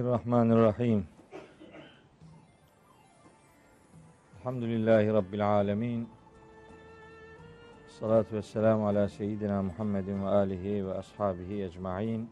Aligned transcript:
Bismillahirrahmanirrahim. 0.00 1.06
Elhamdülillahi 4.38 5.12
Rabbil 5.12 5.48
alemin. 5.48 6.08
Salatu 7.88 8.36
ve 8.36 8.42
selamu 8.42 8.88
ala 8.88 9.08
seyyidina 9.08 9.62
Muhammedin 9.62 10.24
ve 10.24 10.28
alihi 10.28 10.86
ve 10.86 10.94
ashabihi 10.94 11.62
ecma'in. 11.62 12.30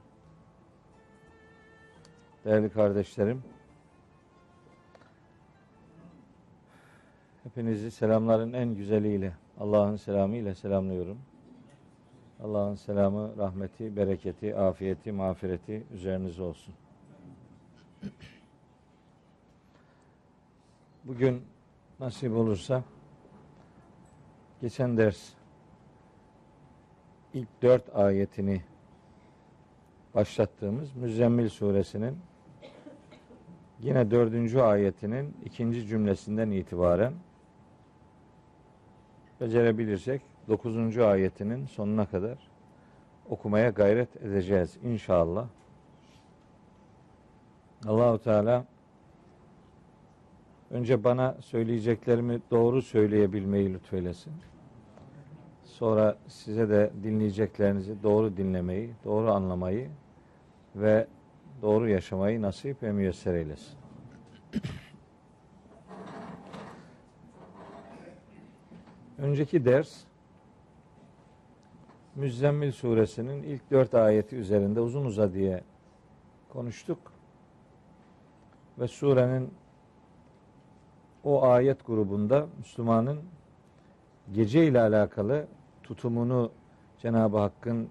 Değerli 2.44 2.70
kardeşlerim, 2.70 3.42
hepinizi 7.44 7.90
selamların 7.90 8.52
en 8.52 8.74
güzeliyle, 8.74 9.32
Allah'ın 9.60 9.96
selamıyla 9.96 10.54
selamlıyorum. 10.54 11.18
Allah'ın 12.42 12.74
selamı, 12.74 13.36
rahmeti, 13.38 13.96
bereketi, 13.96 14.56
afiyeti, 14.56 15.12
mağfireti 15.12 15.86
üzerinize 15.94 16.42
olsun. 16.42 16.74
Bugün 21.04 21.42
nasip 22.00 22.32
olursa 22.32 22.82
geçen 24.60 24.96
ders 24.96 25.32
ilk 27.34 27.48
dört 27.62 27.96
ayetini 27.96 28.62
başlattığımız 30.14 30.96
Müzzemmil 30.96 31.48
suresinin 31.48 32.18
yine 33.80 34.10
dördüncü 34.10 34.60
ayetinin 34.60 35.36
ikinci 35.44 35.86
cümlesinden 35.86 36.50
itibaren 36.50 37.14
becerebilirsek 39.40 40.22
dokuzuncu 40.48 41.06
ayetinin 41.06 41.66
sonuna 41.66 42.06
kadar 42.06 42.38
okumaya 43.28 43.70
gayret 43.70 44.16
edeceğiz 44.16 44.76
inşallah. 44.82 45.48
Allahu 47.86 48.18
Teala 48.18 48.64
önce 50.70 51.04
bana 51.04 51.36
söyleyeceklerimi 51.40 52.40
doğru 52.50 52.82
söyleyebilmeyi 52.82 53.74
lütfeylesin. 53.74 54.32
Sonra 55.64 56.16
size 56.28 56.68
de 56.68 56.90
dinleyeceklerinizi 57.02 58.02
doğru 58.02 58.36
dinlemeyi, 58.36 58.90
doğru 59.04 59.30
anlamayı 59.30 59.88
ve 60.76 61.06
doğru 61.62 61.88
yaşamayı 61.88 62.42
nasip 62.42 62.82
ve 62.82 62.92
müyesser 62.92 63.34
eylesin. 63.34 63.78
Önceki 69.18 69.64
ders 69.64 70.08
Müzzemmil 72.14 72.72
suresinin 72.72 73.42
ilk 73.42 73.70
dört 73.70 73.94
ayeti 73.94 74.36
üzerinde 74.36 74.80
uzun 74.80 75.04
uzadıya 75.04 75.60
konuştuk. 76.48 77.17
Ve 78.80 78.88
surenin 78.88 79.54
o 81.24 81.42
ayet 81.42 81.86
grubunda 81.86 82.46
Müslümanın 82.58 83.20
gece 84.32 84.66
ile 84.66 84.80
alakalı 84.80 85.46
tutumunu 85.82 86.50
Cenab-ı 86.98 87.38
Hakk'ın 87.38 87.88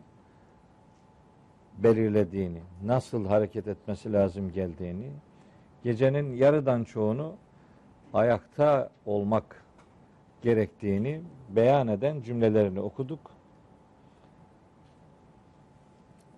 belirlediğini, 1.78 2.62
nasıl 2.84 3.26
hareket 3.26 3.68
etmesi 3.68 4.14
lazım 4.14 4.52
geldiğini, 4.54 5.12
gecenin 5.84 6.36
yarıdan 6.36 6.84
çoğunu 6.84 7.34
ayakta 8.14 8.90
olmak 9.06 9.64
gerektiğini 10.42 11.22
beyan 11.50 11.88
eden 11.88 12.22
cümlelerini 12.22 12.80
okuduk. 12.80 13.32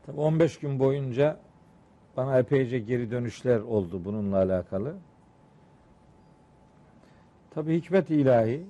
Tabi 0.05 0.19
15 0.19 0.59
gün 0.59 0.79
boyunca 0.79 1.39
bana 2.19 2.39
epeyce 2.39 2.79
geri 2.79 3.11
dönüşler 3.11 3.59
oldu 3.59 4.05
bununla 4.05 4.37
alakalı. 4.37 4.95
Tabi 7.51 7.75
hikmet 7.75 8.09
ilahi 8.09 8.65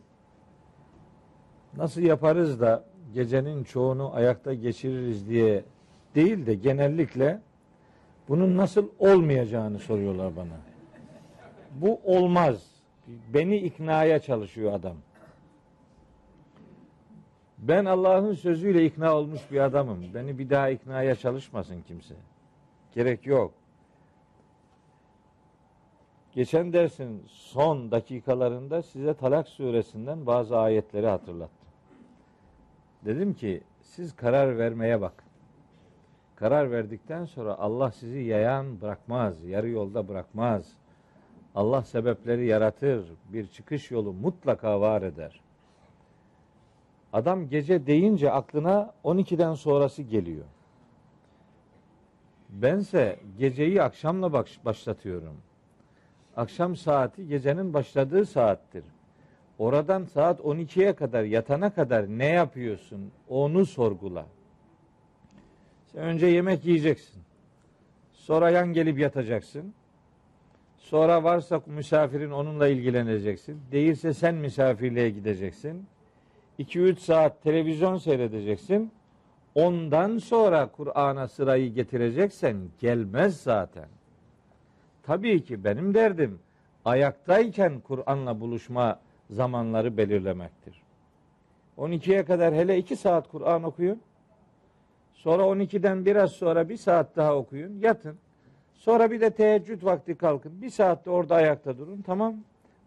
nasıl 1.78 2.02
yaparız 2.02 2.62
da 2.62 2.86
gecenin 3.14 3.64
çoğunu 3.64 4.16
ayakta 4.16 4.54
geçiririz 4.54 5.30
diye 5.30 5.64
değil 6.16 6.46
de 6.46 6.56
genellikle 6.56 7.42
bunun 8.28 8.58
nasıl 8.58 8.90
olmayacağını 9.00 9.80
soruyorlar 9.80 10.36
bana. 10.36 10.58
Bu 11.76 12.00
olmaz. 12.04 12.66
Beni 13.34 13.58
iknaya 13.58 14.20
çalışıyor 14.20 14.74
adam. 14.74 14.96
Ben 17.58 17.86
Allah'ın 17.86 18.34
sözüyle 18.34 18.86
ikna 18.86 19.16
olmuş 19.16 19.42
bir 19.52 19.60
adamım. 19.60 20.14
Beni 20.14 20.40
bir 20.40 20.50
daha 20.50 20.70
iknaya 20.70 21.16
çalışmasın 21.16 21.82
kimse. 21.82 22.16
Gerek 22.96 23.26
yok. 23.26 23.54
Geçen 26.32 26.74
dersin 26.74 27.24
son 27.28 27.92
dakikalarında 27.92 28.82
size 28.82 29.14
Talak 29.14 29.48
suresinden 29.48 30.26
bazı 30.26 30.58
ayetleri 30.58 31.08
hatırlattım. 31.08 31.70
Dedim 33.06 33.34
ki 33.34 33.62
siz 33.82 34.16
karar 34.16 34.58
vermeye 34.58 35.02
bak. 35.02 35.24
Karar 36.36 36.72
verdikten 36.72 37.26
sonra 37.26 37.58
Allah 37.58 37.92
sizi 37.92 38.20
yayan 38.20 38.82
bırakmaz, 38.82 39.44
yarı 39.44 39.70
yolda 39.70 40.08
bırakmaz. 40.08 40.74
Allah 41.56 41.82
sebepleri 41.82 42.46
yaratır, 42.46 43.06
bir 43.30 43.48
çıkış 43.48 43.92
yolu 43.92 44.14
mutlaka 44.14 44.82
var 44.82 45.02
eder. 45.02 45.42
Adam 47.14 47.50
gece 47.50 47.86
deyince 47.88 48.32
aklına 48.32 48.94
12'den 49.04 49.54
sonrası 49.54 50.02
geliyor. 50.02 50.46
Bense 52.50 53.20
geceyi 53.38 53.82
akşamla 53.82 54.46
başlatıyorum. 54.66 55.38
Akşam 56.36 56.76
saati 56.76 57.28
gecenin 57.28 57.74
başladığı 57.74 58.26
saattir. 58.26 58.84
Oradan 59.60 60.04
saat 60.04 60.40
12'ye 60.40 60.96
kadar 60.96 61.24
yatana 61.24 61.74
kadar 61.74 62.08
ne 62.08 62.26
yapıyorsun? 62.26 63.12
Onu 63.30 63.66
sorgula. 63.66 64.26
Sen 65.92 66.02
önce 66.02 66.26
yemek 66.26 66.66
yiyeceksin. 66.66 67.22
Sonra 68.14 68.50
yan 68.50 68.74
gelip 68.74 69.00
yatacaksın. 69.00 69.74
Sonra 70.78 71.24
varsa 71.24 71.62
misafirin 71.66 72.32
onunla 72.32 72.68
ilgileneceksin. 72.68 73.62
Değilse 73.72 74.14
sen 74.14 74.36
misafirliğe 74.36 75.10
gideceksin. 75.10 75.86
2-3 76.60 76.96
saat 76.96 77.44
televizyon 77.44 77.98
seyredeceksin. 77.98 78.92
Ondan 79.56 80.18
sonra 80.18 80.72
Kur'an'a 80.72 81.28
sırayı 81.28 81.74
getireceksen 81.74 82.58
gelmez 82.80 83.42
zaten. 83.42 83.88
Tabii 85.04 85.44
ki 85.44 85.64
benim 85.64 85.94
derdim 85.94 86.40
ayaktayken 86.86 87.80
Kur'an'la 87.80 88.40
buluşma 88.40 89.00
zamanları 89.30 89.98
belirlemektir. 89.98 90.82
12'ye 91.78 92.26
kadar 92.26 92.54
hele 92.54 92.78
2 92.78 92.96
saat 92.96 93.32
Kur'an 93.32 93.64
okuyun. 93.64 94.02
Sonra 95.14 95.44
12'den 95.44 96.06
biraz 96.06 96.32
sonra 96.32 96.70
bir 96.70 96.78
saat 96.78 97.16
daha 97.16 97.36
okuyun. 97.36 97.80
Yatın. 97.80 98.18
Sonra 98.74 99.12
bir 99.12 99.22
de 99.22 99.30
teheccüd 99.30 99.84
vakti 99.84 100.16
kalkın. 100.16 100.62
Bir 100.62 100.70
saatte 100.70 101.10
orada 101.10 101.36
ayakta 101.36 101.78
durun. 101.78 102.02
Tamam. 102.02 102.36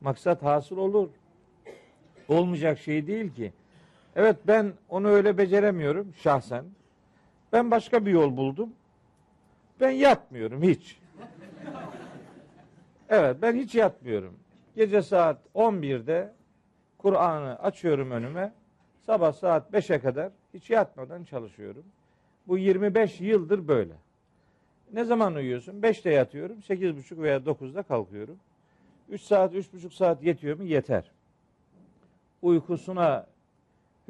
Maksat 0.00 0.42
hasıl 0.42 0.76
olur. 0.76 1.08
Olmayacak 2.28 2.78
şey 2.78 3.06
değil 3.06 3.34
ki. 3.34 3.52
Evet 4.16 4.36
ben 4.46 4.72
onu 4.88 5.08
öyle 5.08 5.38
beceremiyorum 5.38 6.14
şahsen. 6.14 6.64
Ben 7.52 7.70
başka 7.70 8.06
bir 8.06 8.10
yol 8.10 8.36
buldum. 8.36 8.72
Ben 9.80 9.90
yatmıyorum 9.90 10.62
hiç. 10.62 10.98
Evet 13.08 13.36
ben 13.42 13.56
hiç 13.56 13.74
yatmıyorum. 13.74 14.34
Gece 14.76 15.02
saat 15.02 15.38
11'de 15.54 16.32
Kur'an'ı 16.98 17.58
açıyorum 17.58 18.10
önüme. 18.10 18.52
Sabah 19.06 19.32
saat 19.32 19.70
5'e 19.72 19.98
kadar 20.00 20.32
hiç 20.54 20.70
yatmadan 20.70 21.24
çalışıyorum. 21.24 21.84
Bu 22.48 22.58
25 22.58 23.20
yıldır 23.20 23.68
böyle. 23.68 23.94
Ne 24.92 25.04
zaman 25.04 25.34
uyuyorsun? 25.34 25.80
5'te 25.80 26.10
yatıyorum. 26.10 26.58
8.30 26.58 27.22
veya 27.22 27.36
9'da 27.36 27.82
kalkıyorum. 27.82 28.38
3 29.08 29.22
saat, 29.22 29.54
3.5 29.54 29.90
saat 29.90 30.22
yetiyor 30.22 30.58
mu? 30.58 30.64
Yeter. 30.64 31.10
Uykusuna 32.42 33.26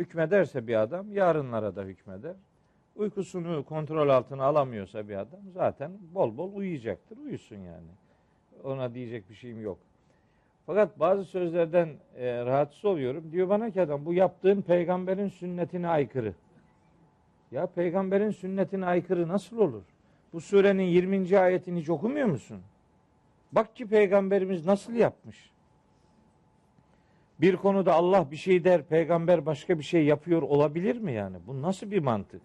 hükmederse 0.03 0.67
bir 0.67 0.83
adam 0.83 1.13
yarınlara 1.13 1.77
da 1.77 1.83
hükmeder. 1.83 2.37
Uykusunu 2.97 3.65
kontrol 3.65 4.09
altına 4.09 4.45
alamıyorsa 4.45 5.09
bir 5.09 5.17
adam 5.17 5.41
zaten 5.55 5.93
bol 6.15 6.37
bol 6.37 6.55
uyuyacaktır. 6.55 7.19
Uyusun 7.19 7.57
yani. 7.57 7.89
Ona 8.65 8.95
diyecek 8.95 9.31
bir 9.31 9.35
şeyim 9.35 9.61
yok. 9.61 9.79
Fakat 10.67 11.01
bazı 11.01 11.25
sözlerden 11.25 11.89
e, 12.17 12.45
rahatsız 12.45 12.85
oluyorum. 12.85 13.33
Diyor 13.33 13.49
bana 13.49 13.71
ki 13.71 13.83
adam 13.83 14.05
bu 14.05 14.15
yaptığın 14.15 14.63
peygamberin 14.63 15.29
sünnetine 15.29 15.89
aykırı. 15.89 16.35
Ya 17.51 17.67
peygamberin 17.67 18.31
sünnetine 18.31 18.87
aykırı 18.87 19.29
nasıl 19.29 19.59
olur? 19.59 19.83
Bu 20.33 20.41
surenin 20.41 20.83
20. 20.83 21.39
ayetini 21.39 21.81
hiç 21.81 21.91
okumuyor 21.91 22.27
musun? 22.27 22.63
Bak 23.53 23.77
ki 23.77 23.87
peygamberimiz 23.87 24.67
nasıl 24.67 24.93
yapmış. 24.93 25.52
Bir 27.41 27.57
konuda 27.57 27.95
Allah 27.95 28.31
bir 28.31 28.37
şey 28.37 28.65
der, 28.65 28.83
peygamber 28.83 29.47
başka 29.47 29.79
bir 29.79 29.85
şey 29.85 30.05
yapıyor 30.05 30.43
olabilir 30.43 30.97
mi 30.97 31.13
yani? 31.13 31.37
Bu 31.47 31.63
nasıl 31.63 31.91
bir 31.91 31.99
mantık? 31.99 32.43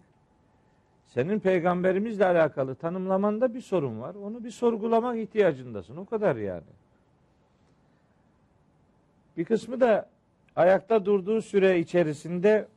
Senin 1.06 1.40
peygamberimizle 1.40 2.26
alakalı 2.26 2.74
tanımlamanda 2.74 3.54
bir 3.54 3.60
sorun 3.60 4.00
var. 4.00 4.14
Onu 4.14 4.44
bir 4.44 4.50
sorgulamak 4.50 5.18
ihtiyacındasın. 5.18 5.96
O 5.96 6.04
kadar 6.04 6.36
yani. 6.36 6.62
Bir 9.36 9.44
kısmı 9.44 9.80
da 9.80 10.08
ayakta 10.56 11.04
durduğu 11.04 11.42
süre 11.42 11.78
içerisinde 11.78 12.68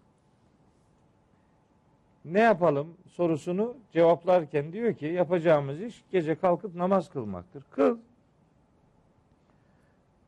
ne 2.25 2.39
yapalım 2.39 2.93
sorusunu 3.07 3.77
cevaplarken 3.91 4.73
diyor 4.73 4.93
ki 4.93 5.05
yapacağımız 5.05 5.81
iş 5.81 6.03
gece 6.11 6.35
kalkıp 6.35 6.75
namaz 6.75 7.09
kılmaktır. 7.09 7.63
Kıl. 7.71 7.97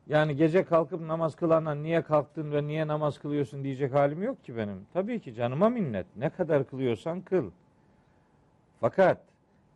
Yani 0.08 0.36
gece 0.36 0.64
kalkıp 0.64 1.00
namaz 1.00 1.36
kılana 1.36 1.74
niye 1.74 2.02
kalktın 2.02 2.52
ve 2.52 2.66
niye 2.66 2.86
namaz 2.86 3.18
kılıyorsun 3.18 3.64
diyecek 3.64 3.94
halim 3.94 4.22
yok 4.22 4.44
ki 4.44 4.56
benim. 4.56 4.86
Tabii 4.92 5.20
ki 5.20 5.34
canıma 5.34 5.68
minnet. 5.68 6.06
Ne 6.16 6.30
kadar 6.30 6.66
kılıyorsan 6.66 7.20
kıl. 7.20 7.50
Fakat 8.80 9.20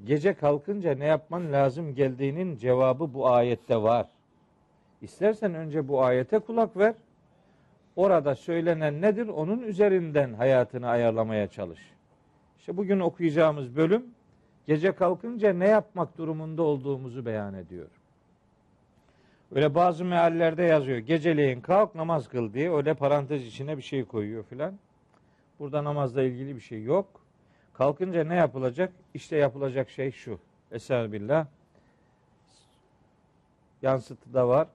gece 0.05 0.35
kalkınca 0.35 0.95
ne 0.95 1.07
yapman 1.07 1.53
lazım 1.53 1.95
geldiğinin 1.95 2.57
cevabı 2.57 3.15
bu 3.15 3.29
ayette 3.29 3.83
var. 3.83 4.07
İstersen 5.03 5.55
önce 5.55 5.89
bu 5.89 6.03
ayete 6.03 6.39
kulak 6.39 6.77
ver. 6.77 6.95
Orada 7.97 8.35
söylenen 8.35 9.03
nedir? 9.03 9.29
Onun 9.29 9.63
üzerinden 9.63 10.35
hayatını 10.35 10.89
ayarlamaya 10.89 11.47
çalış. 11.47 11.81
İşte 12.59 12.77
bugün 12.77 13.01
okuyacağımız 13.01 13.77
bölüm 13.77 14.07
gece 14.67 14.93
kalkınca 14.93 15.53
ne 15.53 15.69
yapmak 15.69 16.19
durumunda 16.19 16.63
olduğumuzu 16.63 17.27
beyan 17.27 17.55
ediyor. 17.55 17.98
Öyle 19.55 19.75
bazı 19.75 20.05
meallerde 20.05 20.62
yazıyor. 20.62 20.99
Geceleyin 20.99 21.61
kalk 21.61 21.95
namaz 21.95 22.29
kıl 22.29 22.53
diye 22.53 22.73
öyle 22.73 22.95
parantez 22.95 23.47
içine 23.47 23.77
bir 23.77 23.83
şey 23.83 24.05
koyuyor 24.05 24.45
filan. 24.45 24.79
Burada 25.59 25.85
namazla 25.85 26.23
ilgili 26.23 26.56
bir 26.56 26.61
şey 26.61 26.83
yok. 26.83 27.21
Kalkınca 27.75 28.25
ne 28.25 28.35
yapılacak? 28.35 28.93
İşte 29.15 29.37
yapılacak 29.37 29.91
şey 29.91 30.12
şu. 30.12 30.39
Eser 30.73 31.12
billah. 31.12 31.47
Yansıtı 33.83 34.35
da 34.35 34.49
var. 34.49 34.69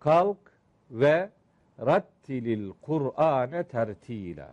Kalk 0.00 0.38
ve 0.90 1.30
rattilil 1.80 2.72
Kur'ane 2.82 3.64
tertila. 3.64 4.50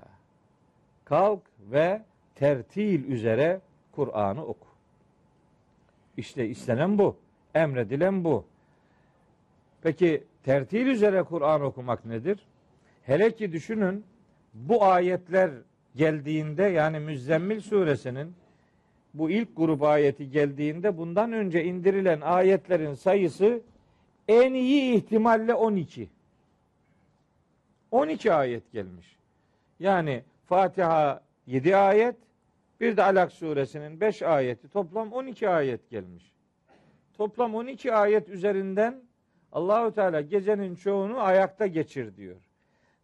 Kalk 1.05 1.41
ve 1.59 2.01
tertil 2.35 3.11
üzere 3.11 3.61
Kur'an'ı 3.91 4.45
oku. 4.45 4.67
İşte 6.17 6.47
istenen 6.47 6.97
bu. 6.97 7.15
Emredilen 7.55 8.23
bu. 8.23 8.45
Peki 9.81 10.23
tertil 10.43 10.87
üzere 10.87 11.23
Kur'an 11.23 11.61
okumak 11.61 12.05
nedir? 12.05 12.39
Hele 13.03 13.35
ki 13.35 13.51
düşünün 13.51 14.05
bu 14.53 14.85
ayetler 14.85 15.51
geldiğinde 15.95 16.63
yani 16.63 16.99
Müzzemmil 16.99 17.61
suresinin 17.61 18.33
bu 19.13 19.29
ilk 19.29 19.57
grup 19.57 19.83
ayeti 19.83 20.29
geldiğinde 20.29 20.97
bundan 20.97 21.33
önce 21.33 21.63
indirilen 21.63 22.21
ayetlerin 22.21 22.93
sayısı 22.93 23.61
en 24.27 24.53
iyi 24.53 24.95
ihtimalle 24.95 25.53
12. 25.53 26.09
12 27.91 28.33
ayet 28.33 28.71
gelmiş. 28.71 29.17
Yani 29.79 30.23
Fatiha 30.45 31.21
7 31.47 31.75
ayet, 31.75 32.15
bir 32.81 32.97
de 32.97 33.03
Alak 33.03 33.31
suresinin 33.31 34.01
5 34.01 34.21
ayeti 34.21 34.69
toplam 34.69 35.11
12 35.11 35.49
ayet 35.49 35.89
gelmiş. 35.89 36.31
Toplam 37.19 37.55
12 37.55 37.93
ayet 37.93 38.29
üzerinden 38.29 39.01
Allahü 39.51 39.93
Teala 39.93 40.21
gecenin 40.21 40.75
çoğunu 40.75 41.19
ayakta 41.19 41.67
geçir 41.67 42.15
diyor. 42.15 42.41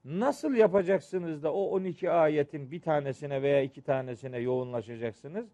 Nasıl 0.05 0.53
yapacaksınız 0.53 1.43
da 1.43 1.53
o 1.53 1.63
12 1.63 2.11
ayetin 2.11 2.71
bir 2.71 2.81
tanesine 2.81 3.41
veya 3.41 3.61
iki 3.61 3.81
tanesine 3.81 4.37
yoğunlaşacaksınız? 4.37 5.45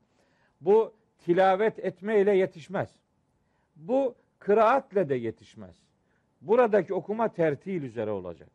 Bu 0.61 0.93
tilavet 1.17 1.79
etme 1.79 2.21
ile 2.21 2.37
yetişmez. 2.37 2.89
Bu 3.75 4.15
kıraatle 4.39 5.09
de 5.09 5.15
yetişmez. 5.15 5.75
Buradaki 6.41 6.93
okuma 6.93 7.27
tertil 7.27 7.83
üzere 7.83 8.11
olacak. 8.11 8.49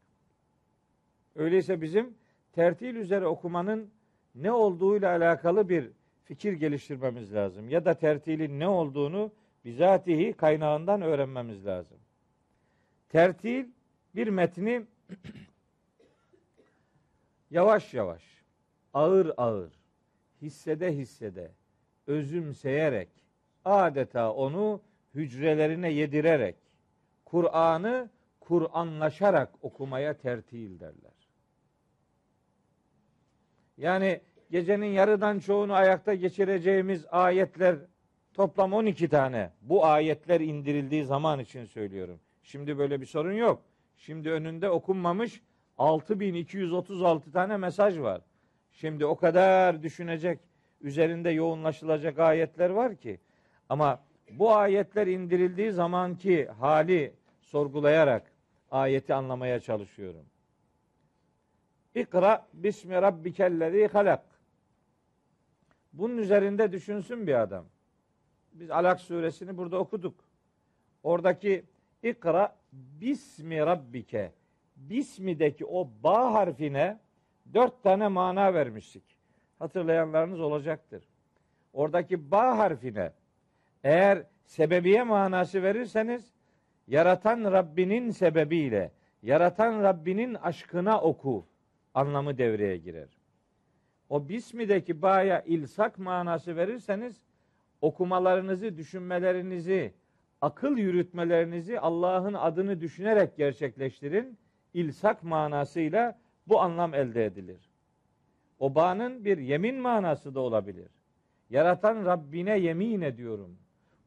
Öyleyse 1.35 1.81
bizim 1.81 2.15
tertil 2.53 2.97
üzere 2.97 3.27
okumanın 3.27 3.91
ne 4.35 4.53
olduğuyla 4.53 5.11
alakalı 5.17 5.69
bir 5.69 5.91
fikir 6.25 6.53
geliştirmemiz 6.53 7.35
lazım. 7.35 7.69
Ya 7.69 7.85
da 7.85 7.95
tertilin 7.95 8.61
ne 8.61 8.69
olduğunu 8.69 9.33
bizatihi 9.67 10.33
kaynağından 10.33 11.03
öğrenmemiz 11.03 11.67
lazım. 11.67 11.99
Tertil 13.09 13.67
bir 14.15 14.29
metni 14.29 14.87
yavaş 17.51 17.95
yavaş, 17.95 18.23
ağır 18.95 19.33
ağır, 19.37 19.73
hissede 20.43 20.97
hissede, 20.97 21.51
özümseyerek, 22.07 23.09
adeta 23.65 24.33
onu 24.33 24.81
hücrelerine 25.15 25.93
yedirerek, 25.93 26.57
Kur'an'ı 27.25 28.11
Kur'anlaşarak 28.41 29.53
okumaya 29.63 30.15
tertil 30.15 30.81
derler. 30.81 31.29
Yani 33.79 34.21
gecenin 34.51 34.87
yarıdan 34.87 35.39
çoğunu 35.39 35.75
ayakta 35.75 36.15
geçireceğimiz 36.15 37.07
ayetler 37.11 37.77
toplam 38.37 38.73
12 38.73 39.09
tane. 39.09 39.51
Bu 39.63 39.87
ayetler 39.87 40.41
indirildiği 40.41 41.05
zaman 41.05 41.41
için 41.41 41.65
söylüyorum. 41.65 42.21
Şimdi 42.43 42.79
böyle 42.79 43.01
bir 43.01 43.07
sorun 43.07 43.33
yok. 43.33 43.63
Şimdi 43.97 44.31
önünde 44.31 44.71
okunmamış 44.71 45.43
6236 45.79 47.33
tane 47.33 47.57
mesaj 47.57 47.99
var. 47.99 48.21
Şimdi 48.73 49.07
o 49.07 49.17
kadar 49.17 49.83
düşünecek, 49.83 50.39
üzerinde 50.81 51.31
yoğunlaşılacak 51.31 52.19
ayetler 52.19 52.71
var 52.71 52.97
ki. 52.97 53.21
Ama 53.69 54.01
bu 54.31 54.55
ayetler 54.55 55.07
indirildiği 55.07 55.73
zamanki 55.73 56.47
hali 56.47 57.15
sorgulayarak 57.41 58.33
ayeti 58.71 59.15
anlamaya 59.15 59.61
çalışıyorum. 59.61 60.25
İkra 61.95 62.47
bismi 62.53 62.95
rabbikellezi 62.95 63.87
halak. 63.87 64.25
Bunun 65.93 66.17
üzerinde 66.17 66.73
düşünsün 66.73 67.27
bir 67.27 67.41
adam. 67.41 67.65
Biz 68.61 68.71
Alak 68.71 69.01
suresini 69.01 69.57
burada 69.57 69.79
okuduk. 69.79 70.15
Oradaki 71.03 71.65
ikra 72.03 72.57
bismi 72.73 73.59
rabbike 73.59 74.33
bismideki 74.77 75.67
o 75.67 75.91
ba 76.03 76.35
harfine 76.35 76.99
dört 77.55 77.83
tane 77.83 78.09
mana 78.09 78.55
vermiştik. 78.55 79.03
Hatırlayanlarınız 79.59 80.41
olacaktır. 80.41 81.05
Oradaki 81.73 82.31
ba 82.31 82.59
harfine 82.59 83.13
eğer 83.85 84.23
sebebiye 84.45 85.03
manası 85.03 85.63
verirseniz 85.63 86.33
yaratan 86.89 87.53
Rabbinin 87.53 88.11
sebebiyle, 88.11 88.93
yaratan 89.23 89.83
Rabbinin 89.83 90.35
aşkına 90.35 91.01
oku 91.01 91.47
anlamı 91.95 92.39
devreye 92.39 92.77
girer. 92.77 93.09
O 94.09 94.29
bismideki 94.29 95.03
ba'ya 95.03 95.41
ilsak 95.43 95.99
manası 95.99 96.57
verirseniz 96.57 97.26
okumalarınızı, 97.81 98.77
düşünmelerinizi, 98.77 99.95
akıl 100.41 100.77
yürütmelerinizi 100.77 101.81
Allah'ın 101.81 102.35
adını 102.35 102.81
düşünerek 102.81 103.37
gerçekleştirin. 103.37 104.39
İlsak 104.75 105.23
manasıyla 105.23 106.19
bu 106.47 106.61
anlam 106.61 106.95
elde 106.95 107.25
edilir. 107.25 107.71
O 108.59 108.75
bağın 108.75 109.25
bir 109.25 109.39
yemin 109.39 109.77
manası 109.77 110.35
da 110.35 110.41
olabilir. 110.41 110.89
Yaratan 111.51 112.05
Rabbine 112.05 112.59
yemin 112.59 113.01
ediyorum. 113.01 113.59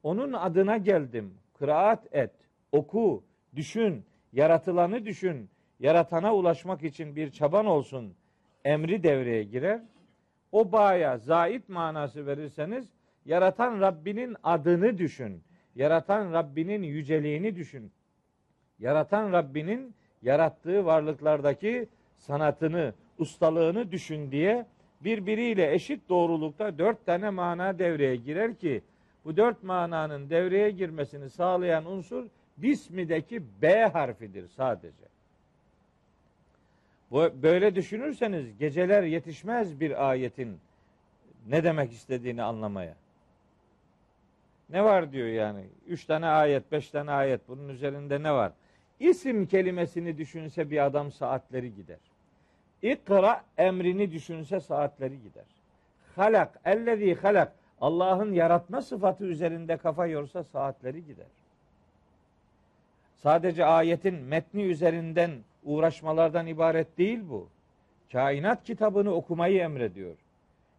Onun 0.04 0.34
adına 0.34 0.78
geldim. 0.78 1.34
Kıraat 1.54 2.16
et, 2.16 2.32
oku, 2.72 3.24
düşün, 3.56 4.06
yaratılanı 4.34 5.06
düşün. 5.06 5.50
Yaratana 5.80 6.36
ulaşmak 6.36 6.84
için 6.84 7.16
bir 7.16 7.32
çaban 7.32 7.66
olsun. 7.66 8.14
Emri 8.66 9.04
devreye 9.04 9.44
girer. 9.44 9.82
O 10.52 10.72
bağya 10.72 11.18
zait 11.18 11.70
manası 11.70 12.26
verirseniz 12.26 12.94
yaratan 13.26 13.82
Rabbinin 13.82 14.36
adını 14.44 14.98
düşün. 14.98 15.42
Yaratan 15.76 16.34
Rabbinin 16.34 16.84
yüceliğini 16.84 17.56
düşün. 17.56 17.92
Yaratan 18.80 19.34
Rabbinin 19.34 19.94
yarattığı 20.22 20.86
varlıklardaki 20.86 21.88
sanatını, 22.18 22.94
ustalığını 23.18 23.92
düşün 23.92 24.32
diye 24.32 24.66
birbiriyle 25.02 25.74
eşit 25.74 26.10
doğrulukta 26.10 26.78
dört 26.78 27.06
tane 27.06 27.30
mana 27.30 27.80
devreye 27.80 28.16
girer 28.16 28.56
ki 28.56 28.82
bu 29.26 29.38
dört 29.38 29.64
mananın 29.64 30.30
devreye 30.30 30.72
girmesini 30.72 31.30
sağlayan 31.30 31.86
unsur 31.86 32.26
Bismi'deki 32.58 33.44
B 33.62 33.86
harfidir 33.86 34.48
sadece. 34.48 35.10
Böyle 37.12 37.76
düşünürseniz 37.76 38.58
geceler 38.58 39.04
yetişmez 39.04 39.80
bir 39.80 40.10
ayetin 40.10 40.60
ne 41.48 41.64
demek 41.64 41.92
istediğini 41.92 42.44
anlamaya. 42.44 42.96
Ne 44.70 44.84
var 44.84 45.12
diyor 45.12 45.28
yani? 45.28 45.66
Üç 45.88 46.06
tane 46.06 46.26
ayet, 46.26 46.72
beş 46.72 46.90
tane 46.90 47.12
ayet 47.12 47.48
bunun 47.48 47.70
üzerinde 47.70 48.24
ne 48.24 48.34
var? 48.34 48.52
İsim 49.00 49.46
kelimesini 49.46 50.18
düşünse 50.18 50.70
bir 50.70 50.86
adam 50.86 51.12
saatleri 51.12 51.76
gider. 51.76 51.98
İkra 52.82 53.44
emrini 53.58 54.12
düşünse 54.12 54.60
saatleri 54.60 55.22
gider. 55.22 55.46
Halak, 56.16 56.60
ellezî 56.66 57.16
halak. 57.16 57.52
Allah'ın 57.82 58.34
yaratma 58.34 58.82
sıfatı 58.82 59.26
üzerinde 59.26 59.78
kafa 59.78 60.08
yorsa 60.08 60.44
saatleri 60.44 61.06
gider. 61.06 61.26
Sadece 63.18 63.66
ayetin 63.66 64.16
metni 64.16 64.64
üzerinden 64.64 65.32
uğraşmalardan 65.64 66.48
ibaret 66.48 66.98
değil 66.98 67.20
bu. 67.30 67.48
Kainat 68.12 68.64
kitabını 68.64 69.14
okumayı 69.14 69.62
emrediyor. 69.62 70.16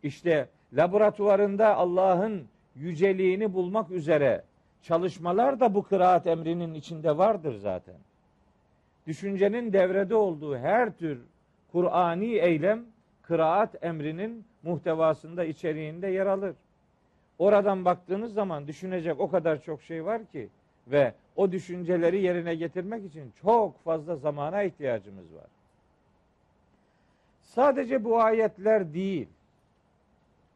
İşte 0.03 0.49
laboratuvarında 0.73 1.77
Allah'ın 1.77 2.49
yüceliğini 2.77 3.55
bulmak 3.55 3.91
üzere 3.91 4.45
çalışmalar 4.83 5.61
da 5.61 5.75
bu 5.75 5.83
kıraat 5.83 6.27
emrinin 6.27 6.75
içinde 6.75 7.19
vardır 7.19 7.55
zaten. 7.55 7.95
Düşüncenin 9.07 9.73
devrede 9.73 10.15
olduğu 10.15 10.57
her 10.57 10.97
tür 10.97 11.21
Kur'ani 11.73 12.35
eylem 12.35 12.85
kıraat 13.23 13.85
emrinin 13.85 14.45
muhtevasında, 14.63 15.45
içeriğinde 15.45 16.07
yer 16.09 16.27
alır. 16.27 16.57
Oradan 17.39 17.85
baktığınız 17.85 18.35
zaman 18.35 18.67
düşünecek 18.67 19.21
o 19.21 19.31
kadar 19.31 19.63
çok 19.63 19.83
şey 19.83 20.05
var 20.05 20.25
ki 20.25 20.49
ve 20.87 21.15
o 21.37 21.53
düşünceleri 21.53 22.23
yerine 22.23 22.55
getirmek 22.55 23.05
için 23.05 23.33
çok 23.43 23.85
fazla 23.85 24.17
zamana 24.17 24.63
ihtiyacımız 24.63 25.35
var. 25.35 25.47
Sadece 27.43 28.05
bu 28.05 28.21
ayetler 28.21 28.95
değil. 28.95 29.29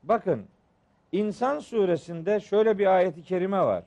Bakın 0.02 0.46
İnsan 1.14 1.58
suresinde 1.58 2.40
şöyle 2.40 2.78
bir 2.78 2.86
ayeti 2.86 3.22
kerime 3.22 3.60
var. 3.60 3.84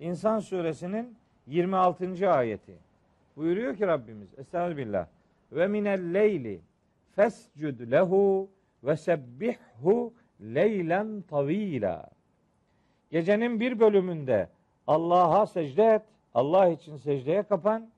İnsan 0.00 0.38
suresinin 0.38 1.16
26. 1.46 2.30
ayeti. 2.32 2.72
Buyuruyor 3.36 3.76
ki 3.76 3.86
Rabbimiz 3.86 4.38
Estağfirullah. 4.38 5.06
Ve 5.52 5.66
minel 5.66 6.14
leyli 6.14 6.60
fescud 7.16 7.90
lehu 7.90 8.50
ve 8.84 8.96
sebbihhu 8.96 10.14
leylen 10.40 11.22
tavila. 11.30 12.10
Gecenin 13.10 13.60
bir 13.60 13.80
bölümünde 13.80 14.48
Allah'a 14.86 15.46
secde 15.46 15.84
et. 15.84 16.02
Allah 16.34 16.68
için 16.68 16.96
secdeye 16.96 17.42
kapan. 17.42 17.90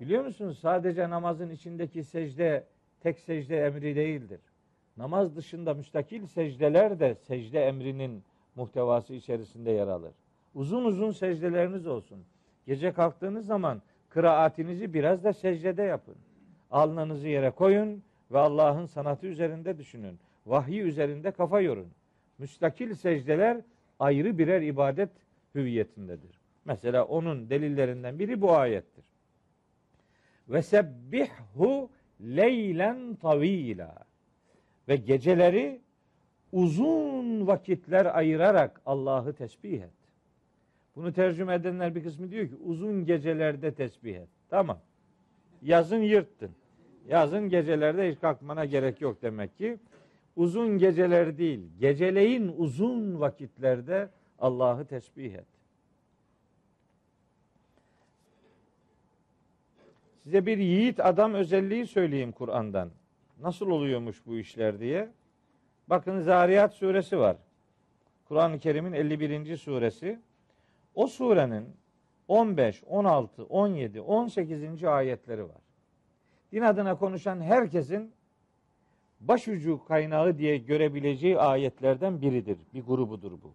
Biliyor 0.00 0.24
musunuz? 0.24 0.58
Sadece 0.58 1.10
namazın 1.10 1.50
içindeki 1.50 2.04
secde 2.04 2.64
tek 3.00 3.18
secde 3.18 3.66
emri 3.66 3.96
değildir. 3.96 4.40
Namaz 5.00 5.36
dışında 5.36 5.74
müstakil 5.74 6.26
secdeler 6.26 7.00
de 7.00 7.14
secde 7.14 7.60
emrinin 7.64 8.24
muhtevası 8.54 9.14
içerisinde 9.14 9.70
yer 9.70 9.88
alır. 9.88 10.12
Uzun 10.54 10.84
uzun 10.84 11.10
secdeleriniz 11.10 11.86
olsun. 11.86 12.24
Gece 12.66 12.92
kalktığınız 12.92 13.46
zaman 13.46 13.82
kıraatinizi 14.08 14.94
biraz 14.94 15.24
da 15.24 15.32
secdede 15.32 15.82
yapın. 15.82 16.16
Alnınızı 16.70 17.28
yere 17.28 17.50
koyun 17.50 18.02
ve 18.30 18.38
Allah'ın 18.38 18.86
sanatı 18.86 19.26
üzerinde 19.26 19.78
düşünün. 19.78 20.18
Vahyi 20.46 20.80
üzerinde 20.80 21.30
kafa 21.30 21.60
yorun. 21.60 21.88
Müstakil 22.38 22.94
secdeler 22.94 23.60
ayrı 23.98 24.38
birer 24.38 24.62
ibadet 24.62 25.10
hüviyetindedir. 25.54 26.40
Mesela 26.64 27.04
onun 27.04 27.50
delillerinden 27.50 28.18
biri 28.18 28.40
bu 28.40 28.52
ayettir. 28.52 29.04
Ve 30.48 30.62
sebbihhu 30.62 31.90
leylen 32.20 33.14
tavila 33.14 34.09
ve 34.90 34.96
geceleri 34.96 35.80
uzun 36.52 37.46
vakitler 37.46 38.18
ayırarak 38.18 38.80
Allah'ı 38.86 39.32
tesbih 39.32 39.82
et. 39.82 39.90
Bunu 40.96 41.12
tercüme 41.12 41.54
edenler 41.54 41.94
bir 41.94 42.02
kısmı 42.02 42.30
diyor 42.30 42.48
ki 42.48 42.54
uzun 42.64 43.04
gecelerde 43.04 43.74
tesbih 43.74 44.16
et. 44.16 44.28
Tamam. 44.48 44.78
Yazın 45.62 46.02
yırttın. 46.02 46.50
Yazın 47.08 47.48
gecelerde 47.48 48.12
hiç 48.12 48.20
kalkmana 48.20 48.64
gerek 48.64 49.00
yok 49.00 49.22
demek 49.22 49.58
ki. 49.58 49.78
Uzun 50.36 50.78
geceler 50.78 51.38
değil, 51.38 51.60
geceleyin 51.80 52.54
uzun 52.56 53.20
vakitlerde 53.20 54.08
Allah'ı 54.38 54.84
tesbih 54.84 55.34
et. 55.34 55.46
Size 60.22 60.46
bir 60.46 60.58
yiğit 60.58 61.00
adam 61.00 61.34
özelliği 61.34 61.86
söyleyeyim 61.86 62.32
Kur'an'dan. 62.32 62.90
Nasıl 63.42 63.70
oluyormuş 63.70 64.26
bu 64.26 64.38
işler 64.38 64.80
diye. 64.80 65.08
Bakın 65.88 66.20
Zariyat 66.20 66.74
suresi 66.74 67.18
var. 67.18 67.36
Kur'an-ı 68.28 68.58
Kerim'in 68.58 68.92
51. 68.92 69.56
suresi. 69.56 70.18
O 70.94 71.06
surenin 71.06 71.68
15, 72.28 72.84
16, 72.86 73.44
17, 73.44 74.00
18. 74.00 74.84
ayetleri 74.84 75.42
var. 75.42 75.60
Din 76.52 76.62
adına 76.62 76.98
konuşan 76.98 77.40
herkesin 77.40 78.12
başucu 79.20 79.84
kaynağı 79.84 80.38
diye 80.38 80.56
görebileceği 80.58 81.38
ayetlerden 81.38 82.20
biridir. 82.20 82.58
Bir 82.74 82.82
grubudur 82.82 83.32
bu. 83.32 83.54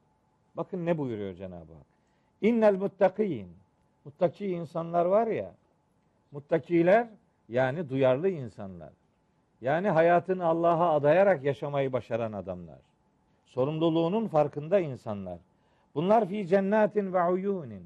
Bakın 0.58 0.86
ne 0.86 0.98
buyuruyor 0.98 1.34
Cenab-ı 1.34 1.74
Hak. 1.74 1.86
İnnel 2.42 2.76
muttakin. 2.76 3.48
Muttaki 4.06 4.48
insanlar 4.48 5.06
var 5.06 5.28
ya. 5.28 5.56
Muttakiler 6.32 7.08
yani 7.50 7.90
duyarlı 7.90 8.30
insanlar. 8.30 8.94
Yani 9.66 9.90
hayatını 9.90 10.46
Allah'a 10.46 10.94
adayarak 10.94 11.44
yaşamayı 11.44 11.94
başaran 11.94 12.34
adamlar. 12.34 12.80
Sorumluluğunun 13.46 14.28
farkında 14.28 14.80
insanlar. 14.80 15.40
Bunlar 15.96 16.30
fi 16.30 16.48
cennetin 16.48 17.14
ve 17.14 17.24
uyunin. 17.24 17.84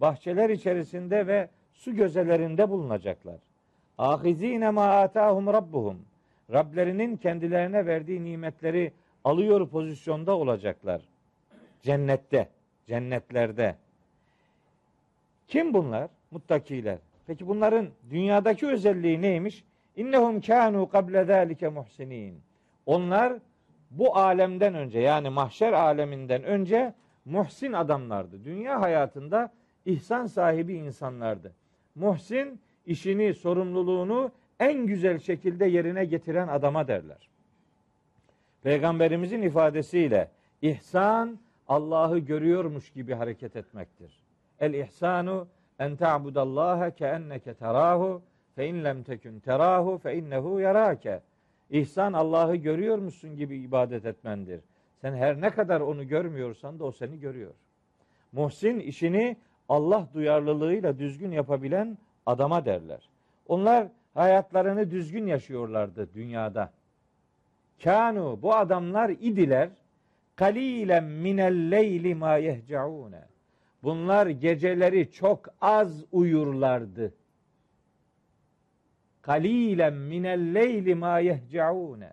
Bahçeler 0.00 0.50
içerisinde 0.50 1.26
ve 1.26 1.48
su 1.72 1.94
gözelerinde 1.94 2.70
bulunacaklar. 2.70 3.36
Ahizine 3.98 4.70
ma 4.70 4.84
atahum 4.86 5.46
rabbuhum. 5.46 5.98
Rablerinin 6.52 7.16
kendilerine 7.16 7.86
verdiği 7.86 8.24
nimetleri 8.24 8.92
alıyor 9.24 9.68
pozisyonda 9.68 10.36
olacaklar. 10.36 11.02
Cennette, 11.82 12.48
cennetlerde. 12.86 13.76
Kim 15.48 15.74
bunlar? 15.74 16.10
Muttakiler. 16.30 16.98
Peki 17.26 17.48
bunların 17.48 17.88
dünyadaki 18.10 18.66
özelliği 18.66 19.22
neymiş? 19.22 19.64
İnnehum 19.96 20.40
kanu 20.40 20.88
kable 20.88 21.24
zalike 21.24 21.68
muhsinin. 21.68 22.40
Onlar 22.86 23.32
bu 23.90 24.16
alemden 24.16 24.74
önce 24.74 24.98
yani 25.00 25.28
mahşer 25.28 25.72
aleminden 25.72 26.42
önce 26.42 26.94
muhsin 27.24 27.72
adamlardı. 27.72 28.44
Dünya 28.44 28.80
hayatında 28.80 29.52
ihsan 29.84 30.26
sahibi 30.26 30.74
insanlardı. 30.74 31.52
Muhsin 31.94 32.60
işini, 32.86 33.34
sorumluluğunu 33.34 34.32
en 34.60 34.86
güzel 34.86 35.18
şekilde 35.18 35.66
yerine 35.66 36.04
getiren 36.04 36.48
adama 36.48 36.88
derler. 36.88 37.28
Peygamberimizin 38.62 39.42
ifadesiyle 39.42 40.30
ihsan 40.62 41.38
Allah'ı 41.68 42.18
görüyormuş 42.18 42.90
gibi 42.90 43.14
hareket 43.14 43.56
etmektir. 43.56 44.22
El 44.60 44.74
ihsanu 44.74 45.46
en 45.78 45.96
ta'budallaha 45.96 46.90
ke 46.90 47.06
enneke 47.06 47.54
terahu 47.54 48.22
Fe 48.56 48.68
in 48.68 48.84
lem 48.84 49.02
tekün 49.02 49.40
terahu 49.40 49.98
fe 49.98 50.16
innehu 50.16 50.60
yarake. 50.60 51.20
İhsan 51.70 52.12
Allah'ı 52.12 52.56
görüyor 52.56 52.98
musun 52.98 53.36
gibi 53.36 53.56
ibadet 53.56 54.04
etmendir. 54.04 54.60
Sen 55.00 55.14
her 55.14 55.40
ne 55.40 55.50
kadar 55.50 55.80
onu 55.80 56.08
görmüyorsan 56.08 56.78
da 56.78 56.84
o 56.84 56.92
seni 56.92 57.20
görüyor. 57.20 57.50
Muhsin 58.32 58.80
işini 58.80 59.36
Allah 59.68 60.08
duyarlılığıyla 60.14 60.98
düzgün 60.98 61.32
yapabilen 61.32 61.98
adama 62.26 62.64
derler. 62.64 63.08
Onlar 63.48 63.88
hayatlarını 64.14 64.90
düzgün 64.90 65.26
yaşıyorlardı 65.26 66.14
dünyada. 66.14 66.72
Kanu 67.84 68.38
bu 68.42 68.54
adamlar 68.54 69.10
idiler 69.10 69.68
kalilen 70.36 71.04
minel 71.04 71.70
leyli 71.70 72.14
ma 72.14 72.36
yehcaune. 72.36 73.22
Bunlar 73.82 74.26
geceleri 74.26 75.12
çok 75.12 75.46
az 75.60 76.04
uyurlardı 76.12 77.12
kalilen 79.26 79.94
minel 79.94 80.54
leyli 80.54 80.94
ma 80.94 81.18
yehcaune. 81.18 82.12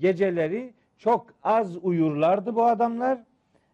Geceleri 0.00 0.74
çok 0.98 1.26
az 1.42 1.84
uyurlardı 1.84 2.54
bu 2.54 2.64
adamlar 2.64 3.18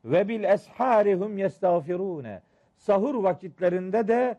ve 0.05 0.29
bil 0.29 0.45
esharihum 0.45 1.39
yestağfirune. 1.39 2.43
Sahur 2.77 3.15
vakitlerinde 3.15 4.09
de 4.09 4.39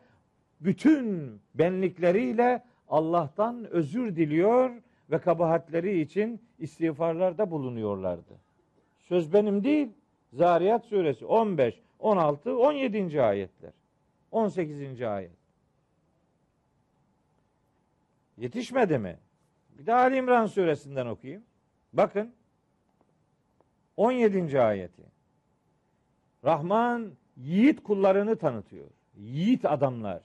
bütün 0.62 1.40
benlikleriyle 1.56 2.64
Allah'tan 2.90 3.66
özür 3.72 4.16
diliyor 4.16 4.72
ve 5.12 5.18
kabahatleri 5.18 6.02
için 6.02 6.42
istiğfarlarda 6.60 7.52
bulunuyorlardı. 7.52 8.34
Söz 9.00 9.34
benim 9.34 9.64
değil. 9.64 9.90
Zariyat 10.34 10.86
suresi 10.86 11.26
15, 11.26 11.82
16, 12.00 12.58
17. 12.58 13.22
ayetler. 13.22 13.72
18. 14.32 15.02
ayet. 15.02 15.37
Yetişmedi 18.38 18.98
mi? 18.98 19.18
Bir 19.78 19.86
de 19.86 19.94
Ali 19.94 20.16
İmran 20.16 20.46
suresinden 20.46 21.06
okuyayım. 21.06 21.44
Bakın 21.94 22.34
17. 23.98 24.62
ayeti. 24.62 25.04
Rahman 26.46 27.12
yiğit 27.38 27.84
kullarını 27.84 28.36
tanıtıyor. 28.36 28.88
Yiğit 29.16 29.66
adamlar. 29.66 30.22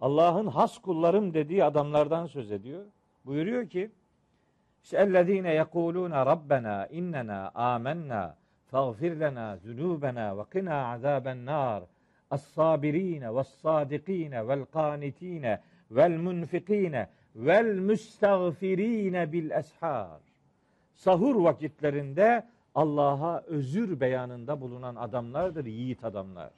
Allah'ın 0.00 0.46
has 0.46 0.78
kullarım 0.78 1.34
dediği 1.34 1.64
adamlardan 1.64 2.26
söz 2.26 2.52
ediyor. 2.52 2.84
Buyuruyor 3.24 3.68
ki 3.68 3.90
işte 4.84 4.96
ellezine 4.96 5.54
yekuluna 5.54 6.26
rabbena 6.26 6.86
innena 6.86 7.50
amennâ 7.54 8.36
faghfir 8.66 9.20
lena 9.20 9.56
zunubena 9.56 10.38
ve 10.38 10.42
qina 10.52 10.92
azaben 10.92 11.46
nar 11.46 11.82
as-sabirine 12.30 13.34
ve's-sadikine 13.34 14.48
vel-kanitine 14.48 15.60
vel-munfikine 15.90 17.08
vel-müstagfirine 17.36 19.32
bil-eshar. 19.32 20.20
Sahur 20.94 21.44
vakitlerinde 21.44 22.46
Allah'a 22.74 23.40
özür 23.46 24.00
beyanında 24.00 24.60
bulunan 24.60 24.96
adamlardır, 24.96 25.64
yiğit 25.64 26.04
adamlar. 26.04 26.50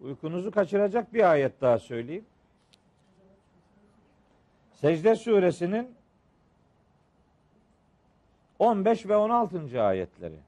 Uykunuzu 0.00 0.50
kaçıracak 0.50 1.14
bir 1.14 1.30
ayet 1.30 1.60
daha 1.60 1.78
söyleyeyim. 1.78 2.24
Secde 4.72 5.16
suresinin 5.16 5.94
15 8.58 9.08
ve 9.08 9.16
16. 9.16 9.82
ayetleri. 9.82 10.38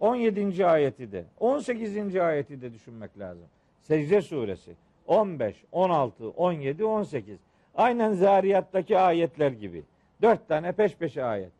17. 0.00 0.66
ayeti 0.66 1.12
de, 1.12 1.24
18. 1.40 2.16
ayeti 2.16 2.60
de 2.60 2.72
düşünmek 2.72 3.18
lazım. 3.18 3.46
Secde 3.82 4.22
suresi 4.22 4.74
15, 5.06 5.64
16, 5.72 6.28
17, 6.28 6.84
18. 6.84 7.38
Aynen 7.74 8.12
Zariyat'taki 8.12 8.98
ayetler 8.98 9.50
gibi. 9.50 9.82
Dört 10.22 10.48
tane 10.48 10.72
peş 10.72 10.96
peşe 10.96 11.24
ayet. 11.24 11.52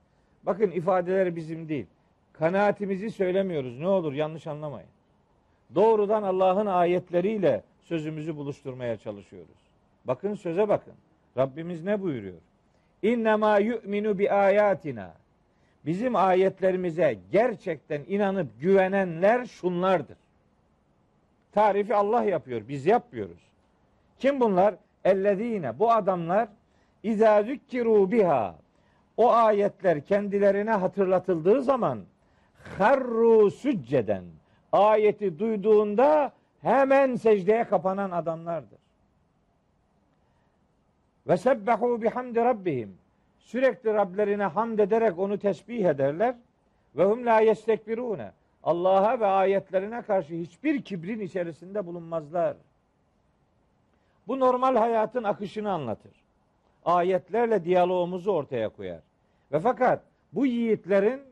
Bakın 0.43 0.71
ifadeler 0.71 1.37
bizim 1.37 1.69
değil. 1.69 1.87
Kanaatimizi 2.33 3.11
söylemiyoruz. 3.11 3.79
Ne 3.79 3.89
olur 3.89 4.13
yanlış 4.13 4.47
anlamayın. 4.47 4.89
Doğrudan 5.75 6.23
Allah'ın 6.23 6.67
ayetleriyle 6.67 7.63
sözümüzü 7.81 8.37
buluşturmaya 8.37 8.97
çalışıyoruz. 8.97 9.57
Bakın 10.05 10.35
söze 10.35 10.69
bakın. 10.69 10.95
Rabbimiz 11.37 11.85
ne 11.85 12.03
buyuruyor? 12.03 12.39
İnnemâ 13.03 13.59
yu'minu 13.59 14.19
bi 14.19 14.31
ayatina. 14.33 15.15
Bizim 15.87 16.17
ayetlerimize 16.17 17.19
gerçekten 17.33 18.03
inanıp 18.09 18.61
güvenenler 18.61 19.45
şunlardır. 19.47 20.17
Tarifi 21.57 21.95
Allah 21.95 22.25
yapıyor, 22.25 22.69
biz 22.69 22.87
yapmıyoruz. 22.87 23.41
Kim 24.19 24.41
bunlar? 24.41 24.75
Ellezine. 25.05 25.79
Bu 25.79 25.93
adamlar 25.93 26.49
İzâ 27.03 27.43
zükkiru 27.43 28.11
biha. 28.11 28.55
O 29.17 29.33
ayetler 29.33 30.05
kendilerine 30.05 30.71
hatırlatıldığı 30.71 31.63
zaman 31.63 32.05
harru 32.79 33.51
sücceden 33.51 34.25
ayeti 34.73 35.39
duyduğunda 35.39 36.33
hemen 36.63 37.15
secdeye 37.15 37.65
kapanan 37.65 38.11
adamlardır. 38.11 38.79
Ve 41.29 41.37
sebbehu 41.37 42.03
bihamdi 42.03 42.41
rabbihim. 42.41 42.99
Sürekli 43.39 43.95
Rablerine 43.95 44.45
hamd 44.45 44.79
ederek 44.79 45.19
onu 45.19 45.39
tesbih 45.39 45.85
ederler. 45.85 46.35
Ve 46.97 47.05
hum 47.05 47.27
la 47.27 47.41
yestekbirune. 47.41 48.33
Allah'a 48.67 49.21
ve 49.21 49.27
ayetlerine 49.27 50.03
karşı 50.03 50.35
hiçbir 50.35 50.83
kibrin 50.83 51.21
içerisinde 51.21 51.87
bulunmazlar. 51.87 52.57
Bu 54.29 54.41
normal 54.41 54.77
hayatın 54.77 55.25
akışını 55.25 55.73
anlatır. 55.73 56.13
Ayetlerle 56.85 57.65
diyalogumuzu 57.65 58.31
ortaya 58.31 58.69
koyar. 58.69 59.01
Ve 59.53 59.61
fakat 59.61 60.03
bu 60.33 60.47
yiğitlerin 60.47 61.23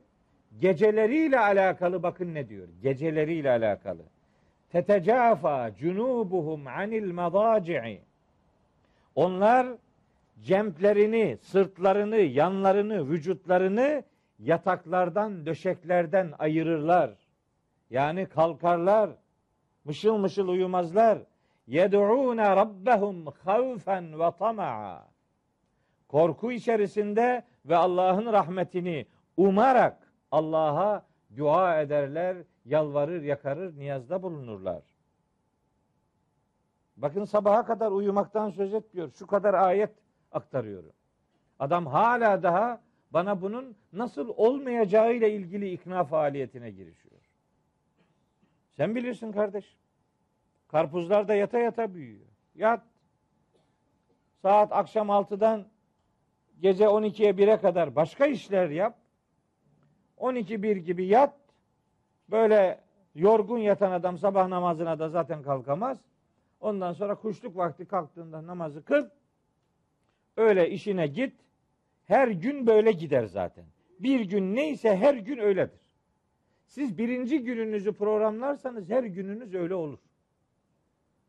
geceleriyle 0.61 1.39
alakalı 1.39 2.03
bakın 2.03 2.35
ne 2.35 2.49
diyor? 2.49 2.69
Geceleriyle 2.83 3.51
alakalı. 3.51 4.03
Tetecafa 4.73 5.75
cunubuhum 5.75 6.67
anil 6.67 7.13
madaci'i. 7.13 8.01
Onlar 9.15 9.67
cemplerini, 10.45 11.39
sırtlarını, 11.43 12.17
yanlarını, 12.17 13.11
vücutlarını 13.11 14.03
yataklardan, 14.39 15.47
döşeklerden 15.47 16.33
ayırırlar. 16.39 17.24
Yani 17.95 18.27
kalkarlar, 18.27 19.11
mışıl 19.85 20.17
mışıl 20.17 20.49
uyumazlar. 20.49 21.19
Yed'ûne 21.67 22.57
rabbehum 22.57 23.27
havfen 23.27 24.21
ve 24.21 24.31
tama'a. 24.39 25.09
Korku 26.09 26.53
içerisinde 26.53 27.45
ve 27.67 27.77
Allah'ın 27.77 28.33
rahmetini 28.33 29.07
umarak 29.37 30.13
Allah'a 30.31 31.07
dua 31.37 31.81
ederler, 31.81 32.37
yalvarır, 32.65 33.23
yakarır, 33.23 33.79
niyazda 33.79 34.23
bulunurlar. 34.23 34.83
Bakın 36.97 37.25
sabaha 37.25 37.65
kadar 37.65 37.91
uyumaktan 37.91 38.51
söz 38.51 38.75
etmiyor. 38.75 39.11
Şu 39.11 39.27
kadar 39.27 39.55
ayet 39.55 39.93
aktarıyorum. 40.33 40.93
Adam 41.59 41.87
hala 41.87 42.43
daha 42.43 42.81
bana 43.11 43.43
bunun 43.43 43.77
nasıl 43.93 44.29
olmayacağıyla 44.37 45.29
ilgili 45.29 45.73
ikna 45.73 46.05
faaliyetine 46.05 46.71
girişiyor. 46.71 47.04
Sen 48.77 48.95
bilirsin 48.95 49.33
kardeş. 49.33 49.77
Karpuzlar 50.69 51.29
da 51.29 51.35
yata 51.35 51.59
yata 51.59 51.95
büyüyor. 51.95 52.27
Yat. 52.55 52.83
Saat 54.43 54.73
akşam 54.73 55.09
6'dan 55.09 55.67
gece 56.61 56.85
12'ye 56.85 57.31
1'e 57.31 57.61
kadar 57.61 57.97
başka 57.97 58.27
işler 58.27 58.71
yap. 58.71 58.99
12-1 60.19 60.79
gibi 60.79 61.07
yat. 61.07 61.35
Böyle 62.31 62.81
yorgun 63.15 63.59
yatan 63.59 63.93
adam 63.93 64.19
sabah 64.19 64.49
namazına 64.49 64.99
da 64.99 65.09
zaten 65.09 65.43
kalkamaz. 65.43 65.99
Ondan 66.61 66.93
sonra 66.93 67.15
kuşluk 67.15 67.57
vakti 67.57 67.85
kalktığında 67.85 68.47
namazı 68.47 68.85
kıl. 68.85 69.09
Öyle 70.37 70.71
işine 70.71 71.07
git. 71.07 71.35
Her 72.05 72.29
gün 72.29 72.67
böyle 72.67 72.93
gider 72.93 73.25
zaten. 73.25 73.65
Bir 73.99 74.21
gün 74.21 74.57
neyse 74.57 74.97
her 74.97 75.15
gün 75.15 75.39
öyledir. 75.39 75.84
Siz 76.67 76.99
birinci 76.99 77.45
gününüzü 77.45 77.93
programlarsanız 77.93 78.91
her 78.91 79.05
gününüz 79.05 79.55
öyle 79.55 79.75
olur. 79.75 79.99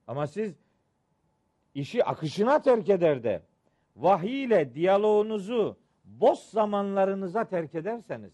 Ama 0.08 0.28
siz 0.28 0.56
işi 1.74 2.04
akışına 2.04 2.62
terk 2.62 2.90
eder 2.90 3.24
de 3.24 3.42
vahiy 3.96 4.44
ile 4.44 4.74
diyaloğunuzu 4.74 5.78
boş 6.06 6.40
zamanlarınıza 6.40 7.46
terk 7.46 7.76
ederseniz 7.76 8.34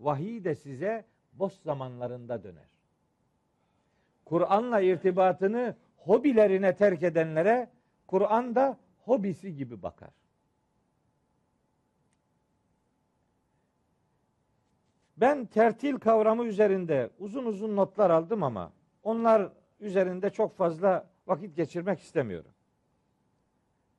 vahiy 0.00 0.44
de 0.44 0.54
size 0.54 1.04
boş 1.32 1.52
zamanlarında 1.52 2.42
döner. 2.42 2.68
Kur'an'la 4.24 4.80
irtibatını 4.80 5.76
hobilerine 5.96 6.76
terk 6.76 7.02
edenlere 7.02 7.70
Kur'an 8.06 8.54
da 8.54 8.78
hobisi 9.04 9.56
gibi 9.56 9.82
bakar. 9.82 10.10
Ben 15.16 15.46
tertil 15.46 15.96
kavramı 15.96 16.44
üzerinde 16.44 17.10
uzun 17.18 17.44
uzun 17.44 17.76
notlar 17.76 18.10
aldım 18.10 18.42
ama 18.42 18.72
onlar 19.02 19.52
üzerinde 19.80 20.30
çok 20.30 20.56
fazla 20.56 21.10
vakit 21.26 21.56
geçirmek 21.56 22.00
istemiyorum. 22.00 22.50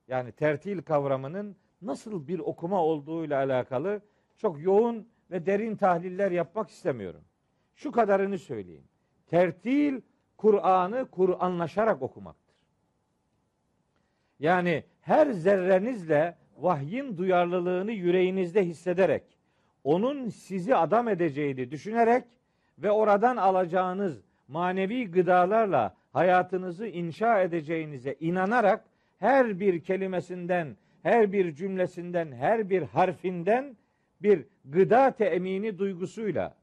Yani 0.08 0.32
tertil 0.32 0.82
kavramının 0.82 1.56
nasıl 1.82 2.28
bir 2.28 2.38
okuma 2.38 2.84
olduğuyla 2.84 3.38
alakalı 3.38 4.00
çok 4.36 4.62
yoğun 4.62 5.08
ve 5.30 5.46
derin 5.46 5.76
tahliller 5.76 6.30
yapmak 6.30 6.70
istemiyorum. 6.70 7.24
Şu 7.74 7.92
kadarını 7.92 8.38
söyleyeyim. 8.38 8.84
Tertil 9.26 10.00
Kur'an'ı 10.36 11.10
Kur'anlaşarak 11.10 12.02
okumaktır. 12.02 12.56
Yani 14.38 14.84
her 15.00 15.30
zerrenizle 15.30 16.36
vahyin 16.56 17.16
duyarlılığını 17.16 17.92
yüreğinizde 17.92 18.64
hissederek, 18.66 19.37
onun 19.84 20.28
sizi 20.28 20.76
adam 20.76 21.08
edeceğini 21.08 21.70
düşünerek 21.70 22.24
ve 22.78 22.90
oradan 22.90 23.36
alacağınız 23.36 24.20
manevi 24.48 25.10
gıdalarla 25.10 25.96
hayatınızı 26.12 26.86
inşa 26.86 27.42
edeceğinize 27.42 28.16
inanarak 28.20 28.84
her 29.18 29.60
bir 29.60 29.80
kelimesinden, 29.80 30.76
her 31.02 31.32
bir 31.32 31.54
cümlesinden, 31.54 32.32
her 32.32 32.70
bir 32.70 32.82
harfinden 32.82 33.76
bir 34.22 34.46
gıda 34.64 35.10
temini 35.10 35.78
duygusuyla 35.78 36.54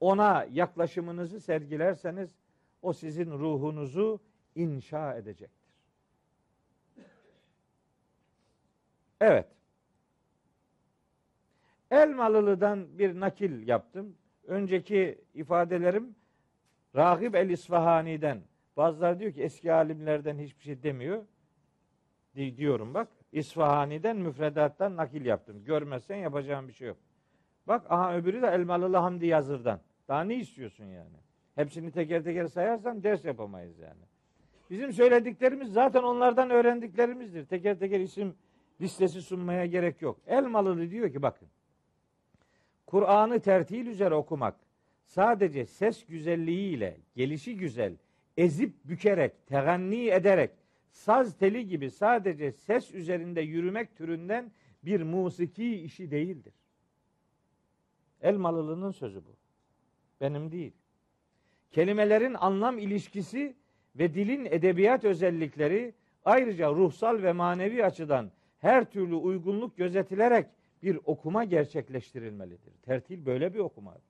ona 0.00 0.46
yaklaşımınızı 0.52 1.40
sergilerseniz 1.40 2.34
o 2.82 2.92
sizin 2.92 3.30
ruhunuzu 3.30 4.20
inşa 4.54 5.14
edecektir. 5.14 5.70
Evet. 9.20 9.46
Elmalılı'dan 11.90 12.98
bir 12.98 13.20
nakil 13.20 13.68
yaptım. 13.68 14.16
Önceki 14.46 15.18
ifadelerim 15.34 16.14
Rahib 16.96 17.34
el 17.34 17.50
İsfahani'den. 17.50 18.40
Bazıları 18.76 19.18
diyor 19.18 19.32
ki 19.32 19.42
eski 19.42 19.72
alimlerden 19.72 20.38
hiçbir 20.38 20.62
şey 20.62 20.82
demiyor. 20.82 21.24
Diyorum 22.34 22.94
bak. 22.94 23.08
İsfahani'den 23.32 24.16
müfredattan 24.16 24.96
nakil 24.96 25.26
yaptım. 25.26 25.64
Görmezsen 25.64 26.16
yapacağım 26.16 26.68
bir 26.68 26.72
şey 26.72 26.88
yok. 26.88 26.96
Bak 27.68 27.86
aha 27.90 28.16
öbürü 28.16 28.42
de 28.42 28.46
Elmalılı 28.46 28.96
Hamdi 28.96 29.26
Yazır'dan. 29.26 29.80
Daha 30.08 30.24
ne 30.24 30.36
istiyorsun 30.36 30.84
yani? 30.84 31.16
Hepsini 31.54 31.90
teker 31.90 32.24
teker 32.24 32.46
sayarsan 32.46 33.02
ders 33.02 33.24
yapamayız 33.24 33.78
yani. 33.78 34.02
Bizim 34.70 34.92
söylediklerimiz 34.92 35.72
zaten 35.72 36.02
onlardan 36.02 36.50
öğrendiklerimizdir. 36.50 37.46
Teker 37.46 37.78
teker 37.78 38.00
isim 38.00 38.34
listesi 38.80 39.22
sunmaya 39.22 39.66
gerek 39.66 40.02
yok. 40.02 40.20
Elmalılı 40.26 40.90
diyor 40.90 41.12
ki 41.12 41.22
bakın. 41.22 41.48
Kur'an'ı 42.90 43.40
tertil 43.40 43.86
üzere 43.86 44.14
okumak 44.14 44.54
sadece 45.04 45.66
ses 45.66 46.06
güzelliğiyle, 46.06 46.96
gelişi 47.16 47.56
güzel, 47.56 47.96
ezip 48.36 48.74
bükerek, 48.84 49.46
teganni 49.46 50.08
ederek, 50.08 50.50
saz 50.90 51.38
teli 51.38 51.66
gibi 51.66 51.90
sadece 51.90 52.52
ses 52.52 52.94
üzerinde 52.94 53.40
yürümek 53.40 53.96
türünden 53.96 54.52
bir 54.82 55.02
musiki 55.02 55.76
işi 55.76 56.10
değildir. 56.10 56.52
Elmalılı'nın 58.22 58.90
sözü 58.90 59.24
bu. 59.24 59.36
Benim 60.20 60.52
değil. 60.52 60.72
Kelimelerin 61.70 62.34
anlam 62.34 62.78
ilişkisi 62.78 63.54
ve 63.96 64.14
dilin 64.14 64.44
edebiyat 64.44 65.04
özellikleri 65.04 65.94
ayrıca 66.24 66.70
ruhsal 66.70 67.22
ve 67.22 67.32
manevi 67.32 67.84
açıdan 67.84 68.30
her 68.58 68.90
türlü 68.90 69.14
uygunluk 69.14 69.76
gözetilerek 69.76 70.46
bir 70.82 70.98
okuma 71.04 71.44
gerçekleştirilmelidir. 71.44 72.72
Tertil 72.82 73.26
böyle 73.26 73.54
bir 73.54 73.58
okumadır. 73.58 74.02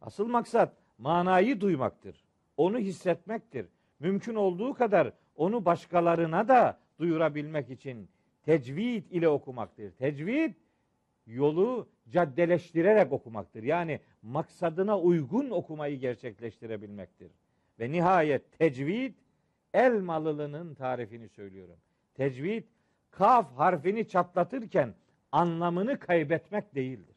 Asıl 0.00 0.26
maksat 0.26 0.72
manayı 0.98 1.60
duymaktır. 1.60 2.24
Onu 2.56 2.78
hissetmektir. 2.78 3.66
Mümkün 4.00 4.34
olduğu 4.34 4.74
kadar 4.74 5.12
onu 5.36 5.64
başkalarına 5.64 6.48
da 6.48 6.78
duyurabilmek 6.98 7.70
için 7.70 8.08
tecvid 8.42 9.10
ile 9.10 9.28
okumaktır. 9.28 9.90
Tecvid 9.90 10.54
yolu 11.26 11.88
caddeleştirerek 12.08 13.12
okumaktır. 13.12 13.62
Yani 13.62 14.00
maksadına 14.22 15.00
uygun 15.00 15.50
okumayı 15.50 15.98
gerçekleştirebilmektir. 15.98 17.30
Ve 17.80 17.92
nihayet 17.92 18.58
tecvid 18.58 19.14
el 19.74 20.00
malılının 20.00 20.74
tarifini 20.74 21.28
söylüyorum. 21.28 21.76
Tecvid 22.14 22.64
kaf 23.10 23.52
harfini 23.52 24.08
çatlatırken 24.08 24.94
anlamını 25.32 25.98
kaybetmek 25.98 26.74
değildir. 26.74 27.16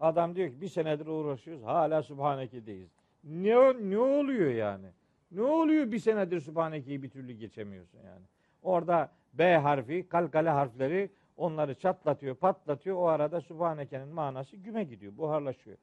Adam 0.00 0.36
diyor 0.36 0.48
ki 0.48 0.60
bir 0.60 0.68
senedir 0.68 1.06
uğraşıyoruz 1.06 1.64
hala 1.64 2.02
Subhaneke'deyiz. 2.02 2.90
Ne, 3.24 3.54
ne 3.90 3.98
oluyor 3.98 4.50
yani? 4.50 4.86
Ne 5.30 5.42
oluyor 5.42 5.92
bir 5.92 5.98
senedir 5.98 6.40
Subhaneke'yi 6.40 7.02
bir 7.02 7.10
türlü 7.10 7.32
geçemiyorsun 7.32 7.98
yani. 7.98 8.24
Orada 8.62 9.10
B 9.34 9.56
harfi, 9.56 10.08
kalkale 10.08 10.50
harfleri 10.50 11.10
onları 11.36 11.74
çatlatıyor, 11.74 12.34
patlatıyor. 12.34 12.96
O 12.96 13.06
arada 13.06 13.40
Subhaneke'nin 13.40 14.08
manası 14.08 14.56
güme 14.56 14.84
gidiyor, 14.84 15.16
buharlaşıyor. 15.16 15.76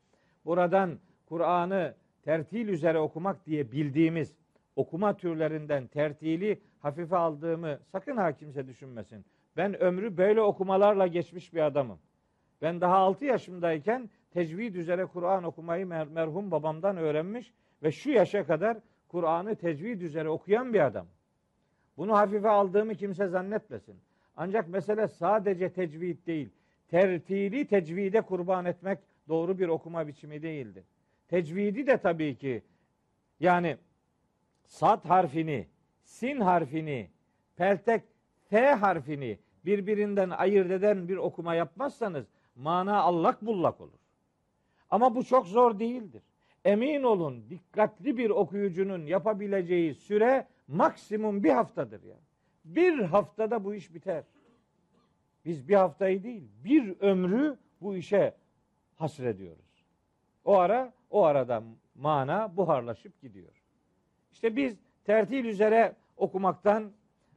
Buradan 0.46 1.00
Kur'an'ı 1.26 1.96
tertil 2.24 2.68
üzere 2.68 3.00
okumak 3.00 3.46
diye 3.46 3.72
bildiğimiz 3.72 4.36
okuma 4.76 5.18
türlerinden 5.18 5.88
tertili 5.88 6.62
hafife 6.80 7.18
aldığımı 7.18 7.80
sakın 7.92 8.18
ha 8.18 8.32
kimse 8.38 8.68
düşünmesin. 8.68 9.26
Ben 9.58 9.82
ömrü 9.82 10.18
böyle 10.18 10.42
okumalarla 10.42 11.08
geçmiş 11.08 11.54
bir 11.54 11.66
adamım. 11.66 12.00
Ben 12.62 12.82
daha 12.82 12.96
6 12.96 13.26
yaşımdayken 13.26 14.10
tecvid 14.32 14.76
üzere 14.76 15.06
Kur'an 15.06 15.44
okumayı 15.44 15.86
mer- 15.86 16.10
merhum 16.10 16.52
babamdan 16.52 16.98
öğrenmiş 16.98 17.54
ve 17.84 17.92
şu 17.92 18.12
yaşa 18.12 18.46
kadar 18.46 18.78
Kur'an'ı 19.08 19.56
tecvid 19.56 20.02
üzere 20.02 20.30
okuyan 20.30 20.74
bir 20.74 20.86
adam. 20.86 21.08
Bunu 21.98 22.14
hafife 22.18 22.50
aldığımı 22.50 22.96
kimse 22.96 23.28
zannetmesin. 23.28 23.96
Ancak 24.38 24.68
mesele 24.68 25.08
sadece 25.08 25.74
tecvid 25.74 26.28
değil. 26.28 26.50
Tertili 26.88 27.68
tecvide 27.68 28.22
kurban 28.22 28.66
etmek 28.66 29.00
doğru 29.28 29.60
bir 29.60 29.68
okuma 29.68 30.08
biçimi 30.08 30.42
değildir. 30.42 30.84
Tecvidi 31.28 31.88
de 31.88 31.98
tabii 31.98 32.36
ki 32.36 32.64
yani 33.40 33.78
sat 34.66 35.06
harfini, 35.06 35.68
sin 36.04 36.40
harfini, 36.40 37.10
peltek 37.56 38.04
T 38.54 38.74
harfini 38.74 39.40
birbirinden 39.66 40.30
ayırt 40.30 40.72
eden 40.72 41.08
bir 41.08 41.18
okuma 41.18 41.56
yapmazsanız 41.56 42.26
mana 42.56 43.02
allak 43.02 43.42
bullak 43.42 43.82
olur. 43.82 44.00
Ama 44.90 45.16
bu 45.16 45.24
çok 45.24 45.48
zor 45.48 45.80
değildir. 45.80 46.22
Emin 46.66 47.04
olun 47.04 47.50
dikkatli 47.50 48.18
bir 48.18 48.30
okuyucunun 48.30 49.06
yapabileceği 49.06 49.94
süre 49.94 50.48
maksimum 50.68 51.44
bir 51.44 51.50
haftadır 51.50 52.04
ya. 52.04 52.16
Bir 52.66 53.00
haftada 53.00 53.64
bu 53.64 53.76
iş 53.76 53.94
biter. 53.94 54.24
Biz 55.46 55.68
bir 55.68 55.76
haftayı 55.76 56.24
değil, 56.24 56.44
bir 56.64 57.00
ömrü 57.00 57.58
bu 57.82 57.96
işe 57.96 58.34
hasrediyoruz. 58.96 59.86
O 60.46 60.58
ara, 60.58 60.94
o 61.10 61.24
arada 61.24 61.64
mana 61.96 62.58
buharlaşıp 62.58 63.22
gidiyor. 63.22 63.64
İşte 64.32 64.56
biz 64.56 64.78
tertil 65.06 65.46
üzere 65.46 65.96
okumaktan 66.18 66.92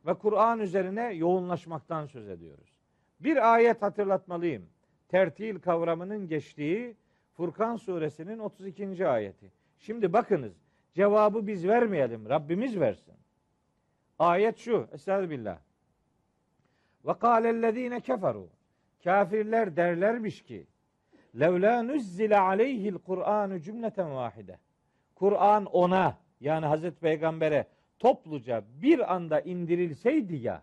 ve 0.06 0.14
Kur'an 0.14 0.60
üzerine 0.60 1.12
yoğunlaşmaktan 1.12 2.06
söz 2.06 2.28
ediyoruz. 2.28 2.76
Bir 3.20 3.54
ayet 3.54 3.82
hatırlatmalıyım. 3.82 4.66
Tertil 5.08 5.60
kavramının 5.60 6.28
geçtiği 6.28 6.96
Furkan 7.36 7.76
suresinin 7.76 8.38
32. 8.38 9.08
ayeti. 9.08 9.52
Şimdi 9.78 10.12
bakınız 10.12 10.52
cevabı 10.94 11.46
biz 11.46 11.68
vermeyelim. 11.68 12.28
Rabbimiz 12.28 12.80
versin. 12.80 13.14
Ayet 14.18 14.58
şu. 14.58 14.88
Estağfirullah. 14.92 15.58
Ve 17.06 17.18
kâlellezîne 17.18 18.00
keferu. 18.00 18.48
Kafirler 19.04 19.76
derlermiş 19.76 20.42
ki 20.42 20.66
levlâ 21.40 21.82
nuzzile 21.82 22.38
aleyhil 22.38 22.94
Kur'anu 22.94 23.60
cümleten 23.60 24.14
vahide. 24.14 24.58
Kur'an 25.14 25.64
ona 25.64 26.18
yani 26.40 26.66
Hazreti 26.66 27.00
Peygamber'e 27.00 27.66
topluca 27.98 28.64
bir 28.82 29.14
anda 29.14 29.40
indirilseydi 29.40 30.36
ya 30.36 30.62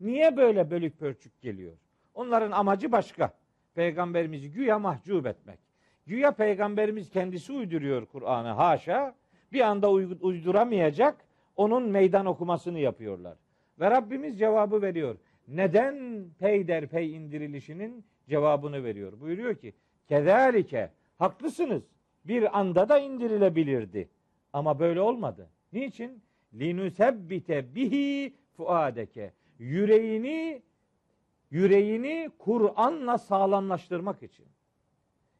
niye 0.00 0.36
böyle 0.36 0.70
bölük 0.70 0.98
pörçük 0.98 1.40
geliyor? 1.40 1.72
Onların 2.14 2.50
amacı 2.50 2.92
başka. 2.92 3.32
Peygamberimizi 3.74 4.52
güya 4.52 4.78
mahcup 4.78 5.26
etmek. 5.26 5.58
Güya 6.06 6.30
peygamberimiz 6.30 7.10
kendisi 7.10 7.52
uyduruyor 7.52 8.06
Kur'an'ı 8.06 8.48
haşa. 8.48 9.14
Bir 9.52 9.60
anda 9.60 9.90
uyduramayacak 10.20 11.16
onun 11.56 11.82
meydan 11.82 12.26
okumasını 12.26 12.78
yapıyorlar. 12.78 13.36
Ve 13.80 13.90
Rabbimiz 13.90 14.38
cevabı 14.38 14.82
veriyor. 14.82 15.16
Neden 15.48 16.24
peyderpey 16.38 17.16
indirilişinin 17.16 18.04
cevabını 18.28 18.84
veriyor. 18.84 19.20
Buyuruyor 19.20 19.54
ki 19.54 19.74
kezalike 20.08 20.90
haklısınız 21.18 21.82
bir 22.24 22.58
anda 22.58 22.88
da 22.88 22.98
indirilebilirdi. 22.98 24.08
Ama 24.52 24.78
böyle 24.78 25.00
olmadı. 25.00 25.48
Niçin? 25.72 26.22
Linusebbite 26.54 27.74
bihi 27.74 28.34
fuadeke. 28.56 29.32
Yüreğini 29.58 30.62
yüreğini 31.50 32.30
Kur'an'la 32.38 33.18
sağlamlaştırmak 33.18 34.22
için. 34.22 34.46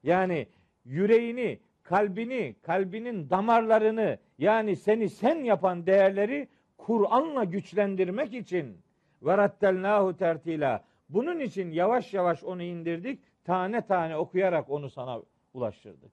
Yani 0.02 0.46
yüreğini, 0.84 1.60
kalbini, 1.82 2.56
kalbinin 2.62 3.30
damarlarını 3.30 4.18
yani 4.38 4.76
seni 4.76 5.08
sen 5.08 5.44
yapan 5.44 5.86
değerleri 5.86 6.48
Kur'an'la 6.76 7.44
güçlendirmek 7.44 8.34
için 8.34 8.78
ve 9.22 9.38
rattelnahu 9.38 10.16
tertila. 10.16 10.84
Bunun 11.08 11.40
için 11.40 11.70
yavaş 11.70 12.14
yavaş 12.14 12.44
onu 12.44 12.62
indirdik. 12.62 13.18
Tane 13.44 13.86
tane 13.86 14.16
okuyarak 14.16 14.70
onu 14.70 14.90
sana 14.90 15.22
ulaştırdık. 15.54 16.12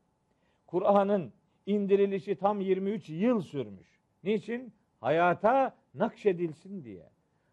Kur'an'ın 0.68 1.34
indirilişi 1.66 2.36
tam 2.36 2.62
23 2.62 3.10
yıl 3.10 3.42
sürmüş. 3.42 4.00
Niçin? 4.24 4.74
Hayata 5.02 5.76
nakşedilsin 5.94 6.84
diye. 6.84 7.10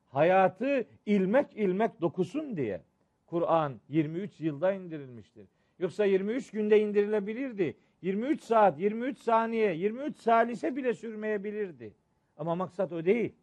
Hayatı 0.06 0.86
ilmek 1.06 1.56
ilmek 1.56 2.00
dokusun 2.00 2.56
diye. 2.56 2.82
Kur'an 3.26 3.80
23 3.88 4.40
yılda 4.40 4.72
indirilmiştir. 4.72 5.48
Yoksa 5.78 6.04
23 6.04 6.50
günde 6.50 6.80
indirilebilirdi. 6.80 7.76
23 8.02 8.42
saat, 8.42 8.78
23 8.78 9.18
saniye, 9.18 9.74
23 9.74 10.16
salise 10.16 10.76
bile 10.76 10.94
sürmeyebilirdi. 10.94 11.94
Ama 12.36 12.54
maksat 12.54 12.92
o 12.92 13.04
değil. 13.04 13.34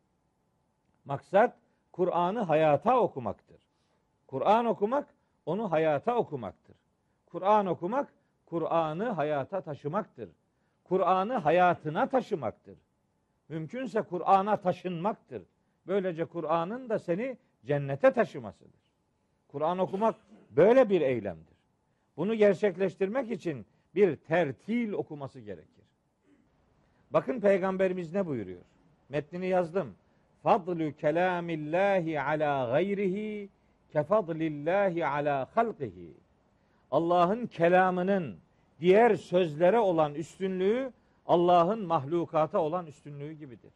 Maksat 1.06 1.58
Kur'an'ı 1.92 2.40
hayata 2.40 3.00
okumaktır. 3.00 3.62
Kur'an 4.28 4.66
okumak 4.66 5.08
onu 5.46 5.72
hayata 5.72 6.16
okumaktır. 6.16 6.76
Kur'an 7.26 7.66
okumak 7.66 8.14
Kur'an'ı 8.46 9.10
hayata 9.10 9.62
taşımaktır. 9.62 10.30
Kur'an'ı 10.84 11.34
hayatına 11.34 12.10
taşımaktır. 12.10 12.78
Mümkünse 13.50 14.02
Kur'an'a 14.02 14.58
taşınmaktır. 14.58 15.44
Böylece 15.88 16.26
Kur'an'ın 16.26 16.90
da 16.90 17.00
seni 17.00 17.38
cennete 17.66 18.14
taşımasıdır. 18.14 18.80
Kur'an 19.48 19.80
okumak 19.80 20.16
böyle 20.52 20.90
bir 20.90 21.02
eylemdir. 21.02 21.58
Bunu 22.18 22.36
gerçekleştirmek 22.36 23.32
için 23.32 23.66
bir 23.96 24.16
tertil 24.16 24.92
okuması 24.92 25.40
gerekir. 25.40 25.84
Bakın 27.12 27.40
peygamberimiz 27.40 28.14
ne 28.14 28.26
buyuruyor? 28.26 28.62
Metnini 29.10 29.48
yazdım. 29.48 29.96
Fadlu 30.44 30.96
kelamillahi 30.96 32.22
ala 32.22 32.66
gayrihi 32.72 33.50
kefadlillahi 33.92 35.06
ala 35.06 35.48
halqihi. 35.56 36.14
Allah'ın 36.92 37.48
kelamının 37.48 38.38
diğer 38.80 39.16
sözlere 39.16 39.80
olan 39.80 40.16
üstünlüğü 40.16 40.94
Allah'ın 41.26 41.86
mahlukata 41.86 42.60
olan 42.60 42.86
üstünlüğü 42.86 43.34
gibidir. 43.34 43.74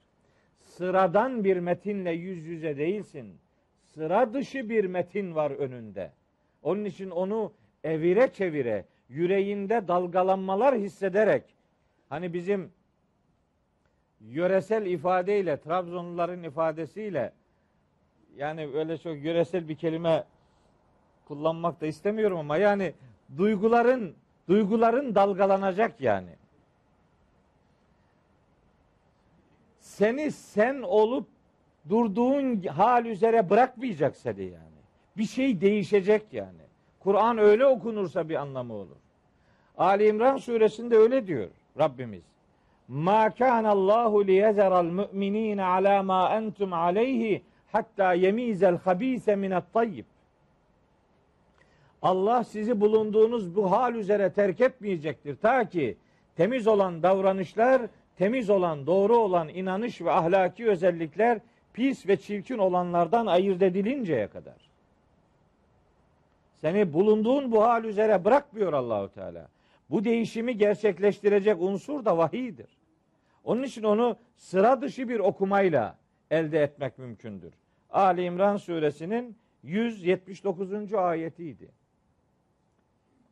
Sıradan 0.60 1.44
bir 1.44 1.58
metinle 1.58 2.12
yüz 2.12 2.46
yüze 2.46 2.78
değilsin. 2.78 3.38
Sıra 3.86 4.34
dışı 4.34 4.70
bir 4.70 4.86
metin 4.86 5.36
var 5.36 5.52
önünde. 5.52 6.12
Onun 6.64 6.86
için 6.86 7.10
onu 7.10 7.54
evire 7.84 8.34
çevire, 8.34 8.86
yüreğinde 9.10 9.88
dalgalanmalar 9.88 10.76
hissederek, 10.76 11.44
hani 12.10 12.34
bizim 12.34 12.72
yöresel 14.22 14.86
ifadeyle, 14.86 15.58
Trabzonluların 15.58 16.44
ifadesiyle, 16.44 17.34
yani 18.38 18.70
öyle 18.74 18.98
çok 18.98 19.24
yöresel 19.24 19.70
bir 19.70 19.76
kelime 19.76 20.24
kullanmak 21.28 21.82
da 21.82 21.86
istemiyorum 21.86 22.38
ama 22.38 22.58
yani 22.58 22.94
duyguların 23.38 24.16
duyguların 24.48 25.16
dalgalanacak 25.16 26.02
yani. 26.02 26.30
Seni 29.98 30.32
sen 30.32 30.82
olup 30.82 31.28
durduğun 31.90 32.62
hal 32.62 33.06
üzere 33.06 33.50
bırakmayacak 33.50 34.16
seni 34.16 34.44
yani. 34.44 34.82
Bir 35.18 35.26
şey 35.26 35.62
değişecek 35.62 36.24
yani. 36.32 36.62
Kur'an 37.00 37.38
öyle 37.38 37.66
okunursa 37.66 38.30
bir 38.30 38.36
anlamı 38.36 38.74
olur. 38.74 38.96
Ali 39.78 40.08
İmran 40.08 40.38
suresinde 40.38 40.98
öyle 40.98 41.28
diyor 41.28 41.48
Rabbimiz. 41.80 42.24
Ma 42.88 43.30
kana 43.30 43.70
Allahu 43.70 44.28
liyezeral 44.28 44.86
mu'minina 44.86 45.68
ala 45.68 46.04
ma 46.04 46.36
entum 46.36 46.74
aleyhi 46.74 47.44
hatta 47.72 48.14
yemizel 48.14 48.78
habise 48.78 49.36
minet 49.36 49.74
tayyib. 49.74 50.06
Allah 52.02 52.44
sizi 52.44 52.82
bulunduğunuz 52.82 53.56
bu 53.56 53.72
hal 53.72 53.96
üzere 53.96 54.34
terk 54.34 54.62
etmeyecektir. 54.62 55.36
Ta 55.36 55.70
ki 55.70 55.98
temiz 56.36 56.68
olan 56.68 57.04
davranışlar, 57.04 57.82
temiz 58.18 58.50
olan, 58.50 58.88
doğru 58.88 59.18
olan 59.18 59.50
inanış 59.50 60.02
ve 60.02 60.12
ahlaki 60.12 60.70
özellikler 60.70 61.40
pis 61.74 62.08
ve 62.08 62.18
çirkin 62.18 62.58
olanlardan 62.58 63.26
ayırt 63.26 63.62
edilinceye 63.62 64.28
kadar. 64.28 64.68
Seni 66.62 66.94
bulunduğun 66.94 67.52
bu 67.52 67.64
hal 67.64 67.84
üzere 67.84 68.26
bırakmıyor 68.26 68.74
Allahu 68.74 69.10
Teala. 69.10 69.48
Bu 69.90 70.04
değişimi 70.04 70.58
gerçekleştirecek 70.58 71.62
unsur 71.62 72.06
da 72.06 72.18
vahiydir. 72.18 72.78
Onun 73.44 73.64
için 73.64 73.84
onu 73.84 74.18
sıra 74.36 74.82
dışı 74.82 75.10
bir 75.10 75.20
okumayla 75.20 75.98
elde 76.32 76.62
etmek 76.62 76.98
mümkündür. 76.98 77.54
Ali 77.90 78.24
İmran 78.24 78.58
suresinin 78.58 79.38
179. 79.64 80.94
ayetiydi. 80.94 81.70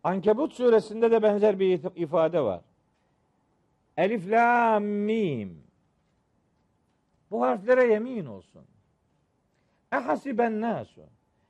Ankebut 0.04 0.54
suresinde 0.54 1.12
de 1.12 1.24
benzer 1.24 1.60
bir 1.60 1.80
ifade 1.96 2.42
var. 2.42 2.62
Elif, 3.98 4.32
la, 4.32 4.80
mim. 4.80 5.64
Bu 7.32 7.42
harflere 7.42 7.94
yemin 7.94 8.26
olsun. 8.26 8.66
Ehasiben 9.92 10.62
nasu. 10.62 11.02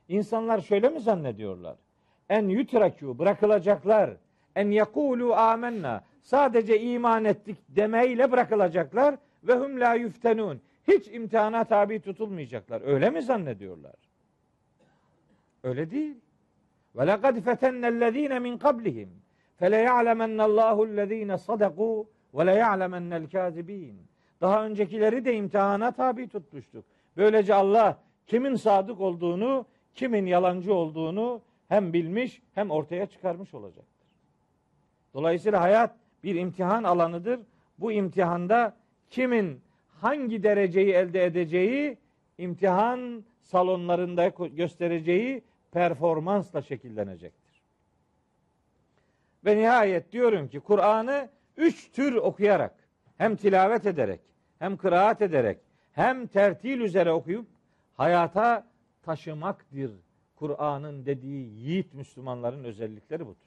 İnsanlar 0.08 0.62
şöyle 0.62 0.90
mi 0.90 1.00
zannediyorlar? 1.00 1.78
En 2.30 2.44
yutrakû 2.50 3.20
bırakılacaklar. 3.20 4.18
En 4.56 4.72
yekulu 4.72 5.34
amenna. 5.34 6.04
Sadece 6.22 6.82
iman 6.82 7.26
ettik 7.26 7.58
demeyle 7.70 8.32
bırakılacaklar. 8.32 9.16
Ve 9.44 9.54
hum 9.54 9.80
la 9.80 9.94
yuftenun. 9.94 10.62
Hiç 10.88 11.08
imtihana 11.08 11.64
tabi 11.64 12.00
tutulmayacaklar. 12.00 12.82
Öyle 12.82 13.10
mi 13.10 13.22
zannediyorlar? 13.22 13.96
Öyle 15.64 15.92
değil. 15.92 16.16
Ve 16.96 17.08
lekad 17.08 17.42
fetennellezine 17.42 18.40
min 18.40 18.58
qablihim. 18.58 19.10
Feleya'lemennallahu 19.58 20.88
ellezine 20.88 21.38
sadaku 21.38 22.10
ve 22.38 22.46
leya'lemennel 22.46 23.30
kazibin. 23.30 24.08
Daha 24.42 24.66
öncekileri 24.66 25.26
de 25.26 25.36
imtihana 25.36 25.92
tabi 25.92 26.28
tutmuştuk. 26.28 26.86
Böylece 27.18 27.54
Allah 27.54 27.98
kimin 28.28 28.56
sadık 28.56 29.02
olduğunu, 29.02 29.66
kimin 29.96 30.26
yalancı 30.26 30.74
olduğunu 30.74 31.42
hem 31.68 31.94
bilmiş 31.94 32.42
hem 32.54 32.72
ortaya 32.72 33.06
çıkarmış 33.06 33.54
olacaktır. 33.54 34.08
Dolayısıyla 35.14 35.62
hayat 35.62 35.96
bir 36.24 36.36
imtihan 36.36 36.84
alanıdır. 36.84 37.40
Bu 37.80 37.92
imtihanda 37.92 38.76
kimin 39.10 39.62
hangi 40.02 40.44
dereceyi 40.44 40.94
elde 40.94 41.26
edeceği 41.26 41.98
imtihan 42.38 43.24
salonlarında 43.42 44.28
göstereceği 44.48 45.44
performansla 45.72 46.62
şekillenecektir. 46.62 47.62
Ve 49.46 49.58
nihayet 49.58 50.12
diyorum 50.12 50.48
ki 50.48 50.60
Kur'an'ı 50.60 51.30
üç 51.58 51.92
tür 51.92 52.14
okuyarak 52.14 52.76
hem 53.18 53.36
tilavet 53.36 53.86
ederek 53.86 54.20
hem 54.60 54.78
kıraat 54.78 55.22
ederek 55.22 55.60
hem 55.92 56.28
tertil 56.28 56.80
üzere 56.80 57.12
okuyup 57.12 57.48
hayata 57.94 58.68
taşımaktır. 59.04 59.92
Kur'an'ın 60.36 61.06
dediği 61.06 61.50
yiğit 61.50 61.94
Müslümanların 61.94 62.64
özellikleri 62.64 63.26
budur. 63.26 63.46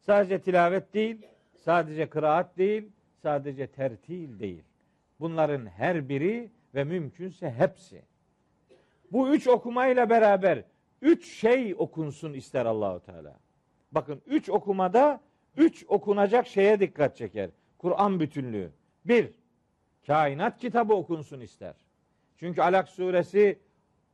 Sadece 0.00 0.40
tilavet 0.40 0.94
değil, 0.94 1.26
sadece 1.54 2.08
kıraat 2.08 2.58
değil, 2.58 2.88
sadece 3.22 3.66
tertil 3.66 4.38
değil. 4.38 4.62
Bunların 5.20 5.66
her 5.66 6.08
biri 6.08 6.50
ve 6.74 6.84
mümkünse 6.84 7.50
hepsi. 7.50 8.02
Bu 9.12 9.28
üç 9.28 9.46
okumayla 9.48 10.10
beraber 10.10 10.64
üç 11.02 11.26
şey 11.26 11.74
okunsun 11.78 12.32
ister 12.32 12.66
Allahu 12.66 13.00
Teala. 13.00 13.36
Bakın 13.92 14.22
üç 14.26 14.50
okumada 14.50 15.20
üç 15.56 15.84
okunacak 15.88 16.46
şeye 16.46 16.80
dikkat 16.80 17.16
çeker. 17.16 17.50
Kur'an 17.78 18.20
bütünlüğü. 18.20 18.70
Bir, 19.04 19.30
kainat 20.06 20.58
kitabı 20.58 20.94
okunsun 20.94 21.40
ister. 21.40 21.74
Çünkü 22.36 22.62
Alak 22.62 22.88
suresi 22.88 23.58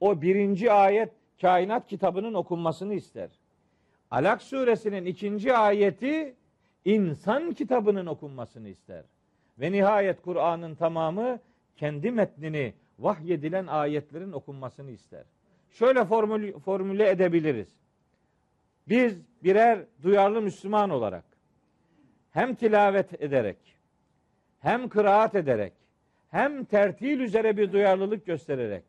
o 0.01 0.23
birinci 0.23 0.73
ayet 0.73 1.13
kainat 1.41 1.87
kitabının 1.87 2.35
okunmasını 2.35 2.95
ister. 2.95 3.31
Alak 4.11 4.43
suresinin 4.43 5.07
ikinci 5.07 5.55
ayeti 5.55 6.35
insan 6.85 7.53
kitabının 7.53 8.07
okunmasını 8.07 8.69
ister. 8.69 9.05
Ve 9.61 9.73
nihayet 9.73 10.23
Kur'an'ın 10.23 10.75
tamamı 10.75 11.39
kendi 11.77 12.11
metnini 12.11 12.75
vahyedilen 12.99 13.67
ayetlerin 13.67 14.33
okunmasını 14.33 14.91
ister. 14.91 15.25
Şöyle 15.71 16.05
formül, 16.05 16.53
formüle 16.53 17.11
edebiliriz. 17.11 17.69
Biz 18.89 19.19
birer 19.45 19.85
duyarlı 20.03 20.43
Müslüman 20.43 20.91
olarak 20.91 21.25
hem 22.39 22.55
tilavet 22.55 23.23
ederek 23.23 23.57
hem 24.61 24.89
kıraat 24.89 25.35
ederek 25.35 25.73
hem 26.31 26.65
tertil 26.65 27.21
üzere 27.21 27.57
bir 27.57 27.73
duyarlılık 27.73 28.27
göstererek 28.27 28.85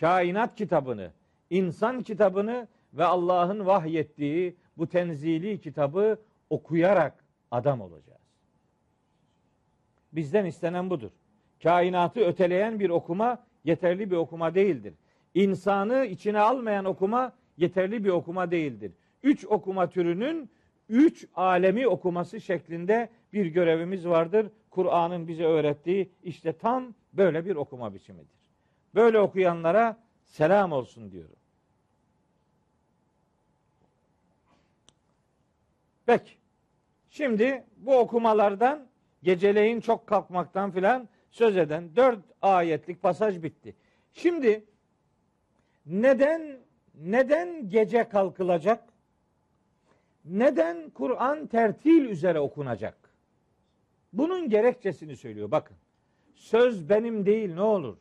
kainat 0.00 0.56
kitabını, 0.56 1.10
insan 1.50 2.02
kitabını 2.02 2.68
ve 2.94 3.04
Allah'ın 3.04 3.66
vahyettiği 3.66 4.56
bu 4.78 4.86
tenzili 4.86 5.60
kitabı 5.60 6.18
okuyarak 6.50 7.24
adam 7.50 7.80
olacağız. 7.80 8.20
Bizden 10.12 10.44
istenen 10.44 10.90
budur. 10.90 11.10
Kainatı 11.62 12.20
öteleyen 12.20 12.80
bir 12.80 12.90
okuma 12.90 13.44
yeterli 13.64 14.10
bir 14.10 14.16
okuma 14.16 14.54
değildir. 14.54 14.94
İnsanı 15.34 16.04
içine 16.04 16.40
almayan 16.40 16.84
okuma 16.84 17.32
yeterli 17.56 18.04
bir 18.04 18.10
okuma 18.10 18.50
değildir. 18.50 18.92
Üç 19.22 19.46
okuma 19.46 19.90
türünün 19.90 20.50
üç 20.90 21.26
alemi 21.34 21.88
okuması 21.88 22.40
şeklinde 22.40 23.08
bir 23.32 23.46
görevimiz 23.46 24.06
vardır. 24.06 24.46
Kur'an'ın 24.70 25.28
bize 25.28 25.44
öğrettiği 25.44 26.10
işte 26.22 26.52
tam 26.52 26.94
böyle 27.12 27.44
bir 27.44 27.56
okuma 27.56 27.94
biçimidir. 27.94 28.40
Böyle 28.94 29.18
okuyanlara 29.18 29.98
selam 30.26 30.72
olsun 30.72 31.12
diyorum. 31.12 31.36
Peki. 36.06 36.30
Şimdi 37.10 37.64
bu 37.76 37.98
okumalardan 37.98 38.86
geceleyin 39.22 39.80
çok 39.80 40.06
kalkmaktan 40.06 40.70
filan 40.70 41.08
söz 41.30 41.56
eden 41.56 41.96
dört 41.96 42.18
ayetlik 42.42 43.02
pasaj 43.02 43.42
bitti. 43.42 43.76
Şimdi 44.12 44.64
neden 45.86 46.58
neden 46.94 47.68
gece 47.68 48.08
kalkılacak? 48.08 48.89
Neden 50.24 50.90
Kur'an 50.90 51.46
tertil 51.46 52.04
üzere 52.04 52.40
okunacak? 52.40 53.10
Bunun 54.12 54.48
gerekçesini 54.48 55.16
söylüyor. 55.16 55.50
Bakın. 55.50 55.76
Söz 56.34 56.88
benim 56.88 57.26
değil 57.26 57.54
ne 57.54 57.62
olur. 57.62 57.96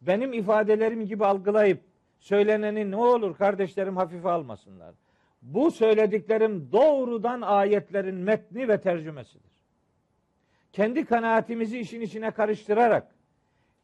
Benim 0.00 0.32
ifadelerim 0.32 1.06
gibi 1.06 1.26
algılayıp 1.26 1.80
söyleneni 2.20 2.90
ne 2.90 2.96
olur 2.96 3.36
kardeşlerim 3.36 3.96
hafife 3.96 4.28
almasınlar. 4.28 4.94
Bu 5.42 5.70
söylediklerim 5.70 6.72
doğrudan 6.72 7.40
ayetlerin 7.40 8.14
metni 8.14 8.68
ve 8.68 8.80
tercümesidir. 8.80 9.52
Kendi 10.72 11.04
kanaatimizi 11.04 11.78
işin 11.78 12.00
içine 12.00 12.30
karıştırarak 12.30 13.14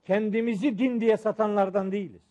kendimizi 0.05 0.79
din 0.79 1.01
diye 1.01 1.17
satanlardan 1.17 1.93
değiliz. 1.93 2.23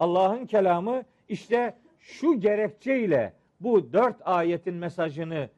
Allah'ın 0.00 0.46
kelamı 0.46 1.02
işte 1.28 1.74
şu 2.00 2.40
gerekçeyle 2.40 3.32
bu 3.60 3.92
dört 3.92 4.16
ayetin 4.24 4.74
mesajını 4.74 5.48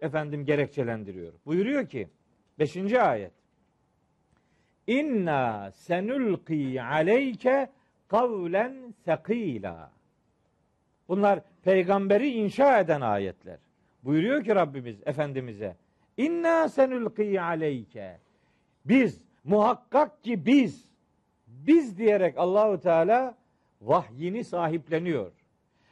efendim 0.00 0.44
gerekçelendiriyor. 0.44 1.32
Buyuruyor 1.46 1.86
ki 1.86 2.08
Beşinci 2.58 3.00
ayet. 3.00 3.32
İnna 4.86 5.70
senulqi 5.70 6.82
aleyke 6.82 7.70
kavlen 8.08 8.94
sekila. 9.04 9.92
Bunlar 11.08 11.40
peygamberi 11.62 12.30
inşa 12.30 12.80
eden 12.80 13.00
ayetler. 13.00 13.58
Buyuruyor 14.04 14.44
ki 14.44 14.54
Rabbimiz 14.54 15.00
Efendimiz'e 15.06 15.76
İnna 16.16 16.68
senulqi 16.68 17.40
aleyke 17.40 18.18
biz 18.84 19.24
muhakkak 19.44 20.24
ki 20.24 20.46
biz 20.46 20.90
biz 21.46 21.98
diyerek 21.98 22.38
Allahu 22.38 22.80
Teala 22.80 23.34
vahyini 23.80 24.44
sahipleniyor 24.44 25.32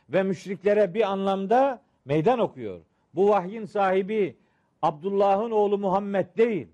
ve 0.09 0.23
müşriklere 0.23 0.94
bir 0.94 1.11
anlamda 1.11 1.83
meydan 2.05 2.38
okuyor. 2.38 2.81
Bu 3.14 3.29
vahyin 3.29 3.64
sahibi 3.64 4.37
Abdullah'ın 4.83 5.51
oğlu 5.51 5.79
Muhammed 5.79 6.27
değil. 6.37 6.68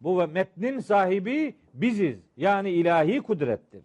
Bu 0.00 0.28
metnin 0.28 0.80
sahibi 0.80 1.54
biziz. 1.74 2.18
Yani 2.36 2.70
ilahi 2.70 3.20
kudrettir. 3.20 3.84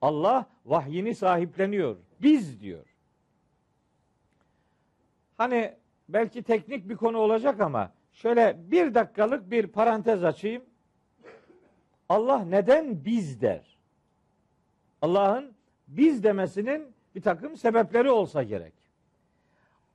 Allah 0.00 0.46
vahyini 0.66 1.14
sahipleniyor. 1.14 1.96
Biz 2.22 2.60
diyor. 2.60 2.84
Hani 5.36 5.74
belki 6.08 6.42
teknik 6.42 6.88
bir 6.88 6.96
konu 6.96 7.18
olacak 7.18 7.60
ama 7.60 7.92
şöyle 8.12 8.56
bir 8.70 8.94
dakikalık 8.94 9.50
bir 9.50 9.66
parantez 9.66 10.24
açayım. 10.24 10.62
Allah 12.08 12.44
neden 12.44 13.04
biz 13.04 13.40
der? 13.40 13.78
Allah'ın 15.02 15.54
biz 15.88 16.24
demesinin 16.24 16.97
bir 17.14 17.20
takım 17.20 17.56
sebepleri 17.56 18.10
olsa 18.10 18.42
gerek. 18.42 18.72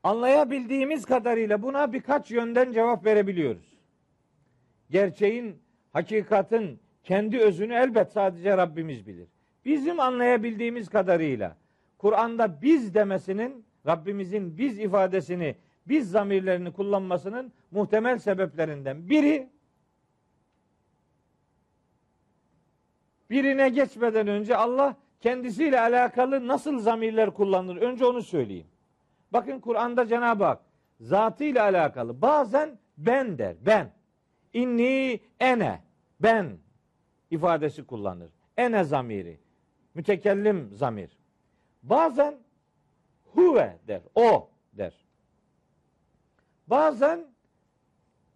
Anlayabildiğimiz 0.04 1.06
kadarıyla 1.06 1.62
buna 1.62 1.93
birkaç 1.93 2.32
yönden 2.32 2.71
cevap 2.71 3.06
verebiliyoruz. 3.06 3.78
Gerçeğin, 4.89 5.62
hakikatin 5.93 6.80
kendi 7.04 7.39
özünü 7.39 7.73
elbet 7.73 8.12
sadece 8.12 8.58
Rabbimiz 8.58 9.08
bilir. 9.08 9.28
Bizim 9.65 9.99
anlayabildiğimiz 9.99 10.89
kadarıyla 10.89 11.58
Kur'an'da 11.97 12.62
biz 12.62 12.93
demesinin 12.93 13.65
Rabbimizin 13.88 14.58
biz 14.58 14.80
ifadesini, 14.80 15.56
biz 15.88 16.12
zamirlerini 16.12 16.73
kullanmasının 16.73 17.54
muhtemel 17.71 18.19
sebeplerinden 18.19 19.10
biri 19.10 19.49
birine 23.30 23.69
geçmeden 23.69 24.28
önce 24.28 24.56
Allah 24.56 24.95
kendisiyle 25.23 25.79
alakalı 25.79 26.47
nasıl 26.47 26.79
zamirler 26.79 27.31
kullanır? 27.33 27.77
Önce 27.77 28.05
onu 28.05 28.21
söyleyeyim. 28.21 28.67
Bakın 29.33 29.59
Kur'an'da 29.59 30.07
Cenab-ı 30.07 30.43
Hak 30.43 30.62
zatıyla 30.99 31.63
alakalı 31.63 32.21
bazen 32.21 32.79
ben 32.97 33.38
der. 33.38 33.55
Ben. 33.65 33.91
İnni 34.53 35.19
ene. 35.39 35.81
Ben 36.19 36.57
ifadesi 37.31 37.86
kullanır. 37.86 38.31
Ene 38.57 38.83
zamiri. 38.83 39.39
Mütekellim 39.93 40.69
zamir. 40.73 41.17
Bazen 41.83 42.36
huve 43.25 43.77
der. 43.88 44.01
O 44.15 44.49
der. 44.73 44.93
Bazen 46.67 47.27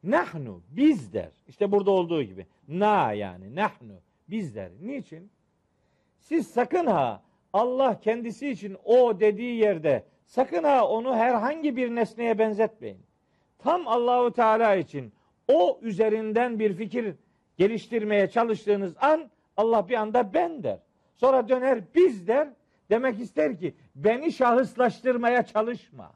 nahnu 0.03 0.63
biz 0.69 1.13
der. 1.13 1.31
İşte 1.47 1.71
burada 1.71 1.91
olduğu 1.91 2.23
gibi. 2.23 2.47
Na 2.67 3.13
yani 3.13 3.55
nahnu 3.55 3.93
biz 4.29 4.55
der. 4.55 4.71
Niçin? 4.81 5.36
Siz 6.27 6.47
sakın 6.47 6.85
ha 6.85 7.21
Allah 7.53 7.99
kendisi 7.99 8.49
için 8.49 8.77
o 8.83 9.19
dediği 9.19 9.57
yerde 9.57 10.03
sakın 10.25 10.63
ha 10.63 10.87
onu 10.87 11.15
herhangi 11.15 11.77
bir 11.77 11.95
nesneye 11.95 12.39
benzetmeyin. 12.39 13.01
Tam 13.59 13.87
Allahu 13.87 14.33
Teala 14.33 14.75
için 14.75 15.13
o 15.47 15.79
üzerinden 15.81 16.59
bir 16.59 16.73
fikir 16.73 17.15
geliştirmeye 17.57 18.29
çalıştığınız 18.29 18.93
an 19.01 19.29
Allah 19.57 19.89
bir 19.89 19.93
anda 19.95 20.33
ben 20.33 20.63
der. 20.63 20.79
Sonra 21.15 21.49
döner 21.49 21.79
biz 21.95 22.27
der. 22.27 22.49
Demek 22.89 23.19
ister 23.19 23.59
ki 23.59 23.75
beni 23.95 24.31
şahıslaştırmaya 24.31 25.45
çalışma. 25.45 26.11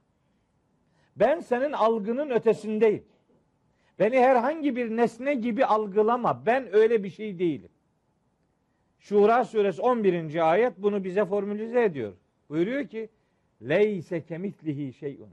Ben 1.16 1.40
senin 1.40 1.72
algının 1.72 2.30
ötesindeyim. 2.30 3.06
Beni 4.00 4.20
herhangi 4.20 4.76
bir 4.76 4.98
nesne 4.98 5.34
gibi 5.34 5.66
algılama. 5.66 6.46
Ben 6.46 6.76
öyle 6.76 7.04
bir 7.04 7.10
şey 7.10 7.40
değilim. 7.40 7.70
Şura 9.02 9.44
suresi 9.44 9.82
11. 9.82 10.52
ayet 10.52 10.74
bunu 10.78 11.04
bize 11.04 11.26
formülize 11.26 11.84
ediyor. 11.84 12.14
Buyuruyor 12.50 12.88
ki 12.88 13.10
leyse 13.62 14.24
kemitlihi 14.24 14.94
şeyun. 14.94 15.30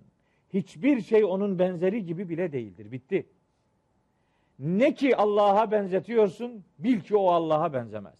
Hiçbir 0.54 1.00
şey 1.00 1.24
onun 1.24 1.58
benzeri 1.58 2.06
gibi 2.06 2.28
bile 2.28 2.52
değildir. 2.52 2.92
Bitti. 2.92 3.26
Ne 4.58 4.94
ki 4.94 5.16
Allah'a 5.16 5.70
benzetiyorsun 5.70 6.64
bil 6.78 7.00
ki 7.00 7.16
o 7.16 7.28
Allah'a 7.28 7.72
benzemez. 7.72 8.14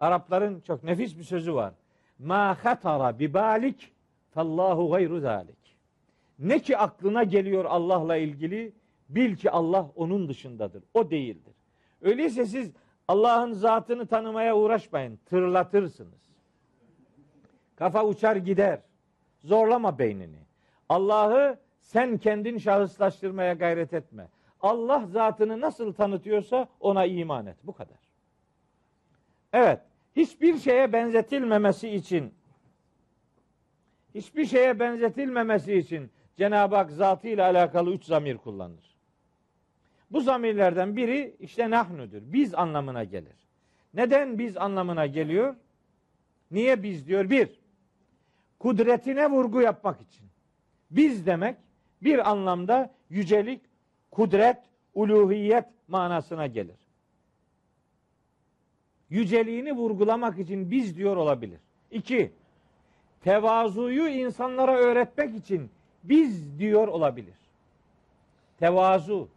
Arapların 0.00 0.60
çok 0.60 0.84
nefis 0.84 1.18
bir 1.18 1.24
sözü 1.24 1.54
var. 1.54 1.74
Ma 2.18 2.64
hatara 2.64 3.18
bi 3.18 3.34
balik 3.34 3.92
fallahu 4.30 4.90
gayru 4.90 5.20
zalik. 5.20 5.76
Ne 6.38 6.58
ki 6.58 6.76
aklına 6.76 7.22
geliyor 7.22 7.64
Allah'la 7.64 8.16
ilgili 8.16 8.72
bil 9.08 9.36
ki 9.36 9.50
Allah 9.50 9.90
onun 9.96 10.28
dışındadır. 10.28 10.82
O 10.94 11.10
değildir. 11.10 11.54
Öyleyse 12.02 12.46
siz 12.46 12.72
Allah'ın 13.08 13.52
zatını 13.52 14.06
tanımaya 14.06 14.56
uğraşmayın. 14.56 15.18
Tırlatırsınız. 15.26 16.26
Kafa 17.76 18.04
uçar 18.04 18.36
gider. 18.36 18.80
Zorlama 19.44 19.98
beynini. 19.98 20.38
Allah'ı 20.88 21.58
sen 21.82 22.18
kendin 22.18 22.58
şahıslaştırmaya 22.58 23.52
gayret 23.52 23.92
etme. 23.92 24.28
Allah 24.60 25.06
zatını 25.06 25.60
nasıl 25.60 25.92
tanıtıyorsa 25.92 26.68
ona 26.80 27.04
iman 27.04 27.46
et. 27.46 27.56
Bu 27.64 27.72
kadar. 27.72 27.98
Evet. 29.52 29.80
Hiçbir 30.16 30.58
şeye 30.58 30.92
benzetilmemesi 30.92 31.88
için 31.88 32.34
hiçbir 34.14 34.46
şeye 34.46 34.80
benzetilmemesi 34.80 35.74
için 35.74 36.10
Cenab-ı 36.36 36.76
Hak 36.76 36.90
zatıyla 36.90 37.44
alakalı 37.44 37.90
üç 37.90 38.04
zamir 38.04 38.36
kullanır. 38.36 38.95
Bu 40.10 40.20
zamirlerden 40.20 40.96
biri 40.96 41.36
işte 41.40 41.70
nahnudur. 41.70 42.22
Biz 42.22 42.54
anlamına 42.54 43.04
gelir. 43.04 43.36
Neden 43.94 44.38
biz 44.38 44.56
anlamına 44.56 45.06
geliyor? 45.06 45.56
Niye 46.50 46.82
biz 46.82 47.06
diyor? 47.06 47.30
Bir, 47.30 47.60
kudretine 48.58 49.30
vurgu 49.30 49.60
yapmak 49.60 50.00
için. 50.00 50.26
Biz 50.90 51.26
demek 51.26 51.56
bir 52.02 52.30
anlamda 52.30 52.94
yücelik, 53.10 53.60
kudret, 54.10 54.56
uluhiyet 54.94 55.64
manasına 55.88 56.46
gelir. 56.46 56.76
Yüceliğini 59.10 59.72
vurgulamak 59.72 60.38
için 60.38 60.70
biz 60.70 60.96
diyor 60.96 61.16
olabilir. 61.16 61.60
İki, 61.90 62.32
tevazuyu 63.24 64.08
insanlara 64.08 64.76
öğretmek 64.76 65.34
için 65.34 65.70
biz 66.04 66.58
diyor 66.58 66.88
olabilir. 66.88 67.34
Tevazu, 68.58 69.28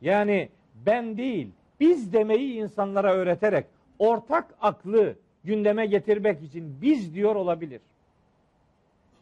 yani 0.00 0.48
ben 0.86 1.16
değil, 1.16 1.50
biz 1.80 2.12
demeyi 2.12 2.54
insanlara 2.54 3.14
öğreterek 3.14 3.66
ortak 3.98 4.54
aklı 4.60 5.16
gündeme 5.44 5.86
getirmek 5.86 6.42
için 6.42 6.82
biz 6.82 7.14
diyor 7.14 7.36
olabilir. 7.36 7.80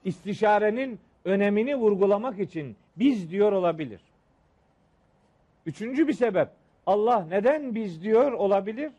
İstişarenin 0.05 1.01
önemini 1.25 1.77
vurgulamak 1.77 2.39
için 2.39 2.77
biz 2.97 3.31
diyor 3.31 3.53
olabilir. 3.53 4.01
Üçüncü 5.67 6.09
bir 6.09 6.13
sebep 6.13 6.49
Allah 6.87 7.27
neden 7.31 7.75
biz 7.75 8.03
diyor 8.03 8.33
olabilir? 8.33 8.93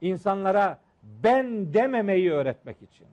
İnsanlara 0.00 0.78
ben 1.02 1.74
dememeyi 1.74 2.32
öğretmek 2.32 2.76
için. 2.82 3.06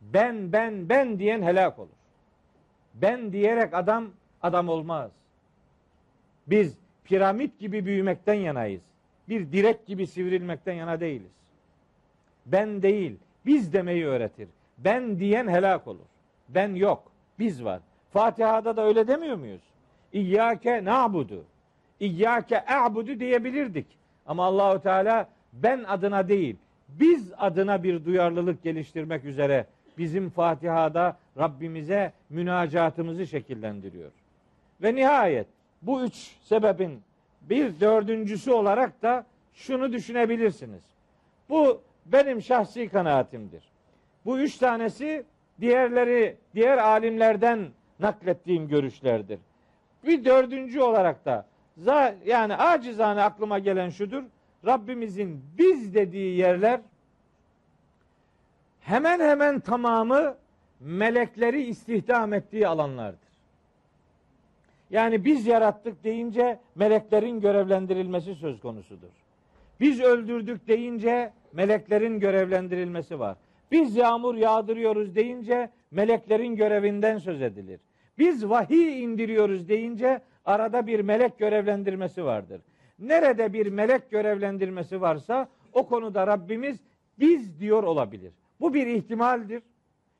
Ben 0.00 0.52
ben 0.52 0.88
ben 0.88 1.18
diyen 1.18 1.42
helak 1.42 1.78
olur. 1.78 1.88
Ben 2.94 3.32
diyerek 3.32 3.74
adam 3.74 4.10
adam 4.42 4.68
olmaz. 4.68 5.10
Biz 6.46 6.78
piramit 7.04 7.58
gibi 7.58 7.86
büyümekten 7.86 8.34
yanayız. 8.34 8.82
Bir 9.28 9.52
direk 9.52 9.86
gibi 9.86 10.06
sivrilmekten 10.06 10.72
yana 10.72 11.00
değiliz. 11.00 11.32
Ben 12.46 12.82
değil, 12.82 13.16
biz 13.46 13.72
demeyi 13.72 14.06
öğretir. 14.06 14.48
Ben 14.78 15.18
diyen 15.18 15.48
helak 15.48 15.88
olur. 15.88 16.06
Ben 16.48 16.74
yok, 16.74 17.12
biz 17.38 17.64
var. 17.64 17.80
Fatiha'da 18.12 18.76
da 18.76 18.86
öyle 18.86 19.08
demiyor 19.08 19.36
muyuz? 19.36 19.62
İyyâke 20.12 20.84
na'budu. 20.84 21.44
İyyâke 22.00 22.64
a'budu 22.66 23.20
diyebilirdik. 23.20 23.86
Ama 24.26 24.44
Allahu 24.44 24.82
Teala 24.82 25.28
ben 25.52 25.84
adına 25.84 26.28
değil, 26.28 26.56
biz 26.88 27.32
adına 27.38 27.82
bir 27.82 28.04
duyarlılık 28.04 28.62
geliştirmek 28.62 29.24
üzere 29.24 29.66
bizim 29.98 30.30
Fatiha'da 30.30 31.16
Rabbimize 31.38 32.12
münacatımızı 32.30 33.26
şekillendiriyor. 33.26 34.10
Ve 34.82 34.94
nihayet 34.94 35.46
bu 35.86 36.02
üç 36.02 36.36
sebebin 36.42 37.02
bir 37.42 37.80
dördüncüsü 37.80 38.52
olarak 38.52 39.02
da 39.02 39.26
şunu 39.54 39.92
düşünebilirsiniz. 39.92 40.82
Bu 41.48 41.82
benim 42.06 42.42
şahsi 42.42 42.88
kanaatimdir. 42.88 43.62
Bu 44.24 44.38
üç 44.38 44.56
tanesi 44.56 45.24
diğerleri 45.60 46.36
diğer 46.54 46.78
alimlerden 46.78 47.68
naklettiğim 48.00 48.68
görüşlerdir. 48.68 49.38
Bir 50.06 50.24
dördüncü 50.24 50.80
olarak 50.80 51.24
da 51.24 51.46
Yani 52.26 52.56
acizane 52.56 53.22
aklıma 53.22 53.58
gelen 53.58 53.90
şudur. 53.90 54.22
Rabbimizin 54.66 55.44
biz 55.58 55.94
dediği 55.94 56.36
yerler 56.36 56.80
hemen 58.80 59.20
hemen 59.20 59.60
tamamı 59.60 60.36
melekleri 60.80 61.62
istihdam 61.62 62.32
ettiği 62.32 62.68
alanlardır. 62.68 63.23
Yani 64.90 65.24
biz 65.24 65.46
yarattık 65.46 66.04
deyince 66.04 66.58
meleklerin 66.74 67.40
görevlendirilmesi 67.40 68.34
söz 68.34 68.60
konusudur. 68.60 69.08
Biz 69.80 70.00
öldürdük 70.00 70.68
deyince 70.68 71.32
meleklerin 71.52 72.20
görevlendirilmesi 72.20 73.18
var. 73.18 73.36
Biz 73.72 73.96
yağmur 73.96 74.34
yağdırıyoruz 74.34 75.14
deyince 75.14 75.70
meleklerin 75.90 76.56
görevinden 76.56 77.18
söz 77.18 77.42
edilir. 77.42 77.80
Biz 78.18 78.48
vahiy 78.48 79.04
indiriyoruz 79.04 79.68
deyince 79.68 80.20
arada 80.44 80.86
bir 80.86 81.00
melek 81.00 81.38
görevlendirmesi 81.38 82.24
vardır. 82.24 82.60
Nerede 82.98 83.52
bir 83.52 83.66
melek 83.66 84.10
görevlendirmesi 84.10 85.00
varsa 85.00 85.48
o 85.72 85.86
konuda 85.86 86.26
Rabbimiz 86.26 86.80
biz 87.18 87.60
diyor 87.60 87.82
olabilir. 87.82 88.32
Bu 88.60 88.74
bir 88.74 88.86
ihtimaldir. 88.86 89.62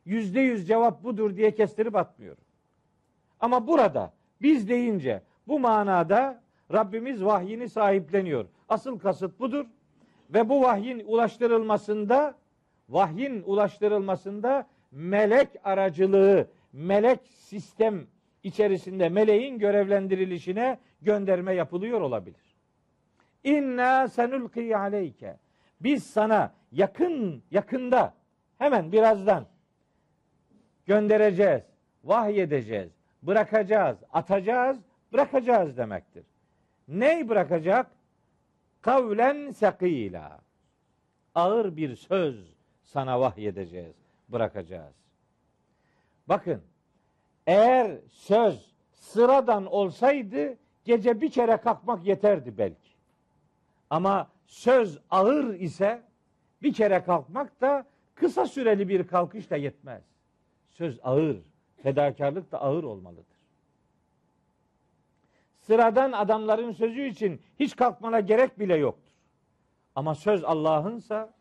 Yüzde 0.05 0.41
yüz 0.41 0.69
cevap 0.69 1.05
budur 1.05 1.37
diye 1.37 1.55
kestirip 1.55 1.97
atmıyorum. 1.97 2.45
Ama 3.41 3.67
burada 3.67 4.13
biz 4.43 4.69
deyince 4.69 5.23
bu 5.49 5.61
manada 5.61 6.43
Rabbimiz 6.73 7.25
vahyini 7.25 7.69
sahipleniyor. 7.69 8.47
Asıl 8.69 8.99
kasıt 8.99 9.41
budur. 9.41 9.67
Ve 10.31 10.49
bu 10.49 10.63
vahyin 10.63 11.03
ulaştırılmasında 11.07 12.35
vahyin 12.89 13.43
ulaştırılmasında 13.47 14.67
melek 14.91 15.49
aracılığı, 15.65 16.49
melek 16.73 17.21
sistem 17.39 18.07
içerisinde 18.43 19.09
meleğin 19.09 19.59
görevlendirilişine 19.59 20.79
gönderme 21.03 21.55
yapılıyor 21.55 22.01
olabilir. 22.01 22.57
İnna 23.45 24.09
senulki 24.09 24.77
aleyke. 24.77 25.37
Biz 25.81 26.05
sana 26.05 26.53
yakın 26.73 27.43
yakında 27.51 28.15
hemen 28.59 28.93
birazdan 28.93 29.47
göndereceğiz, 30.87 31.63
vahyedeceğiz, 32.05 32.93
bırakacağız, 33.27 33.99
atacağız, 34.13 34.79
bırakacağız 35.13 35.77
demektir. 35.77 36.25
Ney 36.89 37.29
bırakacak? 37.29 37.91
Kavlen 38.83 39.51
sekila. 39.51 40.41
Ağır 41.35 41.77
bir 41.77 41.97
söz 41.97 42.55
sana 42.83 43.21
vahyedeceğiz, 43.21 43.97
bırakacağız. 44.29 44.95
Bakın, 46.29 46.63
eğer 47.47 47.99
söz 48.09 48.75
sıradan 48.93 49.67
olsaydı 49.67 50.57
gece 50.85 51.21
bir 51.21 51.31
kere 51.31 51.57
kalkmak 51.57 52.07
yeterdi 52.07 52.59
belki. 52.59 52.95
Ama 53.91 54.31
söz 54.47 54.99
ağır 55.11 55.55
ise 55.55 56.03
bir 56.63 56.73
kere 56.73 57.05
kalkmak 57.05 57.61
da 57.61 57.87
kısa 58.15 58.47
süreli 58.47 58.89
bir 58.89 59.07
kalkış 59.07 59.51
da 59.51 59.57
yetmez. 59.57 60.03
Söz 60.71 61.01
ağır, 61.03 61.37
fedakarlık 61.85 62.53
da 62.53 62.63
ağır 62.63 62.85
olmalıdır. 62.85 63.37
Sıradan 65.61 66.13
adamların 66.13 66.73
sözü 66.73 67.07
için 67.07 67.41
hiç 67.61 67.77
kalkmana 67.77 68.21
gerek 68.21 68.59
bile 68.59 68.77
yoktur. 68.77 69.13
Ama 69.95 70.15
söz 70.15 70.45
Allah'ınsa 70.45 71.35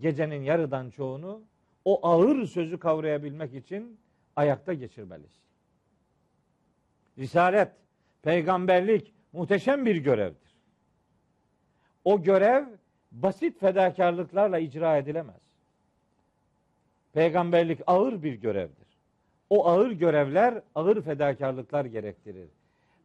gecenin 0.00 0.42
yarıdan 0.42 0.90
çoğunu 0.90 1.42
o 1.84 2.06
ağır 2.06 2.46
sözü 2.46 2.78
kavrayabilmek 2.78 3.54
için 3.54 3.98
ayakta 4.36 4.72
geçirmelisin. 4.72 5.42
Risalet, 7.18 7.72
peygamberlik 8.22 9.14
muhteşem 9.32 9.86
bir 9.86 9.96
görevdir. 9.96 10.54
O 12.04 12.22
görev 12.22 12.66
basit 13.12 13.60
fedakarlıklarla 13.60 14.58
icra 14.58 14.96
edilemez. 14.96 15.40
Peygamberlik 17.12 17.80
ağır 17.86 18.22
bir 18.22 18.34
görevdir. 18.34 18.89
O 19.50 19.66
ağır 19.66 19.90
görevler 19.90 20.62
ağır 20.74 21.02
fedakarlıklar 21.02 21.84
gerektirir. 21.84 22.48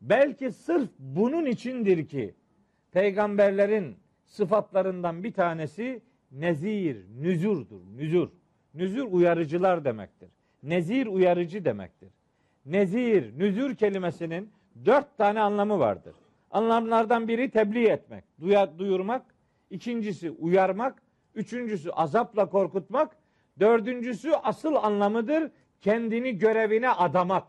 Belki 0.02 0.52
sırf 0.52 0.90
bunun 1.00 1.46
içindir 1.46 2.08
ki 2.08 2.34
peygamberlerin 2.92 3.96
sıfatlarından 4.26 5.24
bir 5.24 5.34
tanesi 5.34 6.02
nezir, 6.32 6.98
nüzurdur. 7.22 7.82
Nüzur. 7.96 8.30
Nüzur 8.74 9.08
uyarıcılar 9.12 9.86
demektir. 9.86 10.30
Nezir 10.64 11.08
uyarıcı 11.08 11.66
demektir. 11.66 12.10
Nezir, 12.66 13.40
nüzur 13.40 13.76
kelimesinin 13.76 14.50
dört 14.86 15.18
tane 15.18 15.42
anlamı 15.42 15.80
vardır. 15.80 16.16
Anlamlardan 16.52 17.28
biri 17.28 17.50
tebliğ 17.50 17.88
etmek, 17.88 18.24
duyurmak. 18.78 19.26
ikincisi 19.70 20.32
uyarmak. 20.32 21.02
Üçüncüsü 21.36 21.90
azapla 21.90 22.50
korkutmak. 22.50 23.18
Dördüncüsü 23.60 24.32
asıl 24.44 24.76
anlamıdır. 24.76 25.52
Kendini 25.86 26.38
görevine 26.38 26.90
adamak. 26.90 27.48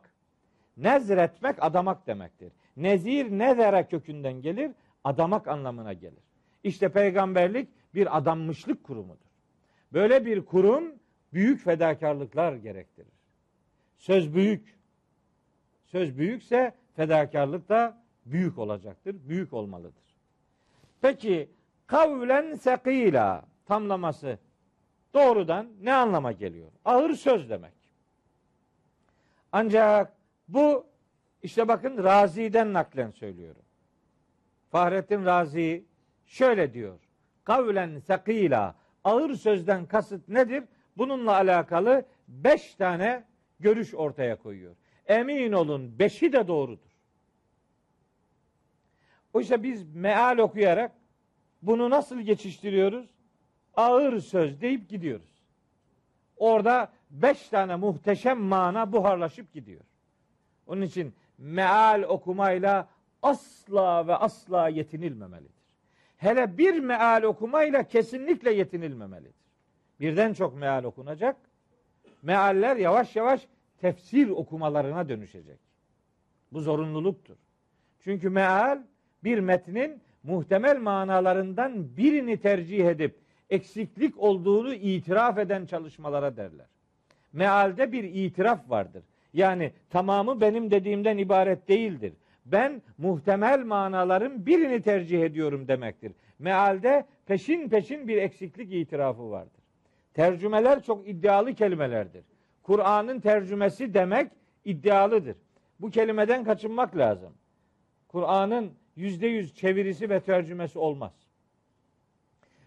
Nezretmek 0.77 1.57
adamak 1.63 2.07
demektir. 2.07 2.53
Nezir 2.77 3.31
nezere 3.31 3.87
kökünden 3.87 4.43
gelir, 4.43 4.71
adamak 5.05 5.49
anlamına 5.49 5.93
gelir. 5.93 6.23
İşte 6.65 6.89
peygamberlik 6.89 7.69
bir 7.95 8.17
adanmışlık 8.17 8.85
kurumudur. 8.85 9.27
Böyle 9.93 10.27
bir 10.27 10.45
kurum 10.45 10.85
büyük 11.33 11.65
fedakarlıklar 11.65 12.53
gerektirir. 12.53 13.13
Söz 13.99 14.35
büyük. 14.35 14.79
Söz 15.85 16.19
büyükse 16.19 16.75
fedakarlık 16.97 17.69
da 17.69 18.03
büyük 18.27 18.59
olacaktır, 18.59 19.17
büyük 19.29 19.53
olmalıdır. 19.53 20.17
Peki 21.01 21.51
kavlen 21.87 22.55
sekila 22.55 23.45
tamlaması 23.67 24.39
doğrudan 25.15 25.69
ne 25.81 25.95
anlama 25.95 26.33
geliyor? 26.33 26.69
Ağır 26.85 27.15
söz 27.15 27.51
demek. 27.51 27.86
Ancak 29.59 30.13
bu 30.49 30.87
işte 31.43 31.69
bakın 31.69 32.05
Razi'den 32.05 32.73
naklen 32.73 33.11
söylüyorum. 33.11 33.63
Fahrettin 34.71 35.25
Razi 35.25 35.85
şöyle 36.27 36.73
diyor. 36.73 36.99
Kavlen 37.45 37.99
sekila 37.99 38.75
ağır 39.05 39.35
sözden 39.35 39.87
kasıt 39.87 40.29
nedir? 40.29 40.65
Bununla 40.97 41.33
alakalı 41.33 42.05
beş 42.29 42.75
tane 42.75 43.25
görüş 43.61 43.95
ortaya 43.95 44.37
koyuyor. 44.37 44.77
Emin 45.07 45.53
olun 45.53 45.99
beşi 45.99 46.33
de 46.33 46.49
doğrudur. 46.49 46.91
Oysa 49.33 49.63
biz 49.63 49.95
meal 49.95 50.39
okuyarak 50.39 50.93
bunu 51.63 51.91
nasıl 51.91 52.21
geçiştiriyoruz? 52.21 53.11
Ağır 53.75 54.21
söz 54.21 54.61
deyip 54.61 54.89
gidiyoruz. 54.89 55.43
Orada 56.37 56.93
beş 57.11 57.49
tane 57.49 57.77
muhteşem 57.77 58.41
mana 58.41 58.93
buharlaşıp 58.93 59.53
gidiyor. 59.53 59.81
Onun 60.67 60.83
için 60.83 61.15
meal 61.39 62.03
okumayla 62.03 62.89
asla 63.23 64.07
ve 64.07 64.15
asla 64.15 64.69
yetinilmemelidir. 64.69 65.57
Hele 66.17 66.59
bir 66.59 66.81
meal 66.81 67.23
okumayla 67.23 67.83
kesinlikle 67.83 68.53
yetinilmemelidir. 68.53 69.47
Birden 70.01 70.33
çok 70.33 70.57
meal 70.57 70.85
okunacak. 70.85 71.37
Mealler 72.23 72.77
yavaş 72.77 73.17
yavaş 73.17 73.47
tefsir 73.79 74.29
okumalarına 74.29 75.09
dönüşecek. 75.09 75.59
Bu 76.53 76.61
zorunluluktur. 76.61 77.37
Çünkü 78.01 78.31
meal 78.31 78.83
bir 79.25 79.39
metnin 79.39 80.03
muhtemel 80.23 80.81
manalarından 80.81 81.97
birini 81.97 82.41
tercih 82.41 82.87
edip 82.87 83.19
eksiklik 83.51 84.19
olduğunu 84.19 84.75
itiraf 84.75 85.39
eden 85.39 85.67
çalışmalara 85.67 86.37
derler. 86.37 86.67
Mealde 87.33 87.93
bir 87.93 88.05
itiraf 88.05 88.71
vardır. 88.71 89.03
Yani 89.33 89.73
tamamı 89.91 90.41
benim 90.41 90.71
dediğimden 90.71 91.19
ibaret 91.19 91.69
değildir. 91.69 92.13
Ben 92.47 92.83
muhtemel 92.99 93.65
manaların 93.65 94.47
birini 94.47 94.83
tercih 94.83 95.23
ediyorum 95.23 95.69
demektir. 95.69 96.13
Mealde 96.39 97.07
peşin 97.27 97.69
peşin 97.69 98.09
bir 98.09 98.17
eksiklik 98.17 98.75
itirafı 98.75 99.31
vardır. 99.31 99.63
Tercümeler 100.15 100.83
çok 100.83 101.09
iddialı 101.09 101.55
kelimelerdir. 101.55 102.25
Kur'an'ın 102.63 103.21
tercümesi 103.21 103.95
demek 103.95 104.31
iddialıdır. 104.65 105.37
Bu 105.81 105.91
kelimeden 105.91 106.45
kaçınmak 106.45 106.97
lazım. 106.97 107.33
Kur'an'ın 108.09 108.73
yüzde 108.97 109.27
yüz 109.27 109.55
çevirisi 109.55 110.11
ve 110.11 110.21
tercümesi 110.21 110.79
olmaz. 110.79 111.13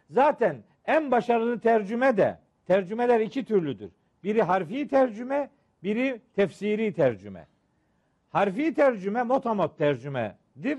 Zaten 0.10 0.64
en 0.86 1.12
başarılı 1.12 1.60
tercüme 1.60 2.18
de 2.18 2.39
tercümeler 2.66 3.20
iki 3.20 3.45
türlüdür. 3.45 3.91
Biri 4.24 4.42
harfi 4.42 4.88
tercüme, 4.88 5.50
biri 5.84 6.22
tefsiri 6.36 6.94
tercüme. 6.94 7.48
Harfi 8.30 8.74
tercüme 8.74 9.24
motomot 9.24 9.78
tercümedir. 9.78 10.78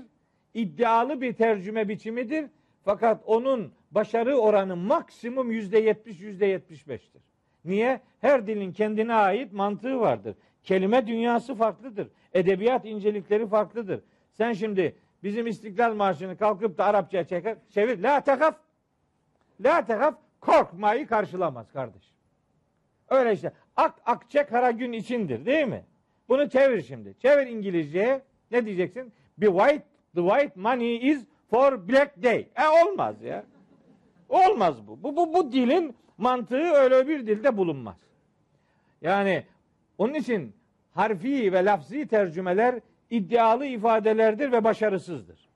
İddialı 0.53 1.21
bir 1.21 1.33
tercüme 1.33 1.89
biçimidir. 1.89 2.45
Fakat 2.85 3.23
onun 3.25 3.73
başarı 3.91 4.35
oranı 4.35 4.75
maksimum 4.75 5.51
yüzde 5.51 5.79
yetmiş, 5.79 6.21
yüzde 6.21 6.45
yetmiş 6.45 6.87
beştir. 6.87 7.21
Niye? 7.65 8.01
Her 8.21 8.47
dilin 8.47 8.73
kendine 8.73 9.13
ait 9.13 9.53
mantığı 9.53 9.99
vardır. 9.99 10.35
Kelime 10.63 11.07
dünyası 11.07 11.55
farklıdır. 11.55 12.07
Edebiyat 12.33 12.85
incelikleri 12.85 13.47
farklıdır. 13.47 14.01
Sen 14.33 14.53
şimdi 14.53 14.95
bizim 15.23 15.47
İstiklal 15.47 15.95
Marşı'nı 15.95 16.37
kalkıp 16.37 16.77
da 16.77 16.85
Arapçaya 16.85 17.25
çevir. 17.69 17.99
La 17.99 18.21
tekaf. 18.21 18.55
La 19.61 19.85
tekaf 19.85 20.15
korkmayı 20.39 21.07
karşılamaz 21.07 21.71
kardeş. 21.71 22.10
Öyle 23.11 23.33
işte. 23.33 23.51
Ak 23.75 23.95
akçe 24.05 24.43
kara 24.43 24.71
gün 24.71 24.91
içindir 24.91 25.45
değil 25.45 25.67
mi? 25.67 25.83
Bunu 26.29 26.49
çevir 26.49 26.81
şimdi. 26.81 27.15
Çevir 27.19 27.47
İngilizceye. 27.47 28.21
Ne 28.51 28.65
diyeceksin? 28.65 29.13
The 29.39 29.45
white, 29.45 29.83
the 30.15 30.21
white 30.21 30.51
money 30.55 31.09
is 31.09 31.25
for 31.49 31.87
black 31.87 32.23
day. 32.23 32.47
E 32.55 32.85
olmaz 32.85 33.21
ya. 33.21 33.43
Olmaz 34.29 34.87
bu. 34.87 35.03
Bu, 35.03 35.15
bu, 35.15 35.33
bu 35.33 35.51
dilin 35.51 35.95
mantığı 36.17 36.71
öyle 36.71 37.07
bir 37.07 37.27
dilde 37.27 37.57
bulunmaz. 37.57 37.97
Yani 39.01 39.43
onun 39.97 40.13
için 40.13 40.53
harfi 40.91 41.53
ve 41.53 41.65
lafzi 41.65 42.07
tercümeler 42.07 42.79
iddialı 43.09 43.65
ifadelerdir 43.65 44.51
ve 44.51 44.63
başarısızdır. 44.63 45.49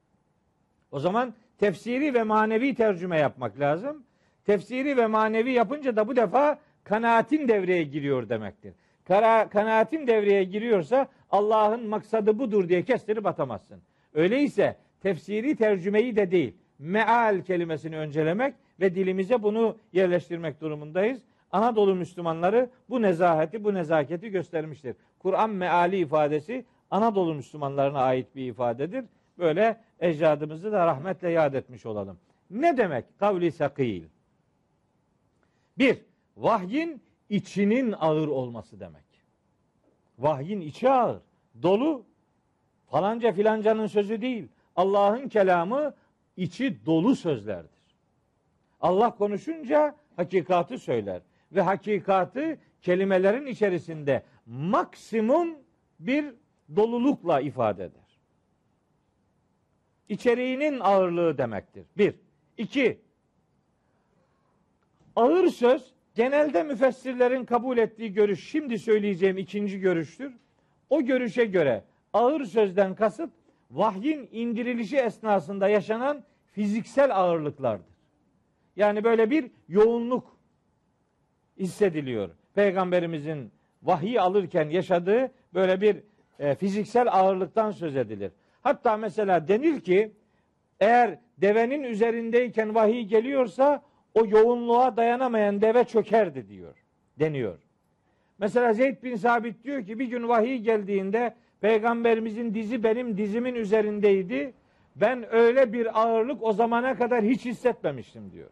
O 0.92 1.00
zaman 1.00 1.34
tefsiri 1.58 2.14
ve 2.14 2.24
manevi 2.24 2.76
tercüme 2.76 3.20
yapmak 3.20 3.60
lazım. 3.60 4.04
Tefsiri 4.46 4.98
ve 4.98 5.08
manevi 5.08 5.52
yapınca 5.52 5.96
da 5.96 6.08
bu 6.08 6.16
defa 6.16 6.60
kanaatin 6.86 7.48
devreye 7.48 7.84
giriyor 7.84 8.30
demektir. 8.30 8.74
Kara, 9.08 9.50
kanaatin 9.50 10.08
devreye 10.08 10.44
giriyorsa 10.44 11.08
Allah'ın 11.32 11.88
maksadı 11.88 12.40
budur 12.40 12.70
diye 12.70 12.84
kestirip 12.84 13.26
atamazsın. 13.26 13.82
Öyleyse 14.14 14.76
tefsiri 15.02 15.56
tercümeyi 15.56 16.16
de 16.16 16.32
değil, 16.32 16.54
meal 16.80 17.42
kelimesini 17.42 17.98
öncelemek 17.98 18.56
ve 18.80 18.96
dilimize 18.96 19.44
bunu 19.44 19.78
yerleştirmek 19.94 20.62
durumundayız. 20.62 21.22
Anadolu 21.52 21.96
Müslümanları 21.96 22.70
bu 22.90 23.02
nezaheti, 23.02 23.64
bu 23.64 23.74
nezaketi 23.74 24.30
göstermiştir. 24.30 24.96
Kur'an 25.20 25.50
meali 25.50 25.98
ifadesi 25.98 26.66
Anadolu 26.92 27.34
Müslümanlarına 27.34 28.00
ait 28.00 28.36
bir 28.36 28.48
ifadedir. 28.48 29.06
Böyle 29.38 29.78
ecdadımızı 30.00 30.72
da 30.72 30.86
rahmetle 30.86 31.30
yad 31.30 31.54
etmiş 31.54 31.86
olalım. 31.86 32.18
Ne 32.50 32.78
demek 32.78 33.20
kavli 33.20 33.52
sakil? 33.52 34.04
Bir, 35.78 35.98
vahyin 36.38 37.02
içinin 37.30 37.92
ağır 38.00 38.28
olması 38.28 38.80
demek. 38.80 39.04
Vahyin 40.20 40.62
içi 40.62 40.90
ağır, 40.90 41.22
dolu. 41.62 42.06
Falanca 42.88 43.32
filancanın 43.32 43.88
sözü 43.88 44.22
değil. 44.22 44.48
Allah'ın 44.76 45.30
kelamı 45.30 45.94
içi 46.38 46.86
dolu 46.86 47.16
sözlerdir. 47.16 47.70
Allah 48.82 49.16
konuşunca 49.16 49.96
hakikatı 50.16 50.78
söyler 50.80 51.22
ve 51.52 51.62
hakikatı 51.62 52.58
kelimelerin 52.82 53.46
içerisinde 53.46 54.24
maksimum 54.46 55.58
bir 56.00 56.34
dolulukla 56.76 57.40
ifade 57.40 57.84
eder. 57.84 58.20
İçeriğinin 60.10 60.80
ağırlığı 60.80 61.38
demektir. 61.38 61.86
Bir. 61.98 62.16
İki. 62.58 63.00
Ağır 65.16 65.48
söz 65.50 65.95
genelde 66.16 66.64
müfessirlerin 66.64 67.46
kabul 67.46 67.78
ettiği 67.78 68.14
görüş 68.14 68.50
şimdi 68.50 68.80
söyleyeceğim 68.80 69.38
ikinci 69.38 69.80
görüştür. 69.80 70.34
O 70.90 71.02
görüşe 71.02 71.46
göre 71.46 71.84
ağır 72.14 72.46
sözden 72.46 72.96
kasıt 72.96 73.30
vahyin 73.72 74.30
indirilişi 74.32 74.98
esnasında 74.98 75.70
yaşanan 75.70 76.24
fiziksel 76.52 77.16
ağırlıklardır. 77.16 77.96
Yani 78.76 79.04
böyle 79.04 79.30
bir 79.30 79.52
yoğunluk 79.68 80.38
hissediliyor. 81.58 82.30
Peygamberimizin 82.54 83.52
vahiy 83.84 84.20
alırken 84.20 84.70
yaşadığı 84.70 85.32
böyle 85.54 85.82
bir 85.82 86.04
e, 86.40 86.56
fiziksel 86.56 87.08
ağırlıktan 87.12 87.72
söz 87.72 87.96
edilir. 87.96 88.32
Hatta 88.62 88.98
mesela 88.98 89.48
denir 89.48 89.82
ki 89.82 90.12
eğer 90.80 91.20
devenin 91.38 91.84
üzerindeyken 91.84 92.76
vahiy 92.76 93.04
geliyorsa 93.04 93.84
o 94.16 94.26
yoğunluğa 94.26 94.98
dayanamayan 94.98 95.62
deve 95.62 95.84
çökerdi 95.84 96.50
diyor. 96.50 96.76
Deniyor. 97.20 97.60
Mesela 98.40 98.74
Zeyd 98.74 99.04
bin 99.04 99.16
Sabit 99.16 99.64
diyor 99.64 99.86
ki 99.86 100.00
bir 100.00 100.06
gün 100.06 100.28
vahiy 100.28 100.58
geldiğinde 100.58 101.36
peygamberimizin 101.62 102.54
dizi 102.54 102.84
benim 102.84 103.18
dizimin 103.18 103.56
üzerindeydi. 103.56 104.54
Ben 104.96 105.34
öyle 105.36 105.74
bir 105.74 106.02
ağırlık 106.02 106.44
o 106.44 106.54
zamana 106.54 106.96
kadar 106.96 107.24
hiç 107.24 107.46
hissetmemiştim 107.46 108.32
diyor. 108.32 108.50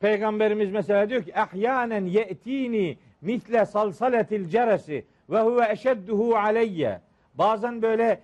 Peygamberimiz 0.00 0.70
mesela 0.70 1.10
diyor 1.10 1.22
ki 1.22 1.38
ahyanen 1.38 2.06
ye'tini 2.06 2.98
misle 3.20 3.66
salsaletil 3.66 4.48
ceresi 4.48 5.04
ve 5.30 5.40
huve 5.40 5.72
eşedduhu 5.72 6.36
aleyye. 6.36 7.00
Bazen 7.34 7.82
böyle 7.82 8.20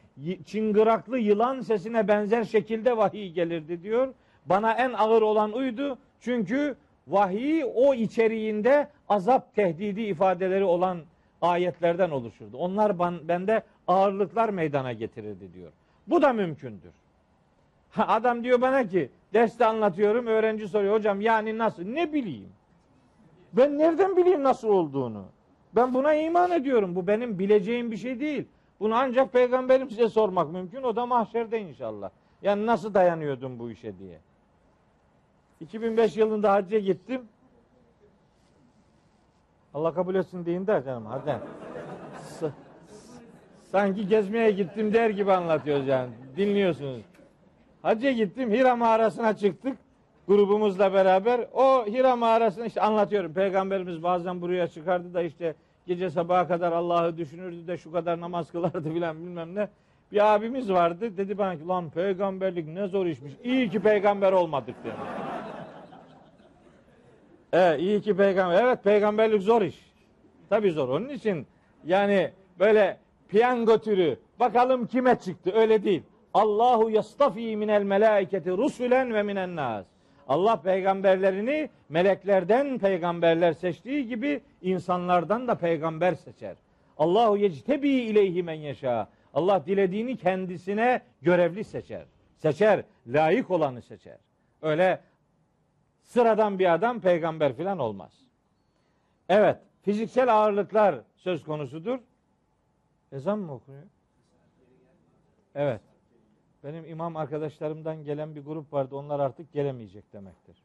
çıngıraklı 0.46 1.18
yılan 1.18 1.60
sesine 1.60 2.08
benzer 2.08 2.44
şekilde 2.44 2.96
vahiy 2.96 3.32
gelirdi 3.32 3.82
diyor. 3.82 4.14
Bana 4.46 4.72
en 4.72 4.92
ağır 4.92 5.22
olan 5.22 5.52
uydu. 5.52 5.98
Çünkü 6.20 6.76
vahiy 7.08 7.64
o 7.74 7.94
içeriğinde 7.94 8.88
azap 9.08 9.54
tehdidi 9.54 10.02
ifadeleri 10.02 10.64
olan 10.64 10.98
ayetlerden 11.42 12.10
oluşurdu. 12.10 12.56
Onlar 12.56 12.98
bende 13.28 13.62
ağırlıklar 13.86 14.48
meydana 14.48 14.92
getirirdi 14.92 15.54
diyor. 15.54 15.72
Bu 16.06 16.22
da 16.22 16.32
mümkündür. 16.32 16.92
Adam 17.96 18.44
diyor 18.44 18.60
bana 18.60 18.88
ki 18.88 19.10
derste 19.34 19.66
anlatıyorum 19.66 20.26
öğrenci 20.26 20.68
soruyor 20.68 20.94
hocam 20.94 21.20
yani 21.20 21.58
nasıl 21.58 21.84
ne 21.84 22.12
bileyim. 22.12 22.48
Ben 23.52 23.78
nereden 23.78 24.16
bileyim 24.16 24.42
nasıl 24.42 24.68
olduğunu? 24.68 25.24
Ben 25.74 25.94
buna 25.94 26.14
iman 26.14 26.50
ediyorum. 26.50 26.96
Bu 26.96 27.06
benim 27.06 27.38
bileceğim 27.38 27.90
bir 27.90 27.96
şey 27.96 28.20
değil. 28.20 28.48
Bunu 28.80 28.94
ancak 28.94 29.32
peygamberim 29.32 29.90
size 29.90 30.08
sormak 30.08 30.52
mümkün. 30.52 30.82
O 30.82 30.96
da 30.96 31.06
mahşerde 31.06 31.60
inşallah. 31.60 32.10
Yani 32.42 32.66
nasıl 32.66 32.94
dayanıyordun 32.94 33.58
bu 33.58 33.70
işe 33.70 33.98
diye. 33.98 34.18
2005 35.60 36.16
yılında 36.16 36.52
hacca 36.52 36.78
gittim. 36.78 37.22
Allah 39.74 39.94
kabul 39.94 40.14
etsin 40.14 40.46
deyin 40.46 40.66
de 40.66 40.82
canım 40.84 41.06
hadi. 41.06 41.38
Sanki 43.64 44.08
gezmeye 44.08 44.50
gittim 44.50 44.92
der 44.92 45.10
gibi 45.10 45.32
anlatıyoruz 45.32 45.86
yani. 45.86 46.10
Dinliyorsunuz. 46.36 47.02
Hacca 47.82 48.10
gittim 48.10 48.50
Hira 48.50 48.76
mağarasına 48.76 49.36
çıktık 49.36 49.78
grubumuzla 50.28 50.92
beraber. 50.92 51.46
O 51.52 51.86
Hira 51.86 52.16
mağarasını 52.16 52.66
işte 52.66 52.80
anlatıyorum. 52.80 53.32
Peygamberimiz 53.32 54.02
bazen 54.02 54.40
buraya 54.40 54.66
çıkardı 54.68 55.14
da 55.14 55.22
işte 55.22 55.54
gece 55.86 56.10
sabaha 56.10 56.48
kadar 56.48 56.72
Allah'ı 56.72 57.16
düşünürdü 57.16 57.66
de 57.66 57.76
şu 57.76 57.92
kadar 57.92 58.20
namaz 58.20 58.50
kılardı 58.50 58.92
filan 58.92 59.16
bilmem 59.16 59.54
ne. 59.54 59.68
Bir 60.12 60.34
abimiz 60.34 60.72
vardı 60.72 61.16
dedi 61.16 61.38
bana 61.38 61.56
ki 61.56 61.66
lan 61.66 61.90
peygamberlik 61.90 62.68
ne 62.68 62.88
zor 62.88 63.06
işmiş. 63.06 63.32
İyi 63.44 63.70
ki 63.70 63.80
peygamber 63.80 64.32
olmadık 64.32 64.84
dedi. 64.84 64.94
Evet 67.54 67.80
iyi 67.80 68.00
ki 68.00 68.16
peygamber. 68.16 68.64
Evet 68.64 68.84
peygamberlik 68.84 69.42
zor 69.42 69.62
iş. 69.62 69.92
Tabi 70.48 70.70
zor. 70.70 70.88
Onun 70.88 71.08
için 71.08 71.46
yani 71.84 72.30
böyle 72.58 72.96
piyango 73.28 73.78
türü 73.78 74.16
bakalım 74.40 74.86
kime 74.86 75.18
çıktı 75.18 75.52
öyle 75.54 75.84
değil. 75.84 76.02
Allahu 76.34 76.90
yastafi 76.90 77.56
minel 77.56 77.82
melaiketi 77.82 78.50
rusulen 78.50 79.14
ve 79.14 79.22
minen 79.22 79.56
nas. 79.56 79.86
Allah 80.28 80.62
peygamberlerini 80.62 81.70
meleklerden 81.88 82.78
peygamberler 82.78 83.52
seçtiği 83.52 84.08
gibi 84.08 84.40
insanlardan 84.62 85.48
da 85.48 85.54
peygamber 85.54 86.14
seçer. 86.14 86.56
Allahu 86.98 87.36
yectebi 87.36 87.88
ileyhi 87.88 88.42
men 88.42 88.54
yeşâ. 88.54 89.08
Allah 89.34 89.66
dilediğini 89.66 90.16
kendisine 90.16 91.00
görevli 91.22 91.64
seçer. 91.64 92.04
Seçer, 92.36 92.84
layık 93.06 93.50
olanı 93.50 93.82
seçer. 93.82 94.16
Öyle 94.62 95.00
sıradan 96.04 96.58
bir 96.58 96.74
adam 96.74 97.00
peygamber 97.00 97.56
filan 97.56 97.78
olmaz. 97.78 98.12
Evet, 99.28 99.58
fiziksel 99.82 100.34
ağırlıklar 100.34 101.00
söz 101.16 101.44
konusudur. 101.44 101.98
Ezan 103.12 103.38
mı 103.38 103.54
okunuyor? 103.54 103.84
Evet. 105.54 105.80
Benim 106.64 106.84
imam 106.84 107.16
arkadaşlarımdan 107.16 108.04
gelen 108.04 108.34
bir 108.34 108.44
grup 108.44 108.72
vardı. 108.72 108.96
Onlar 108.96 109.20
artık 109.20 109.52
gelemeyecek 109.52 110.12
demektir. 110.12 110.62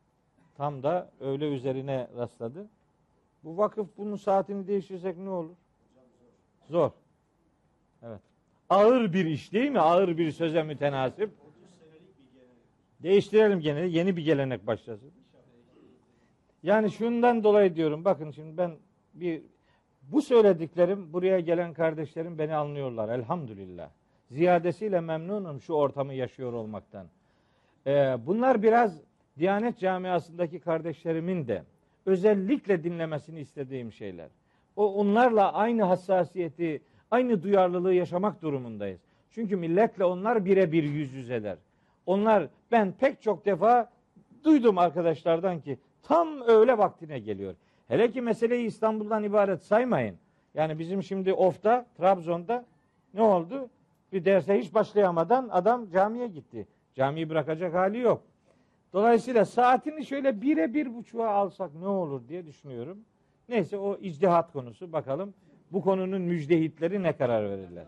Tam 0.57 0.83
da 0.83 1.11
öyle 1.19 1.53
üzerine 1.53 2.07
rastladı. 2.17 2.67
Bu 3.43 3.57
vakıf 3.57 3.87
bunun 3.97 4.15
saatini 4.15 4.67
değiştirsek 4.67 5.17
ne 5.17 5.29
olur? 5.29 5.55
Zor. 6.69 6.91
Evet. 8.03 8.21
Ağır 8.69 9.13
bir 9.13 9.25
iş 9.25 9.53
değil 9.53 9.71
mi? 9.71 9.79
Ağır 9.79 10.17
bir 10.17 10.31
söze 10.31 10.63
mütenasip. 10.63 11.31
Değiştirelim 13.03 13.59
gene. 13.59 13.79
Yeni 13.79 14.17
bir 14.17 14.25
gelenek 14.25 14.67
başlasın. 14.67 15.11
Yani 16.63 16.91
şundan 16.91 17.43
dolayı 17.43 17.75
diyorum. 17.75 18.05
Bakın 18.05 18.31
şimdi 18.31 18.57
ben 18.57 18.71
bir 19.13 19.41
bu 20.01 20.21
söylediklerim 20.21 21.13
buraya 21.13 21.39
gelen 21.39 21.73
kardeşlerim 21.73 22.37
beni 22.37 22.55
anlıyorlar. 22.55 23.09
Elhamdülillah 23.09 23.89
ziyadesiyle 24.31 24.99
memnunum 24.99 25.61
şu 25.61 25.73
ortamı 25.73 26.13
yaşıyor 26.13 26.53
olmaktan. 26.53 27.07
Ee, 27.87 28.17
bunlar 28.25 28.63
biraz 28.63 29.01
Diyanet 29.39 29.79
camiasındaki 29.79 30.59
kardeşlerimin 30.59 31.47
de 31.47 31.63
özellikle 32.05 32.83
dinlemesini 32.83 33.39
istediğim 33.39 33.91
şeyler. 33.91 34.29
O 34.75 34.93
onlarla 34.93 35.53
aynı 35.53 35.83
hassasiyeti, 35.83 36.81
aynı 37.11 37.43
duyarlılığı 37.43 37.93
yaşamak 37.93 38.41
durumundayız. 38.41 39.01
Çünkü 39.31 39.55
milletle 39.55 40.05
onlar 40.05 40.45
birebir 40.45 40.83
yüz 40.83 41.13
yüzeler. 41.13 41.57
Onlar 42.05 42.47
ben 42.71 42.91
pek 42.91 43.21
çok 43.21 43.45
defa 43.45 43.89
duydum 44.43 44.77
arkadaşlardan 44.77 45.61
ki 45.61 45.77
tam 46.03 46.41
öğle 46.41 46.77
vaktine 46.77 47.19
geliyor. 47.19 47.55
Hele 47.87 48.11
ki 48.11 48.21
meseleyi 48.21 48.67
İstanbul'dan 48.67 49.23
ibaret 49.23 49.63
saymayın. 49.63 50.17
Yani 50.53 50.79
bizim 50.79 51.03
şimdi 51.03 51.33
Of'ta, 51.33 51.85
Trabzon'da 51.97 52.65
ne 53.13 53.21
oldu? 53.21 53.69
Bir 54.13 54.25
derse 54.25 54.59
hiç 54.59 54.73
başlayamadan 54.73 55.49
adam 55.51 55.89
camiye 55.89 56.27
gitti. 56.27 56.67
Camiyi 56.95 57.29
bırakacak 57.29 57.73
hali 57.73 57.99
yok. 57.99 58.23
Dolayısıyla 58.93 59.45
saatini 59.45 60.05
şöyle 60.05 60.41
bire 60.41 60.73
bir 60.73 60.95
buçuğa 60.95 61.29
alsak 61.29 61.75
ne 61.75 61.87
olur 61.87 62.27
diye 62.27 62.45
düşünüyorum. 62.45 62.97
Neyse 63.49 63.77
o 63.77 63.97
icdihat 63.97 64.51
konusu. 64.51 64.91
Bakalım 64.91 65.33
bu 65.71 65.81
konunun 65.81 66.21
müjdehitleri 66.21 67.03
ne 67.03 67.17
karar 67.17 67.49
verirler. 67.49 67.85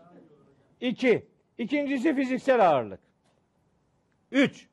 İki. 0.80 1.26
İkincisi 1.58 2.14
fiziksel 2.14 2.70
ağırlık. 2.70 3.00
Üç. 4.30 4.68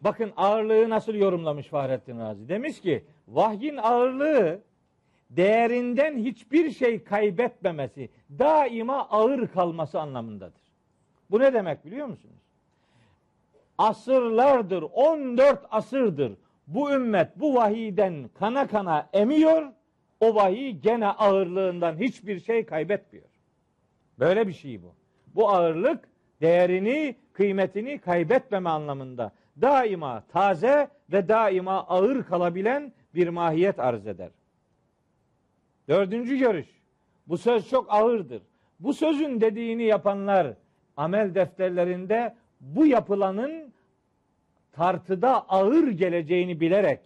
Bakın 0.00 0.32
ağırlığı 0.36 0.90
nasıl 0.90 1.14
yorumlamış 1.14 1.66
Fahrettin 1.66 2.18
Razi. 2.18 2.48
Demiş 2.48 2.80
ki 2.80 3.04
vahyin 3.28 3.76
ağırlığı 3.76 4.60
değerinden 5.30 6.18
hiçbir 6.18 6.70
şey 6.70 7.04
kaybetmemesi, 7.04 8.10
daima 8.38 9.08
ağır 9.08 9.48
kalması 9.48 10.00
anlamındadır. 10.00 10.62
Bu 11.30 11.40
ne 11.40 11.52
demek 11.52 11.84
biliyor 11.84 12.06
musunuz? 12.06 12.34
Asırlardır, 13.78 14.84
14 14.92 15.66
asırdır 15.70 16.32
bu 16.66 16.92
ümmet 16.92 17.28
bu 17.36 17.54
vahiyden 17.54 18.30
kana 18.34 18.66
kana 18.66 19.08
emiyor, 19.12 19.72
o 20.20 20.34
vahiy 20.34 20.70
gene 20.70 21.06
ağırlığından 21.06 21.96
hiçbir 21.96 22.40
şey 22.40 22.66
kaybetmiyor. 22.66 23.26
Böyle 24.18 24.48
bir 24.48 24.52
şey 24.52 24.82
bu. 24.82 24.94
Bu 25.34 25.50
ağırlık 25.50 26.08
değerini, 26.40 27.16
kıymetini 27.32 27.98
kaybetmeme 27.98 28.70
anlamında 28.70 29.32
daima 29.60 30.20
taze 30.20 30.88
ve 31.12 31.28
daima 31.28 31.86
ağır 31.86 32.24
kalabilen 32.24 32.92
bir 33.14 33.28
mahiyet 33.28 33.78
arz 33.80 34.06
eder. 34.06 34.30
Dördüncü 35.88 36.38
görüş. 36.38 36.66
Bu 37.26 37.38
söz 37.38 37.68
çok 37.70 37.86
ağırdır. 37.94 38.42
Bu 38.80 38.94
sözün 38.94 39.40
dediğini 39.40 39.82
yapanlar 39.82 40.54
amel 40.96 41.34
defterlerinde 41.34 42.34
bu 42.60 42.86
yapılanın 42.86 43.72
tartıda 44.72 45.48
ağır 45.48 45.88
geleceğini 45.88 46.60
bilerek 46.60 47.00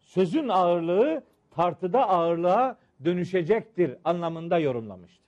sözün 0.00 0.48
ağırlığı 0.48 1.24
tartıda 1.50 2.08
ağırlığa 2.08 2.76
dönüşecektir 3.04 3.96
anlamında 4.04 4.58
yorumlamıştır. 4.58 5.26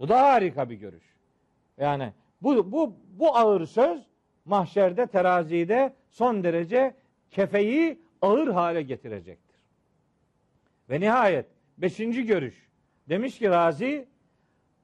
Bu 0.00 0.08
da 0.08 0.20
harika 0.20 0.70
bir 0.70 0.74
görüş. 0.74 1.14
Yani 1.78 2.12
bu 2.42 2.72
bu 2.72 2.94
bu 3.18 3.36
ağır 3.36 3.66
söz 3.66 4.13
mahşerde 4.44 5.06
terazide 5.06 5.94
son 6.10 6.44
derece 6.44 6.94
kefeyi 7.30 7.98
ağır 8.22 8.48
hale 8.48 8.82
getirecektir. 8.82 9.56
Ve 10.90 11.00
nihayet 11.00 11.46
beşinci 11.78 12.26
görüş. 12.26 12.68
Demiş 13.08 13.38
ki 13.38 13.50
Razi 13.50 14.08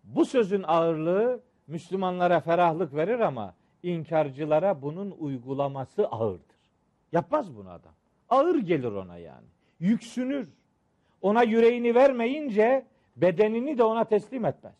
bu 0.04 0.24
sözün 0.24 0.62
ağırlığı 0.62 1.40
Müslümanlara 1.66 2.40
ferahlık 2.40 2.94
verir 2.94 3.20
ama 3.20 3.54
inkarcılara 3.82 4.82
bunun 4.82 5.11
uygulaması 5.11 6.06
ağırdır. 6.06 6.56
Yapmaz 7.12 7.56
bunu 7.56 7.70
adam. 7.70 7.92
Ağır 8.28 8.58
gelir 8.58 8.92
ona 8.92 9.16
yani. 9.16 9.46
Yüksünür. 9.80 10.48
Ona 11.22 11.42
yüreğini 11.42 11.94
vermeyince 11.94 12.86
bedenini 13.16 13.78
de 13.78 13.84
ona 13.84 14.04
teslim 14.04 14.44
etmez. 14.44 14.74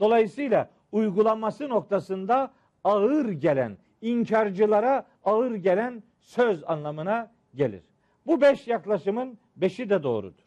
Dolayısıyla 0.00 0.70
uygulaması 0.92 1.68
noktasında 1.68 2.52
ağır 2.84 3.28
gelen, 3.28 3.76
inkarcılara 4.02 5.06
ağır 5.24 5.54
gelen 5.54 6.02
söz 6.20 6.64
anlamına 6.64 7.30
gelir. 7.54 7.82
Bu 8.26 8.40
beş 8.40 8.68
yaklaşımın 8.68 9.38
beşi 9.56 9.90
de 9.90 10.02
doğrudur. 10.02 10.42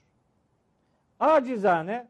Acizane 1.19 2.07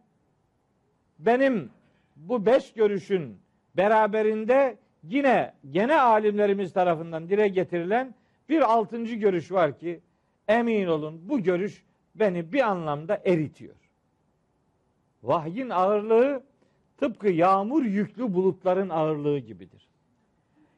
benim 1.19 1.69
bu 2.15 2.45
beş 2.45 2.73
görüşün 2.73 3.37
beraberinde 3.77 4.77
yine 5.03 5.53
gene 5.71 6.01
alimlerimiz 6.01 6.73
tarafından 6.73 7.29
dile 7.29 7.47
getirilen 7.47 8.15
bir 8.49 8.61
altıncı 8.61 9.15
görüş 9.15 9.51
var 9.51 9.79
ki 9.79 10.01
emin 10.47 10.87
olun 10.87 11.29
bu 11.29 11.43
görüş 11.43 11.83
beni 12.15 12.53
bir 12.53 12.61
anlamda 12.61 13.21
eritiyor. 13.25 13.75
Vahyin 15.23 15.69
ağırlığı 15.69 16.43
tıpkı 16.97 17.29
yağmur 17.29 17.83
yüklü 17.83 18.33
bulutların 18.33 18.89
ağırlığı 18.89 19.39
gibidir. 19.39 19.87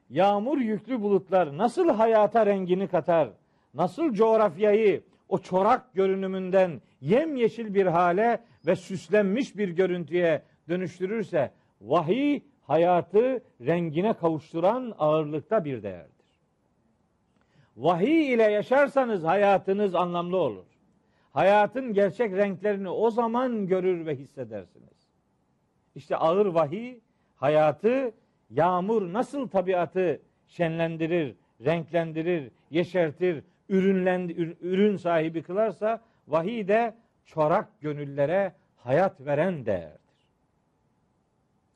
Yağmur 0.09 0.57
yüklü 0.57 1.01
bulutlar 1.01 1.57
nasıl 1.57 1.89
hayata 1.89 2.45
rengini 2.45 2.87
katar, 2.87 3.29
nasıl 3.73 4.13
coğrafyayı 4.13 5.03
o 5.29 5.37
çorak 5.37 5.93
görünümünden 5.93 6.81
yemyeşil 7.01 7.73
bir 7.73 7.85
hale 7.85 8.43
ve 8.65 8.75
süslenmiş 8.75 9.57
bir 9.57 9.69
görüntüye 9.69 10.41
dönüştürürse 10.69 11.51
vahiy 11.81 12.41
hayatı 12.61 13.43
rengine 13.61 14.13
kavuşturan 14.13 14.93
ağırlıkta 14.99 15.65
bir 15.65 15.83
değerdir. 15.83 16.17
Vahiy 17.77 18.33
ile 18.33 18.43
yaşarsanız 18.43 19.23
hayatınız 19.23 19.95
anlamlı 19.95 20.37
olur. 20.37 20.65
Hayatın 21.33 21.93
gerçek 21.93 22.33
renklerini 22.33 22.89
o 22.89 23.11
zaman 23.11 23.67
görür 23.67 24.05
ve 24.05 24.15
hissedersiniz. 24.15 25.07
İşte 25.95 26.17
ağır 26.17 26.45
vahiy 26.45 26.99
hayatı 27.35 28.11
yağmur 28.49 29.13
nasıl 29.13 29.47
tabiatı 29.47 30.21
şenlendirir, 30.47 31.35
renklendirir, 31.65 32.51
yeşertir, 32.69 33.43
ürünlendi, 33.69 34.55
ürün 34.61 34.97
sahibi 34.97 35.43
kılarsa 35.43 36.01
vahiy 36.27 36.67
de 36.67 36.95
çorak 37.25 37.81
gönüllere 37.81 38.53
hayat 38.75 39.21
veren 39.21 39.65
değerdir. 39.65 40.01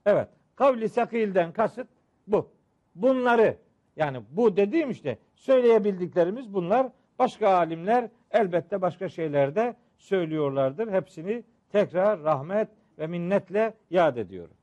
Evet, 0.06 0.28
kavli 0.56 0.90
sakilden 0.90 1.52
kasıt 1.52 1.88
bu. 2.28 2.52
Bunları 2.96 3.58
yani 3.96 4.22
bu 4.32 4.58
dediğim 4.58 4.90
işte 4.90 5.18
söyleyebildiklerimiz 5.36 6.54
bunlar. 6.54 6.88
Başka 7.20 7.50
alimler 7.50 8.10
elbette 8.32 8.82
başka 8.82 9.10
şeylerde 9.10 9.76
söylüyorlardır. 9.98 10.92
Hepsini 10.92 11.44
tekrar 11.72 12.24
rahmet 12.24 12.68
ve 13.00 13.08
minnetle 13.08 13.74
yad 13.90 14.18
ediyorum. 14.18 14.56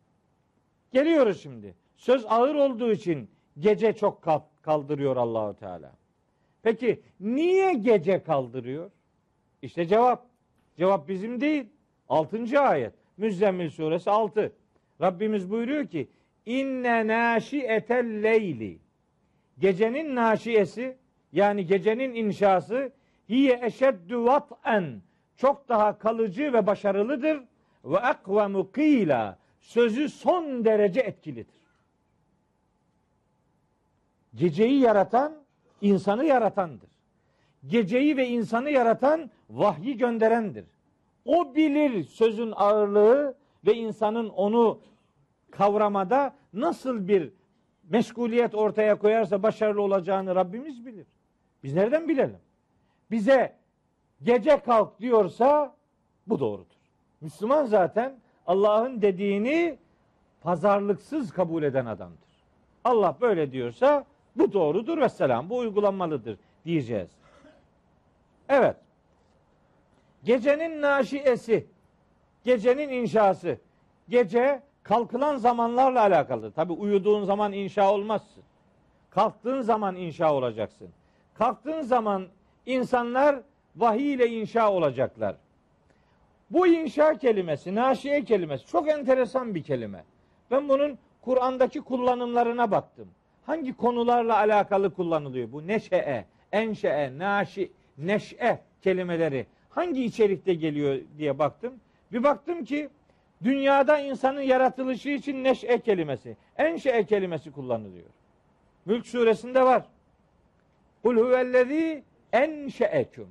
Geliyoruz 0.93 1.43
şimdi. 1.43 1.75
Söz 1.99 2.25
ağır 2.29 2.55
olduğu 2.55 2.93
için 2.93 3.31
gece 3.59 3.93
çok 3.93 4.23
kaldırıyor 4.63 5.17
Allahu 5.17 5.57
Teala. 5.57 5.93
Peki 6.63 7.01
niye 7.21 7.73
gece 7.73 8.23
kaldırıyor? 8.23 8.91
İşte 9.63 9.87
cevap. 9.87 10.27
Cevap 10.77 11.09
bizim 11.09 11.41
değil. 11.41 11.67
6. 12.09 12.61
ayet. 12.61 12.93
Müzzemmil 13.17 13.71
suresi 13.71 14.11
6. 14.11 14.53
Rabbimiz 15.01 15.51
buyuruyor 15.51 15.87
ki 15.87 16.09
inne 16.47 17.07
naşiyetel 17.07 18.23
leyli 18.23 18.79
gecenin 19.59 20.17
naşiyesi 20.17 20.97
yani 21.33 21.67
gecenin 21.67 22.15
inşası 22.15 22.93
hiye 23.29 23.61
eşeddü 23.63 24.19
vat'en 24.19 25.03
çok 25.37 25.69
daha 25.69 25.99
kalıcı 25.99 26.53
ve 26.53 26.67
başarılıdır 26.67 27.41
ve 27.85 27.97
ekvemu 27.97 28.73
kıyla 28.73 29.39
sözü 29.61 30.09
son 30.09 30.65
derece 30.65 31.01
etkilidir. 31.01 31.58
Geceyi 34.35 34.81
yaratan 34.81 35.33
insanı 35.81 36.25
yaratandır. 36.25 36.89
Geceyi 37.67 38.17
ve 38.17 38.29
insanı 38.29 38.71
yaratan 38.71 39.31
vahyi 39.51 39.97
gönderendir. 39.97 40.65
O 41.25 41.55
bilir 41.55 42.05
sözün 42.05 42.53
ağırlığı 42.57 43.35
ve 43.67 43.75
insanın 43.75 44.29
onu 44.29 44.81
kavramada 45.51 46.35
nasıl 46.53 47.09
bir 47.09 47.33
meşguliyet 47.91 48.55
ortaya 48.55 48.99
koyarsa 48.99 49.43
başarılı 49.43 49.83
olacağını 49.83 50.35
Rabbimiz 50.35 50.87
bilir. 50.87 51.07
Biz 51.63 51.75
nereden 51.75 52.09
bilelim? 52.09 52.39
Bize 53.11 53.57
gece 54.23 54.61
kalk 54.61 55.01
diyorsa 55.01 55.75
bu 56.27 56.41
doğrudur. 56.41 56.79
Müslüman 57.21 57.65
zaten 57.65 58.17
Allah'ın 58.47 59.03
dediğini 59.03 59.79
pazarlıksız 60.41 61.33
kabul 61.33 61.63
eden 61.63 61.87
adamdır. 61.87 62.29
Allah 62.85 63.17
böyle 63.21 63.53
diyorsa 63.53 64.05
bu 64.39 64.53
doğrudur 64.53 64.99
ve 64.99 65.09
selam. 65.09 65.51
Bu 65.51 65.57
uygulanmalıdır 65.57 66.39
diyeceğiz. 66.65 67.09
Evet. 68.49 68.77
Gecenin 70.25 70.83
naşiyesi, 70.83 71.67
gecenin 72.45 72.89
inşası. 72.89 73.59
Gece 74.09 74.63
kalkılan 74.83 75.37
zamanlarla 75.37 76.01
alakalı. 76.01 76.53
Tabi 76.53 76.73
uyuduğun 76.73 77.25
zaman 77.25 77.53
inşa 77.53 77.93
olmazsın. 77.93 78.43
Kalktığın 79.11 79.61
zaman 79.61 79.97
inşa 79.97 80.35
olacaksın. 80.35 80.89
Kalktığın 81.35 81.81
zaman 81.81 82.27
insanlar 82.67 83.41
vahiy 83.77 84.15
ile 84.15 84.29
inşa 84.29 84.73
olacaklar. 84.73 85.37
Bu 86.51 86.67
inşa 86.67 87.19
kelimesi, 87.19 87.75
naşiye 87.75 88.25
kelimesi 88.25 88.67
çok 88.67 88.89
enteresan 88.89 89.55
bir 89.55 89.63
kelime. 89.63 90.05
Ben 90.51 90.69
bunun 90.69 90.99
Kur'an'daki 91.21 91.81
kullanımlarına 91.81 92.71
baktım. 92.71 93.09
Hangi 93.49 93.77
konularla 93.77 94.37
alakalı 94.37 94.95
kullanılıyor 94.95 95.53
bu 95.53 95.67
neşe, 95.67 96.27
enşe, 96.53 97.13
naşi, 97.19 97.73
neşe 97.99 98.61
kelimeleri 98.83 99.47
hangi 99.71 100.05
içerikte 100.05 100.55
geliyor 100.55 100.99
diye 101.19 101.39
baktım. 101.39 101.75
Bir 102.13 102.23
baktım 102.23 102.65
ki 102.65 102.89
dünyada 103.45 103.99
insanın 103.99 104.41
yaratılışı 104.41 105.09
için 105.09 105.45
neşe 105.45 105.81
kelimesi, 105.81 106.37
enşe 106.57 107.07
kelimesi 107.07 107.53
kullanılıyor. 107.53 108.07
Mülk 108.87 109.07
suresinde 109.07 109.63
var. 109.63 109.85
Kul 111.03 111.17
huvellezî 111.17 112.03
enşeeküm. 112.33 113.29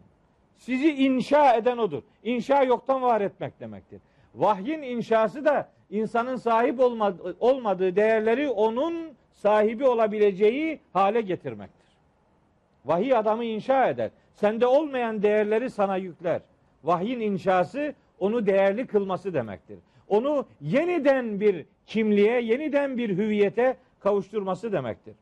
Sizi 0.58 0.94
inşa 0.94 1.56
eden 1.56 1.78
odur. 1.78 2.04
İnşa 2.24 2.64
yoktan 2.64 3.02
var 3.02 3.22
etmek 3.22 3.60
demektir. 3.60 4.02
Vahyin 4.36 4.82
inşası 4.82 5.46
da 5.46 5.70
insanın 5.90 6.36
sahip 6.36 6.80
olmadığı 7.40 7.96
değerleri 7.96 8.50
onun 8.50 9.18
sahibi 9.38 9.88
olabileceği 9.88 10.80
hale 10.94 11.22
getirmektir. 11.22 11.88
Vahiy 12.86 13.16
adamı 13.16 13.44
inşa 13.44 13.90
eder. 13.90 14.10
Sende 14.34 14.68
olmayan 14.68 15.22
değerleri 15.22 15.70
sana 15.70 15.98
yükler. 15.98 16.42
Vahyin 16.84 17.20
inşası 17.20 17.94
onu 18.20 18.46
değerli 18.46 18.88
kılması 18.88 19.34
demektir. 19.34 19.80
Onu 20.08 20.46
yeniden 20.62 21.40
bir 21.40 21.66
kimliğe, 21.86 22.42
yeniden 22.42 22.98
bir 22.98 23.10
hüviyete 23.10 23.78
kavuşturması 24.00 24.72
demektir. 24.72 25.14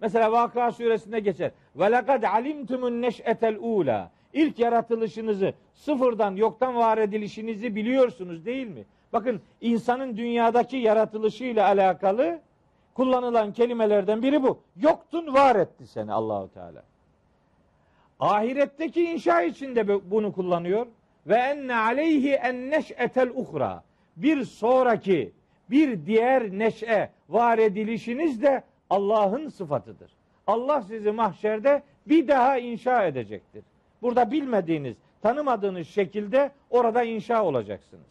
Mesela 0.00 0.32
Vakıa 0.32 0.72
suresinde 0.72 1.20
geçer. 1.20 1.50
Ve 1.76 1.92
lekad 1.92 2.22
alimtumun 2.22 3.02
neş'etel 3.02 3.56
ula. 3.60 4.10
İlk 4.32 4.58
yaratılışınızı, 4.58 5.52
sıfırdan, 5.74 6.36
yoktan 6.36 6.74
var 6.74 6.98
edilişinizi 6.98 7.76
biliyorsunuz 7.76 8.46
değil 8.46 8.66
mi? 8.66 8.84
Bakın 9.12 9.40
insanın 9.60 10.16
dünyadaki 10.16 10.76
yaratılışıyla 10.76 11.66
alakalı 11.66 12.40
kullanılan 12.94 13.52
kelimelerden 13.52 14.22
biri 14.22 14.42
bu. 14.42 14.58
Yoktun 14.76 15.34
var 15.34 15.56
etti 15.56 15.86
seni 15.86 16.12
Allahu 16.12 16.50
Teala. 16.54 16.82
Ahiretteki 18.20 19.04
inşa 19.04 19.42
için 19.42 19.76
de 19.76 20.10
bunu 20.10 20.32
kullanıyor. 20.32 20.86
Ve 21.26 21.34
enne 21.34 21.74
aleyhi 21.74 22.32
en 22.32 22.70
neş'etel 22.70 23.30
uhra. 23.34 23.82
Bir 24.16 24.44
sonraki, 24.44 25.32
bir 25.70 26.06
diğer 26.06 26.50
neşe 26.50 27.10
var 27.28 27.58
edilişiniz 27.58 28.42
de 28.42 28.62
Allah'ın 28.90 29.48
sıfatıdır. 29.48 30.10
Allah 30.46 30.82
sizi 30.82 31.12
mahşerde 31.12 31.82
bir 32.06 32.28
daha 32.28 32.58
inşa 32.58 33.04
edecektir. 33.04 33.64
Burada 34.02 34.30
bilmediğiniz, 34.30 34.96
tanımadığınız 35.22 35.88
şekilde 35.88 36.50
orada 36.70 37.02
inşa 37.02 37.44
olacaksınız. 37.44 38.06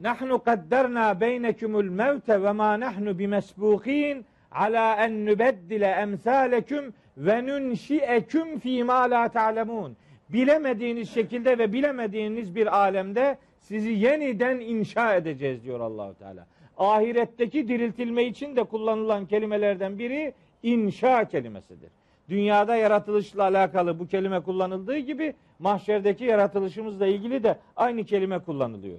Nahnu 0.00 0.42
kadderna 0.42 1.20
beynekumul 1.20 1.84
mevte 1.84 2.42
ve 2.42 2.52
ma 2.52 2.80
nahnu 2.80 3.18
bimesbukin 3.18 4.24
ala 4.52 4.96
en 4.96 5.26
nubeddile 5.26 5.86
emsaleküm 5.86 6.94
ve 7.16 7.46
nunşieküm 7.46 8.58
fi 8.58 8.84
ma 8.84 9.10
la 9.10 9.28
ta'lemun. 9.28 9.96
Bilemediğiniz 10.28 11.10
şekilde 11.10 11.58
ve 11.58 11.72
bilemediğiniz 11.72 12.54
bir 12.54 12.76
alemde 12.76 13.38
sizi 13.60 13.90
yeniden 13.90 14.60
inşa 14.60 15.14
edeceğiz 15.14 15.64
diyor 15.64 15.80
Allahu 15.80 16.14
Teala. 16.18 16.46
Ahiretteki 16.78 17.68
diriltilme 17.68 18.24
için 18.24 18.56
de 18.56 18.64
kullanılan 18.64 19.26
kelimelerden 19.26 19.98
biri 19.98 20.34
inşa 20.62 21.24
kelimesidir. 21.24 21.90
Dünyada 22.28 22.76
yaratılışla 22.76 23.42
alakalı 23.42 23.98
bu 23.98 24.06
kelime 24.06 24.40
kullanıldığı 24.40 24.98
gibi 24.98 25.34
mahşerdeki 25.58 26.24
yaratılışımızla 26.24 27.06
ilgili 27.06 27.42
de 27.42 27.58
aynı 27.76 28.04
kelime 28.04 28.38
kullanılıyor. 28.38 28.98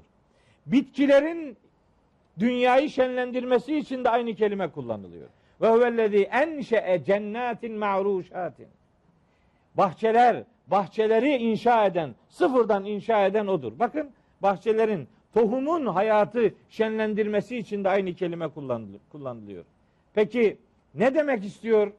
Bitkilerin 0.66 1.57
dünyayı 2.39 2.89
şenlendirmesi 2.89 3.78
için 3.78 4.03
de 4.03 4.10
aynı 4.10 4.36
kelime 4.36 4.68
kullanılıyor. 4.72 5.28
Ve 5.62 5.70
huvellezî 5.70 6.24
enşe'e 6.24 7.03
cennetin 7.05 7.78
ma'ruşatin. 7.78 8.68
Bahçeler, 9.76 10.43
bahçeleri 10.68 11.36
inşa 11.36 11.86
eden, 11.86 12.16
sıfırdan 12.30 12.86
inşa 12.86 13.26
eden 13.26 13.47
odur. 13.47 13.74
Bakın 13.80 14.10
bahçelerin, 14.41 15.07
tohumun 15.34 15.86
hayatı 15.86 16.53
şenlendirmesi 16.70 17.57
için 17.57 17.84
de 17.84 17.89
aynı 17.89 18.14
kelime 18.14 18.47
kullanılıyor. 19.12 19.64
Peki 20.14 20.57
ne 20.95 21.16
demek 21.16 21.45
istiyor? 21.45 21.91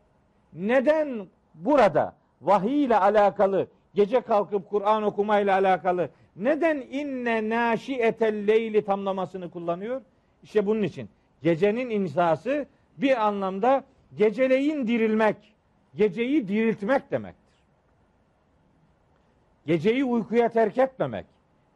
Neden 0.52 1.26
burada 1.54 2.14
vahiy 2.42 2.84
ile 2.84 2.96
alakalı, 2.96 3.66
gece 3.94 4.20
kalkıp 4.20 4.70
Kur'an 4.70 5.02
okumayla 5.02 5.54
alakalı 5.54 6.08
neden 6.40 6.76
inne 6.76 7.48
naşiyetel 7.48 8.46
leyli 8.46 8.84
tamlamasını 8.84 9.50
kullanıyor? 9.50 10.02
İşte 10.42 10.66
bunun 10.66 10.82
için. 10.82 11.08
Gecenin 11.42 11.90
insası 11.90 12.66
bir 12.98 13.26
anlamda 13.26 13.84
geceleyin 14.16 14.86
dirilmek, 14.86 15.36
geceyi 15.94 16.48
diriltmek 16.48 17.10
demektir. 17.10 17.40
Geceyi 19.66 20.04
uykuya 20.04 20.48
terk 20.48 20.78
etmemek, 20.78 21.26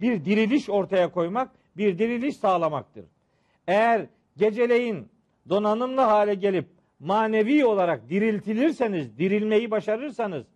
bir 0.01 0.25
diriliş 0.25 0.71
ortaya 0.71 1.11
koymak, 1.13 1.51
bir 1.77 1.99
diriliş 1.99 2.37
sağlamaktır. 2.37 3.05
Eğer 3.67 4.07
geceleyin 4.37 5.09
donanımlı 5.49 6.01
hale 6.01 6.35
gelip 6.35 6.67
manevi 7.01 7.65
olarak 7.65 8.09
diriltilirseniz, 8.09 9.19
dirilmeyi 9.19 9.71
başarırsanız 9.71 10.47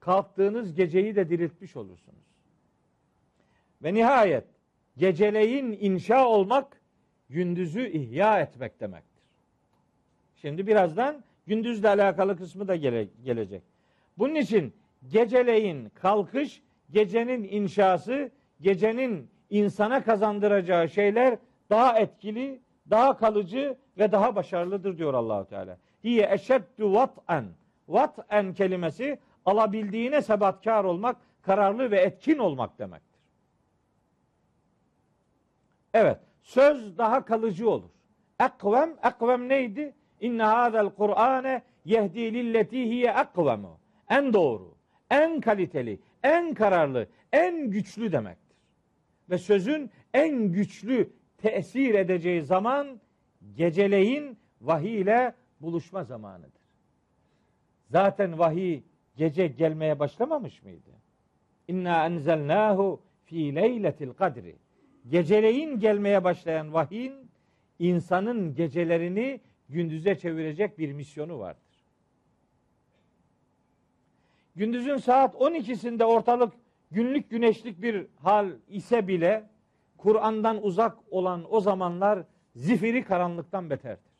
kalktığınız 0.00 0.74
geceyi 0.74 1.16
de 1.16 1.28
diriltmiş 1.30 1.76
olursunuz. 1.76 2.17
Ve 3.82 3.94
nihayet 3.94 4.44
geceleyin 4.96 5.78
inşa 5.80 6.28
olmak 6.28 6.80
gündüzü 7.28 7.88
ihya 7.88 8.40
etmek 8.40 8.80
demektir. 8.80 9.22
Şimdi 10.36 10.66
birazdan 10.66 11.24
gündüzle 11.46 11.88
alakalı 11.88 12.36
kısmı 12.36 12.68
da 12.68 12.76
gele, 12.76 13.08
gelecek. 13.24 13.62
Bunun 14.18 14.34
için 14.34 14.74
geceleyin 15.08 15.88
kalkış, 15.88 16.62
gecenin 16.90 17.44
inşası, 17.44 18.30
gecenin 18.60 19.30
insana 19.50 20.04
kazandıracağı 20.04 20.88
şeyler 20.88 21.38
daha 21.70 21.98
etkili, 21.98 22.60
daha 22.90 23.16
kalıcı 23.16 23.76
ve 23.98 24.12
daha 24.12 24.36
başarılıdır 24.36 24.98
diyor 24.98 25.14
Allahu 25.14 25.48
Teala. 25.48 25.78
Hiye 26.04 26.28
eşeddu 26.32 26.94
vat'en. 26.94 27.44
Vat'en 27.88 28.54
kelimesi 28.54 29.18
alabildiğine 29.44 30.22
sebatkar 30.22 30.84
olmak, 30.84 31.16
kararlı 31.42 31.90
ve 31.90 32.00
etkin 32.00 32.38
olmak 32.38 32.78
demektir. 32.78 33.07
Evet, 36.00 36.18
söz 36.42 36.98
daha 36.98 37.24
kalıcı 37.24 37.70
olur. 37.70 37.90
Ekvem, 38.40 38.96
ekvem 39.04 39.48
neydi? 39.48 39.94
İnne 40.20 40.42
hadel 40.42 40.90
Kur'ane 40.90 41.62
yehdi 41.84 42.34
lilleti 42.34 42.84
hiye 42.84 43.10
ekvemu. 43.10 43.80
En 44.10 44.32
doğru, 44.32 44.74
en 45.10 45.40
kaliteli, 45.40 46.00
en 46.22 46.54
kararlı, 46.54 47.06
en 47.32 47.70
güçlü 47.70 48.12
demektir. 48.12 48.56
Ve 49.30 49.38
sözün 49.38 49.90
en 50.14 50.52
güçlü 50.52 51.12
tesir 51.38 51.94
edeceği 51.94 52.42
zaman 52.42 53.00
geceleyin 53.54 54.38
vahiy 54.60 55.00
ile 55.00 55.34
buluşma 55.60 56.04
zamanıdır. 56.04 56.62
Zaten 57.90 58.38
vahiy 58.38 58.82
gece 59.16 59.46
gelmeye 59.46 59.98
başlamamış 59.98 60.62
mıydı? 60.62 60.90
İnna 61.68 62.06
enzelnahu 62.06 63.00
fi 63.24 63.54
leyletil 63.54 64.12
kadri. 64.12 64.56
Geceleyin 65.08 65.80
gelmeye 65.80 66.24
başlayan 66.24 66.72
vahiyin 66.72 67.30
insanın 67.78 68.54
gecelerini 68.54 69.40
gündüze 69.68 70.18
çevirecek 70.18 70.78
bir 70.78 70.92
misyonu 70.92 71.38
vardır. 71.38 71.62
Gündüzün 74.56 74.96
saat 74.96 75.34
12'sinde 75.34 76.04
ortalık 76.04 76.52
günlük 76.90 77.30
güneşlik 77.30 77.82
bir 77.82 78.06
hal 78.16 78.50
ise 78.68 79.08
bile 79.08 79.44
Kur'an'dan 79.96 80.64
uzak 80.64 80.98
olan 81.10 81.54
o 81.54 81.60
zamanlar 81.60 82.24
zifiri 82.56 83.04
karanlıktan 83.04 83.70
beterdir. 83.70 84.12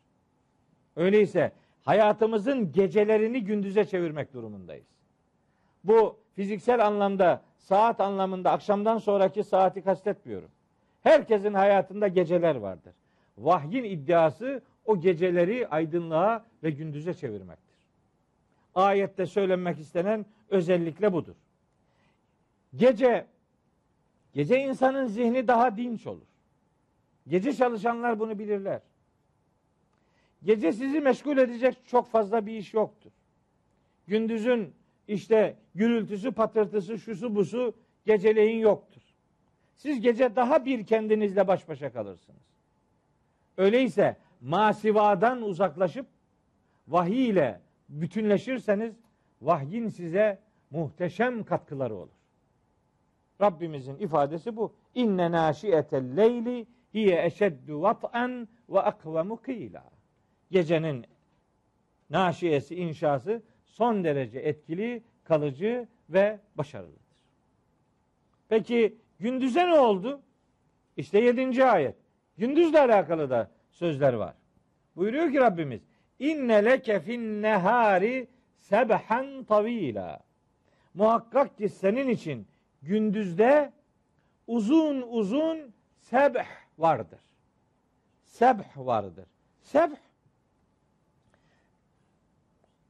Öyleyse 0.97 1.53
hayatımızın 1.83 2.73
gecelerini 2.73 3.45
gündüze 3.45 3.85
çevirmek 3.85 4.33
durumundayız. 4.33 4.87
Bu 5.85 6.17
fiziksel 6.35 6.87
anlamda, 6.87 7.43
saat 7.57 8.01
anlamında 8.01 8.51
akşamdan 8.51 8.99
sonraki 8.99 9.45
saati 9.45 9.83
kastetmiyorum. 9.83 10.51
Herkesin 11.03 11.55
hayatında 11.55 12.09
geceler 12.09 12.57
vardır. 12.57 12.95
Vahyin 13.39 13.85
iddiası 13.85 14.63
o 14.85 15.01
geceleri 15.01 15.69
aydınlığa 15.69 16.47
ve 16.63 16.71
gündüze 16.71 17.15
çevirmektir. 17.15 17.79
Ayette 18.75 19.27
söylenmek 19.27 19.79
istenen 19.79 20.27
özellikle 20.49 21.13
budur. 21.13 21.35
Gece 22.77 23.27
gece 24.33 24.61
insanın 24.61 25.07
zihni 25.07 25.49
daha 25.49 25.77
dinç 25.77 26.07
olur. 26.07 26.27
Gece 27.29 27.53
çalışanlar 27.53 28.21
bunu 28.21 28.39
bilirler. 28.39 28.81
Gece 30.43 30.73
sizi 30.73 31.01
meşgul 31.01 31.39
edecek 31.39 31.87
çok 31.87 32.11
fazla 32.11 32.47
bir 32.47 32.53
iş 32.53 32.75
yoktur. 32.75 33.11
Gündüzün 34.07 34.75
işte 35.09 35.57
gürültüsü, 35.75 36.33
patırtısı, 36.33 36.99
şusu 36.99 37.35
busu 37.35 37.75
geceleyin 38.07 38.59
yoktur. 38.59 38.98
Siz 39.79 40.01
gece 40.01 40.37
daha 40.37 40.65
bir 40.65 40.87
kendinizle 40.87 41.49
baş 41.49 41.69
başa 41.69 41.93
kalırsınız. 41.93 42.43
Öyleyse 43.57 44.17
masivadan 44.41 45.43
uzaklaşıp 45.43 46.07
vahiy 46.89 47.29
ile 47.29 47.61
bütünleşirseniz 47.89 48.95
vahyin 49.43 49.89
size 49.89 50.39
muhteşem 50.71 51.45
katkıları 51.45 51.95
olur. 51.97 52.19
Rabbimizin 53.41 53.97
ifadesi 53.97 54.57
bu. 54.57 54.75
İnne 54.95 55.33
naşiyetel 55.33 56.17
leyli 56.17 56.67
hiye 56.95 57.25
eşeddu 57.25 57.83
vat'an 57.83 58.49
ve 58.69 58.81
akvemu 58.81 59.37
kıyla. 59.37 59.85
Gecenin 60.51 61.05
naşiyesi, 62.11 62.75
inşası 62.75 63.43
son 63.65 64.05
derece 64.05 64.39
etkili, 64.39 65.03
kalıcı 65.25 65.89
ve 66.11 66.41
başarılıdır. 66.55 67.09
Peki 68.49 68.99
gündüze 69.21 69.67
ne 69.67 69.75
oldu? 69.75 70.21
İşte 70.97 71.21
yedinci 71.21 71.65
ayet. 71.65 71.95
Gündüzle 72.39 72.81
alakalı 72.81 73.31
da 73.31 73.51
sözler 73.71 74.13
var. 74.13 74.35
Buyuruyor 74.97 75.33
ki 75.33 75.41
Rabbimiz 75.41 75.81
İnne 76.19 76.65
leke 76.65 77.01
fin 77.01 77.43
nehari 77.43 78.29
sebhan 78.57 79.45
tavila. 79.45 80.21
Muhakkak 80.95 81.59
ki 81.59 81.69
senin 81.69 82.09
için 82.09 82.47
gündüzde 82.83 83.73
uzun 84.47 85.03
uzun 85.03 85.59
sebh 85.99 86.45
vardır. 86.79 87.21
Sebh 88.25 88.77
vardır. 88.77 89.27
Sebh 89.61 89.97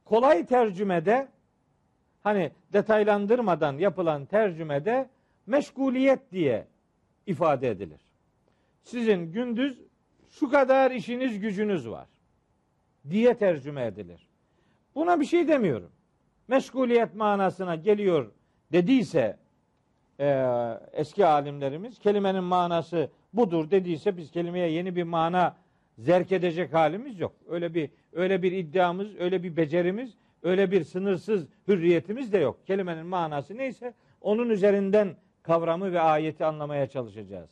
kolay 0.05 0.45
tercümede 0.45 1.27
hani 2.23 2.51
detaylandırmadan 2.73 3.77
yapılan 3.77 4.25
tercümede 4.25 5.09
meşguliyet 5.49 6.31
diye 6.31 6.67
ifade 7.27 7.69
edilir. 7.69 8.01
Sizin 8.83 9.31
gündüz 9.31 9.81
şu 10.29 10.49
kadar 10.49 10.91
işiniz 10.91 11.39
gücünüz 11.39 11.89
var 11.89 12.07
diye 13.09 13.37
tercüme 13.37 13.85
edilir. 13.85 14.29
Buna 14.95 15.19
bir 15.19 15.25
şey 15.25 15.47
demiyorum. 15.47 15.91
Meşguliyet 16.47 17.15
manasına 17.15 17.75
geliyor 17.75 18.31
dediyse 18.71 19.37
e, 20.19 20.45
eski 20.93 21.25
alimlerimiz 21.25 21.99
kelimenin 21.99 22.43
manası 22.43 23.09
budur 23.33 23.71
dediyse 23.71 24.17
biz 24.17 24.31
kelimeye 24.31 24.71
yeni 24.71 24.95
bir 24.95 25.03
mana 25.03 25.57
zerk 25.97 26.31
edecek 26.31 26.73
halimiz 26.73 27.19
yok. 27.19 27.35
Öyle 27.47 27.73
bir 27.73 27.89
öyle 28.13 28.43
bir 28.43 28.51
iddiamız, 28.51 29.15
öyle 29.19 29.43
bir 29.43 29.57
becerimiz, 29.57 30.17
öyle 30.43 30.71
bir 30.71 30.83
sınırsız 30.83 31.45
hürriyetimiz 31.67 32.33
de 32.33 32.37
yok. 32.37 32.67
Kelimenin 32.67 33.05
manası 33.05 33.57
neyse 33.57 33.93
onun 34.21 34.49
üzerinden 34.49 35.15
kavramı 35.49 35.91
ve 35.91 36.01
ayeti 36.01 36.45
anlamaya 36.45 36.87
çalışacağız. 36.87 37.49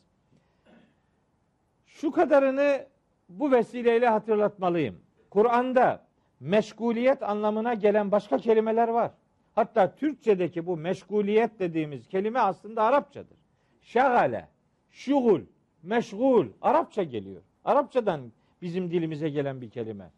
Şu 1.86 2.10
kadarını 2.10 2.86
bu 3.28 3.52
vesileyle 3.52 4.08
hatırlatmalıyım. 4.08 5.00
Kur'an'da 5.30 6.06
meşguliyet 6.40 7.22
anlamına 7.22 7.74
gelen 7.74 8.12
başka 8.12 8.38
kelimeler 8.38 8.88
var. 8.88 9.10
Hatta 9.54 9.94
Türkçedeki 9.94 10.66
bu 10.66 10.76
meşguliyet 10.76 11.58
dediğimiz 11.58 12.08
kelime 12.08 12.40
aslında 12.40 12.82
Arapçadır. 12.82 13.36
Şagale, 13.82 14.48
şugul, 14.90 15.40
meşgul 15.82 16.46
Arapça 16.62 17.02
geliyor. 17.02 17.42
Arapçadan 17.64 18.20
bizim 18.62 18.90
dilimize 18.90 19.28
gelen 19.28 19.60
bir 19.60 19.70
kelime. 19.70 20.10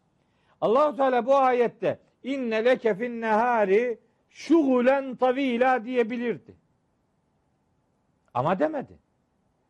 Allahu 0.61 0.97
Teala 0.97 1.25
bu 1.25 1.35
ayette 1.35 1.99
inne 2.23 2.65
leke 2.65 2.95
fin 2.95 3.21
nehari 3.21 3.99
şugulen 4.29 5.15
tavila 5.15 5.85
diyebilirdi. 5.85 6.61
Ama 8.33 8.59
demedi. 8.59 8.99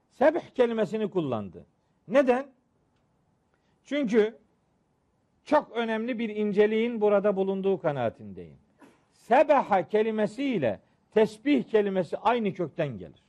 Sebh 0.10 0.50
kelimesini 0.56 1.10
kullandı. 1.10 1.66
Neden? 2.08 2.48
Çünkü 3.86 4.38
çok 5.46 5.72
önemli 5.72 6.20
bir 6.20 6.30
inceliğin 6.30 7.02
burada 7.02 7.36
bulunduğu 7.36 7.82
kanaatindeyim. 7.82 8.58
Sebaha 9.14 9.88
kelimesiyle 9.88 10.80
tesbih 11.14 11.64
kelimesi 11.64 12.18
aynı 12.18 12.54
kökten 12.54 12.98
gelir. 12.98 13.24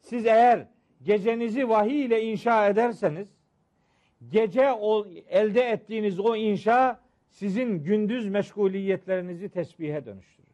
Siz 0.00 0.26
eğer 0.26 0.66
gecenizi 1.02 1.68
vahiy 1.68 2.04
ile 2.04 2.22
inşa 2.22 2.68
ederseniz 2.68 3.28
gece 4.30 4.72
o, 4.72 5.06
elde 5.28 5.62
ettiğiniz 5.62 6.20
o 6.20 6.36
inşa 6.36 7.00
sizin 7.30 7.84
gündüz 7.84 8.28
meşguliyetlerinizi 8.28 9.48
tesbihe 9.48 10.04
dönüştürür. 10.06 10.48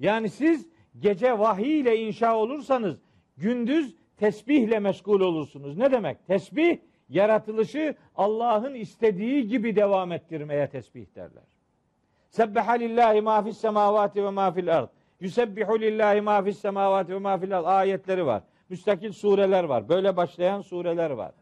Yani 0.00 0.28
siz 0.28 0.68
gece 1.00 1.38
vahiy 1.38 1.80
ile 1.80 1.96
inşa 1.96 2.36
olursanız 2.36 3.00
gündüz 3.36 3.96
tesbihle 4.16 4.78
meşgul 4.78 5.20
olursunuz. 5.20 5.76
Ne 5.76 5.92
demek? 5.92 6.26
Tesbih 6.26 6.78
yaratılışı 7.08 7.94
Allah'ın 8.16 8.74
istediği 8.74 9.48
gibi 9.48 9.76
devam 9.76 10.12
ettirmeye 10.12 10.68
tesbih 10.68 11.06
derler. 11.14 11.44
Sebbeha 12.30 12.72
lillahi 12.72 13.20
ma 13.20 13.42
fis 13.42 13.58
semavati 13.58 14.24
ve 14.24 14.30
ma 14.30 14.52
fil 14.52 14.76
ard. 14.78 14.88
Yusebbihu 15.20 15.80
lillahi 15.80 16.20
ma 16.20 16.42
fis 16.42 16.58
semavati 16.58 17.14
ve 17.14 17.18
ma 17.18 17.38
fil 17.38 17.58
ard. 17.58 17.64
Ayetleri 17.64 18.26
var. 18.26 18.42
Müstakil 18.68 19.12
sureler 19.12 19.64
var. 19.64 19.88
Böyle 19.88 20.16
başlayan 20.16 20.60
sureler 20.60 21.10
var. 21.10 21.32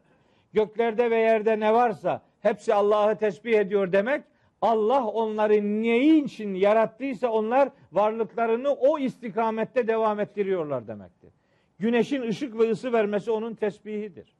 Göklerde 0.53 1.11
ve 1.11 1.17
yerde 1.17 1.61
ne 1.61 1.75
varsa 1.75 2.23
hepsi 2.41 2.75
Allah'ı 2.75 3.17
tesbih 3.17 3.59
ediyor 3.59 3.93
demek. 3.93 4.25
Allah 4.63 5.07
onları 5.07 5.83
neyin 5.83 6.25
için 6.25 6.55
yarattıysa 6.55 7.29
onlar 7.29 7.69
varlıklarını 7.93 8.73
o 8.73 8.99
istikamette 8.99 9.89
devam 9.89 10.21
ettiriyorlar 10.21 10.87
demektir. 10.87 11.31
Güneşin 11.79 12.23
ışık 12.23 12.59
ve 12.59 12.71
ısı 12.71 12.93
vermesi 12.93 13.31
onun 13.31 13.55
tesbihidir. 13.55 14.35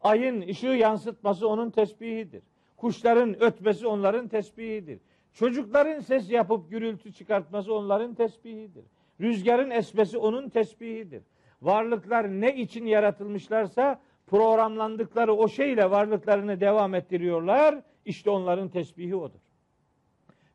Ayın 0.00 0.42
ışığı 0.48 0.66
yansıtması 0.66 1.48
onun 1.48 1.70
tesbihidir. 1.70 2.42
Kuşların 2.76 3.42
ötmesi 3.42 3.86
onların 3.86 4.28
tesbihidir. 4.28 5.00
Çocukların 5.32 6.00
ses 6.00 6.30
yapıp 6.30 6.70
gürültü 6.70 7.12
çıkartması 7.12 7.74
onların 7.74 8.14
tesbihidir. 8.14 8.84
Rüzgarın 9.20 9.70
esmesi 9.70 10.18
onun 10.18 10.48
tesbihidir. 10.48 11.22
Varlıklar 11.62 12.28
ne 12.28 12.56
için 12.56 12.86
yaratılmışlarsa 12.86 14.00
programlandıkları 14.26 15.34
o 15.34 15.48
şeyle 15.48 15.90
varlıklarını 15.90 16.60
devam 16.60 16.94
ettiriyorlar. 16.94 17.82
İşte 18.04 18.30
onların 18.30 18.68
tesbihi 18.68 19.16
odur. 19.16 19.40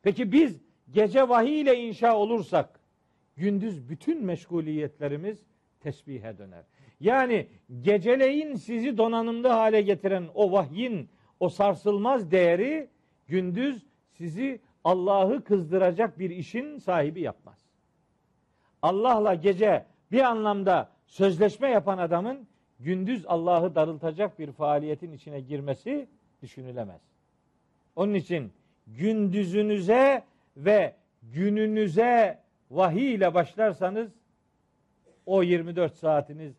Peki 0.04 0.32
biz 0.32 0.62
gece 0.92 1.30
vahiy 1.30 1.62
ile 1.62 1.78
inşa 1.78 2.18
olursak 2.18 2.80
gündüz 3.36 3.90
bütün 3.90 4.24
meşguliyetlerimiz 4.24 5.44
tesbihe 5.80 6.38
döner. 6.38 6.64
Yani 7.00 7.48
geceleyin 7.82 8.56
sizi 8.56 8.98
donanımlı 8.98 9.48
hale 9.48 9.82
getiren 9.82 10.28
o 10.34 10.52
vahyin 10.52 11.10
o 11.40 11.50
sarsılmaz 11.50 12.32
değeri 12.32 12.90
gündüz 13.28 13.86
sizi 14.12 14.62
Allah'ı 14.84 15.44
kızdıracak 15.44 16.20
bir 16.20 16.30
işin 16.30 16.78
sahibi 16.78 17.22
yapmaz. 17.22 17.68
Allah'la 18.82 19.34
gece 19.34 19.86
bir 20.12 20.22
anlamda 20.22 20.90
sözleşme 21.08 21.70
yapan 21.70 21.98
adamın 21.98 22.48
gündüz 22.80 23.26
Allah'ı 23.28 23.76
darıltacak 23.76 24.40
bir 24.40 24.52
faaliyetin 24.52 25.12
içine 25.12 25.40
girmesi 25.40 26.08
düşünülemez. 26.42 27.02
Onun 27.96 28.14
için 28.14 28.52
gündüzünüze 28.88 30.24
ve 30.58 30.94
gününüze 31.24 32.40
vahiy 32.72 33.14
ile 33.14 33.34
başlarsanız 33.34 34.12
o 35.26 35.44
24 35.44 35.96
saatiniz 35.96 36.54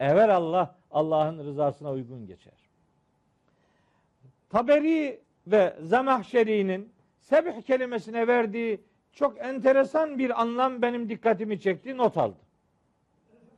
ever 0.00 0.28
Allah 0.28 0.74
Allah'ın 0.90 1.38
rızasına 1.38 1.90
uygun 1.90 2.26
geçer. 2.26 2.52
Taberi 4.50 5.20
ve 5.46 5.76
Zemahşeri'nin 5.82 6.92
sebih 7.18 7.62
kelimesine 7.62 8.26
verdiği 8.26 8.80
çok 9.12 9.38
enteresan 9.38 10.18
bir 10.18 10.40
anlam 10.42 10.82
benim 10.82 11.08
dikkatimi 11.08 11.60
çekti, 11.60 11.96
not 11.96 12.16
aldım. 12.16 12.38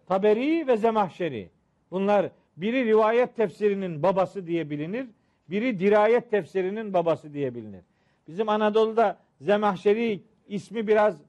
Taberi 0.07 0.67
ve 0.67 0.77
Zemahşeri. 0.77 1.51
Bunlar 1.91 2.31
biri 2.57 2.85
rivayet 2.85 3.37
tefsirinin 3.37 4.03
babası 4.03 4.47
diye 4.47 4.71
bilinir, 4.71 5.07
biri 5.51 5.79
dirayet 5.79 6.31
tefsirinin 6.31 6.95
babası 6.95 7.35
diye 7.35 7.55
bilinir. 7.55 7.83
Bizim 8.29 8.49
Anadolu'da 8.49 9.19
Zemahşeri 9.41 10.23
ismi 10.49 10.87
biraz 10.87 11.23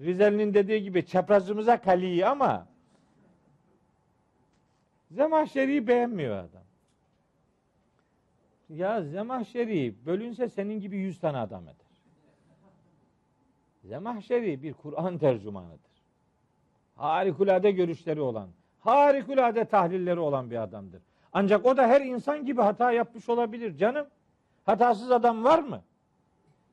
Rizeli'nin 0.00 0.54
dediği 0.54 0.82
gibi 0.82 1.06
çaprazımıza 1.06 1.80
kaliyi 1.80 2.26
ama 2.26 2.66
Zemahşeri'yi 5.10 5.86
beğenmiyor 5.86 6.36
adam. 6.36 6.62
Ya 8.68 9.02
Zemahşeri 9.02 9.94
bölünse 10.06 10.48
senin 10.48 10.80
gibi 10.80 10.96
yüz 10.96 11.20
tane 11.20 11.38
adam 11.38 11.62
eder. 11.62 11.86
Zemahşeri 13.84 14.62
bir 14.62 14.72
Kur'an 14.72 15.18
tercümanıdır. 15.18 15.96
Harikulade 16.94 17.70
görüşleri 17.70 18.20
olan, 18.20 18.48
harikulade 18.80 19.64
tahlilleri 19.64 20.20
olan 20.20 20.50
bir 20.50 20.62
adamdır. 20.62 21.02
Ancak 21.32 21.66
o 21.66 21.76
da 21.76 21.86
her 21.86 22.00
insan 22.00 22.44
gibi 22.44 22.60
hata 22.60 22.92
yapmış 22.92 23.28
olabilir 23.28 23.76
canım. 23.76 24.06
Hatasız 24.66 25.10
adam 25.10 25.44
var 25.44 25.58
mı? 25.58 25.82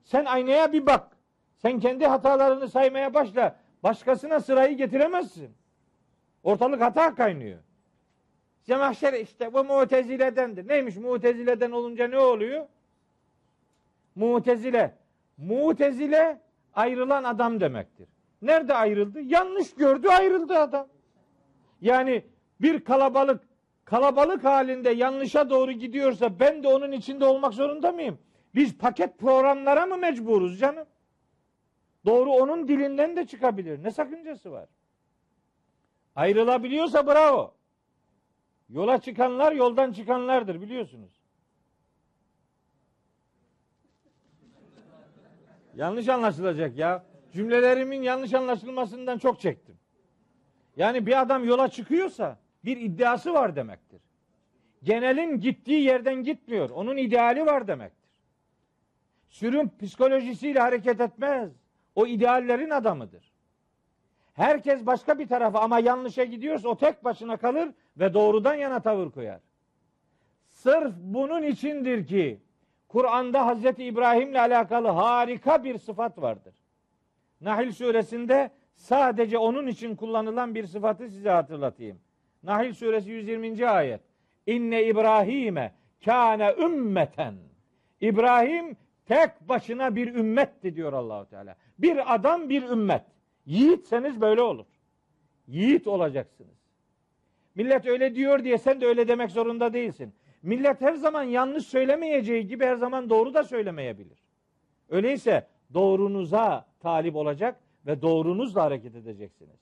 Sen 0.03 0.25
aynaya 0.25 0.73
bir 0.73 0.85
bak. 0.85 1.17
Sen 1.57 1.79
kendi 1.79 2.05
hatalarını 2.07 2.69
saymaya 2.69 3.13
başla. 3.13 3.55
Başkasına 3.83 4.39
sırayı 4.39 4.77
getiremezsin. 4.77 5.55
Ortalık 6.43 6.81
hata 6.81 7.15
kaynıyor. 7.15 7.59
Zemahşer 8.61 9.13
işte 9.13 9.53
bu 9.53 9.63
muteziledendir. 9.63 10.67
Neymiş 10.67 10.95
mutezileden 10.95 11.71
olunca 11.71 12.07
ne 12.07 12.19
oluyor? 12.19 12.67
Mutezile. 14.15 14.95
Mutezile 15.37 16.41
ayrılan 16.73 17.23
adam 17.23 17.59
demektir. 17.59 18.07
Nerede 18.41 18.73
ayrıldı? 18.73 19.21
Yanlış 19.21 19.75
gördü 19.75 20.07
ayrıldı 20.07 20.57
adam. 20.59 20.87
Yani 21.81 22.25
bir 22.61 22.83
kalabalık 22.83 23.41
kalabalık 23.85 24.43
halinde 24.43 24.89
yanlışa 24.89 25.49
doğru 25.49 25.71
gidiyorsa 25.71 26.39
ben 26.39 26.63
de 26.63 26.67
onun 26.67 26.91
içinde 26.91 27.25
olmak 27.25 27.53
zorunda 27.53 27.91
mıyım? 27.91 28.19
Biz 28.55 28.77
paket 28.77 29.19
programlara 29.19 29.85
mı 29.85 29.97
mecburuz 29.97 30.59
canım? 30.59 30.87
Doğru 32.05 32.31
onun 32.31 32.67
dilinden 32.67 33.15
de 33.15 33.27
çıkabilir. 33.27 33.83
Ne 33.83 33.91
sakıncası 33.91 34.51
var? 34.51 34.69
Ayrılabiliyorsa 36.15 37.07
bravo. 37.07 37.53
Yola 38.69 38.97
çıkanlar 38.97 39.51
yoldan 39.51 39.91
çıkanlardır 39.91 40.61
biliyorsunuz. 40.61 41.23
Yanlış 45.75 46.09
anlaşılacak 46.09 46.77
ya. 46.77 47.05
Cümlelerimin 47.33 48.01
yanlış 48.01 48.33
anlaşılmasından 48.33 49.17
çok 49.17 49.39
çektim. 49.39 49.79
Yani 50.75 51.05
bir 51.05 51.21
adam 51.21 51.45
yola 51.45 51.67
çıkıyorsa 51.67 52.42
bir 52.65 52.77
iddiası 52.77 53.33
var 53.33 53.55
demektir. 53.55 54.01
Genelin 54.83 55.39
gittiği 55.39 55.81
yerden 55.81 56.23
gitmiyor. 56.23 56.69
Onun 56.69 56.97
ideali 56.97 57.45
var 57.45 57.67
demektir. 57.67 58.09
Sürüm 59.29 59.71
psikolojisiyle 59.81 60.59
hareket 60.59 61.01
etmez. 61.01 61.51
O 61.95 62.07
ideallerin 62.07 62.69
adamıdır. 62.69 63.33
Herkes 64.33 64.85
başka 64.85 65.19
bir 65.19 65.27
tarafa 65.27 65.59
ama 65.59 65.79
yanlışa 65.79 66.23
gidiyorsa 66.23 66.69
o 66.69 66.77
tek 66.77 67.03
başına 67.03 67.37
kalır 67.37 67.69
ve 67.97 68.13
doğrudan 68.13 68.55
yana 68.55 68.79
tavır 68.79 69.11
koyar. 69.11 69.39
Sırf 70.47 70.93
bunun 70.97 71.43
içindir 71.43 72.07
ki 72.07 72.39
Kur'an'da 72.87 73.45
Hazreti 73.45 73.83
İbrahim'le 73.83 74.35
alakalı 74.35 74.87
harika 74.87 75.63
bir 75.63 75.77
sıfat 75.77 76.21
vardır. 76.21 76.53
Nahil 77.41 77.71
suresinde 77.71 78.51
sadece 78.75 79.37
onun 79.37 79.67
için 79.67 79.95
kullanılan 79.95 80.55
bir 80.55 80.65
sıfatı 80.65 81.09
size 81.09 81.29
hatırlatayım. 81.29 81.99
Nahil 82.43 82.73
suresi 82.73 83.11
120. 83.11 83.67
ayet. 83.67 84.01
İnne 84.47 84.83
İbrahim'e 84.83 85.71
kâne 86.05 86.55
ümmeten. 86.59 87.35
İbrahim 88.01 88.77
tek 89.05 89.49
başına 89.49 89.95
bir 89.95 90.15
ümmetti 90.15 90.75
diyor 90.75 90.93
Allahu 90.93 91.29
Teala. 91.29 91.55
Bir 91.79 92.15
adam 92.15 92.49
bir 92.49 92.63
ümmet. 92.63 93.03
Yiğitseniz 93.45 94.21
böyle 94.21 94.41
olur. 94.41 94.65
Yiğit 95.47 95.87
olacaksınız. 95.87 96.63
Millet 97.55 97.85
öyle 97.85 98.15
diyor 98.15 98.43
diye 98.43 98.57
sen 98.57 98.81
de 98.81 98.85
öyle 98.85 99.07
demek 99.07 99.31
zorunda 99.31 99.73
değilsin. 99.73 100.13
Millet 100.41 100.81
her 100.81 100.93
zaman 100.93 101.23
yanlış 101.23 101.65
söylemeyeceği 101.65 102.47
gibi 102.47 102.65
her 102.65 102.75
zaman 102.75 103.09
doğru 103.09 103.33
da 103.33 103.43
söylemeyebilir. 103.43 104.23
Öyleyse 104.89 105.47
doğrunuza 105.73 106.65
talip 106.79 107.15
olacak 107.15 107.59
ve 107.85 108.01
doğrunuzla 108.01 108.63
hareket 108.63 108.95
edeceksiniz. 108.95 109.59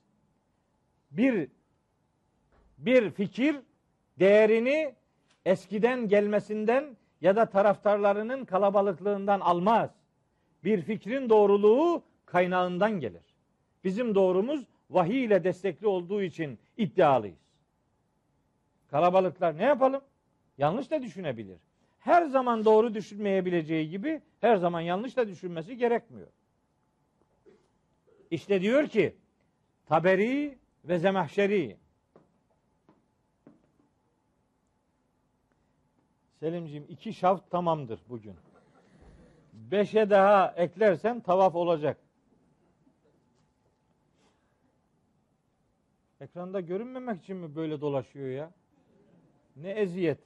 Bir 1.12 1.50
bir 2.82 3.10
fikir 3.10 3.56
değerini 4.20 4.96
eskiden 5.46 6.08
gelmesinden 6.08 6.98
ya 7.22 7.36
da 7.36 7.46
taraftarlarının 7.46 8.46
kalabalıklığından 8.46 9.40
almaz. 9.40 9.90
Bir 10.64 10.82
fikrin 10.82 11.30
doğruluğu 11.30 12.04
kaynağından 12.26 13.00
gelir. 13.00 13.36
Bizim 13.84 14.16
doğrumuz 14.16 14.68
vahiy 14.90 15.24
ile 15.24 15.44
destekli 15.44 15.88
olduğu 15.88 16.22
için 16.22 16.60
iddialıyız. 16.78 17.38
Kalabalıklar 18.92 19.58
ne 19.58 19.64
yapalım? 19.64 20.02
Yanlış 20.58 20.92
da 20.92 21.02
düşünebilir. 21.02 21.60
Her 22.00 22.26
zaman 22.26 22.66
doğru 22.66 22.94
düşünmeyebileceği 22.94 23.90
gibi 23.90 24.22
her 24.42 24.56
zaman 24.58 24.82
yanlış 24.82 25.18
da 25.18 25.28
düşünmesi 25.28 25.78
gerekmiyor. 25.78 26.28
İşte 28.32 28.62
diyor 28.62 28.88
ki 28.88 29.16
Taberi 29.86 30.58
ve 30.86 31.00
Zemahşeri 31.00 31.78
Selimciğim 36.42 36.86
iki 36.90 37.14
şaft 37.14 37.52
tamamdır 37.52 38.00
bugün. 38.10 38.36
Beşe 39.54 40.10
daha 40.10 40.54
eklersen 40.58 41.20
tavaf 41.20 41.56
olacak. 41.56 41.98
Ekranda 46.22 46.60
görünmemek 46.60 47.22
için 47.22 47.38
mi 47.38 47.56
böyle 47.56 47.82
dolaşıyor 47.82 48.28
ya? 48.28 48.52
Ne 49.56 49.70
eziyet. 49.70 50.18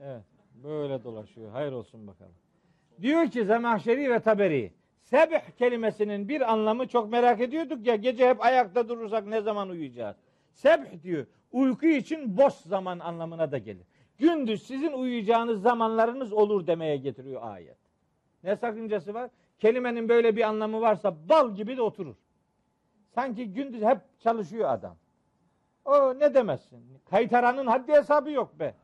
Evet, 0.00 0.24
böyle 0.64 1.04
dolaşıyor. 1.04 1.50
Hayır 1.50 1.72
olsun 1.72 2.06
bakalım. 2.06 2.34
Diyor 3.02 3.30
ki 3.30 3.44
Zemahşeri 3.44 4.10
ve 4.10 4.20
Taberi. 4.20 4.72
Sebih 5.00 5.50
kelimesinin 5.58 6.28
bir 6.28 6.52
anlamı 6.52 6.88
çok 6.88 7.10
merak 7.10 7.40
ediyorduk 7.40 7.86
ya. 7.86 7.96
Gece 7.96 8.28
hep 8.28 8.44
ayakta 8.44 8.88
durursak 8.88 9.26
ne 9.26 9.40
zaman 9.40 9.68
uyuyacağız? 9.68 10.16
Sebih 10.52 11.02
diyor. 11.02 11.26
Uyku 11.52 11.86
için 11.86 12.36
boş 12.36 12.54
zaman 12.54 12.98
anlamına 12.98 13.52
da 13.52 13.58
gelir. 13.58 13.86
Gündüz 14.18 14.66
sizin 14.66 14.92
uyuyacağınız 14.92 15.62
zamanlarınız 15.62 16.32
olur 16.32 16.66
demeye 16.66 16.96
getiriyor 16.96 17.42
ayet. 17.44 17.76
Ne 18.44 18.56
sakıncası 18.56 19.14
var? 19.14 19.30
Kelimenin 19.58 20.08
böyle 20.08 20.36
bir 20.36 20.42
anlamı 20.42 20.80
varsa 20.80 21.16
bal 21.28 21.54
gibi 21.54 21.76
de 21.76 21.82
oturur. 21.82 22.14
Sanki 23.14 23.52
gündüz 23.52 23.82
hep 23.82 23.98
çalışıyor 24.20 24.68
adam. 24.70 24.96
O 25.84 26.18
ne 26.18 26.34
demezsin? 26.34 26.78
Kaytaranın 27.10 27.66
haddi 27.66 27.92
hesabı 27.92 28.30
yok 28.30 28.60
be. 28.60 28.74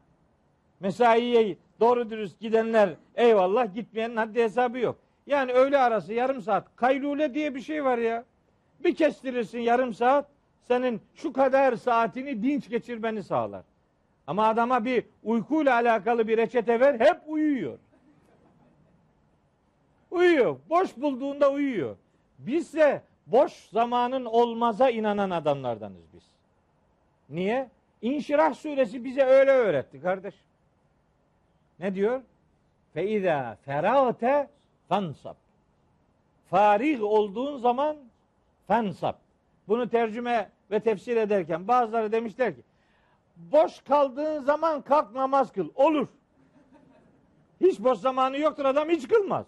Mesaiye 0.80 1.57
doğru 1.80 2.11
dürüst 2.11 2.41
gidenler 2.41 2.95
eyvallah 3.14 3.74
gitmeyenin 3.74 4.16
haddi 4.16 4.43
hesabı 4.43 4.78
yok. 4.78 4.99
Yani 5.26 5.53
öğle 5.53 5.78
arası 5.78 6.12
yarım 6.12 6.41
saat 6.41 6.76
kaylule 6.76 7.35
diye 7.35 7.55
bir 7.55 7.61
şey 7.61 7.85
var 7.85 7.99
ya. 7.99 8.24
Bir 8.85 8.95
kestirirsin 8.95 9.59
yarım 9.59 9.95
saat 9.95 10.26
senin 10.61 11.01
şu 11.14 11.33
kadar 11.33 11.76
saatini 11.76 12.43
dinç 12.43 12.68
geçirmeni 12.68 13.22
sağlar. 13.22 13.62
Ama 14.26 14.48
adama 14.48 14.84
bir 14.84 15.04
uykuyla 15.22 15.74
alakalı 15.74 16.28
bir 16.28 16.38
reçete 16.38 16.80
ver 16.80 17.00
hep 17.00 17.20
uyuyor. 17.26 17.78
Uyuyor. 20.10 20.58
Boş 20.70 20.96
bulduğunda 20.96 21.52
uyuyor. 21.52 21.96
Bizse 22.38 23.02
boş 23.26 23.52
zamanın 23.52 24.24
olmaza 24.24 24.90
inanan 24.90 25.30
adamlardanız 25.30 26.02
biz. 26.14 26.22
Niye? 27.28 27.70
İnşirah 28.02 28.54
suresi 28.54 29.04
bize 29.04 29.22
öyle 29.22 29.50
öğretti 29.50 30.00
kardeş. 30.00 30.34
Ne 31.78 31.94
diyor? 31.94 32.22
Fe 32.94 33.10
izâ 33.10 33.56
ferâte 33.64 34.48
fansab. 34.88 35.34
Farih 36.50 37.02
olduğun 37.02 37.56
zaman 37.56 37.96
fansab. 38.66 39.14
Bunu 39.68 39.88
tercüme 39.88 40.50
ve 40.70 40.80
tefsir 40.80 41.16
ederken 41.16 41.68
bazıları 41.68 42.12
demişler 42.12 42.54
ki 42.54 42.62
boş 43.37 43.80
kaldığın 43.80 44.41
zaman 44.41 44.83
kalk 44.83 45.14
namaz 45.14 45.53
kıl. 45.53 45.68
Olur. 45.74 46.09
Hiç 47.61 47.80
boş 47.80 47.99
zamanı 47.99 48.39
yoktur 48.39 48.64
adam 48.64 48.89
hiç 48.89 49.09
kılmaz. 49.09 49.47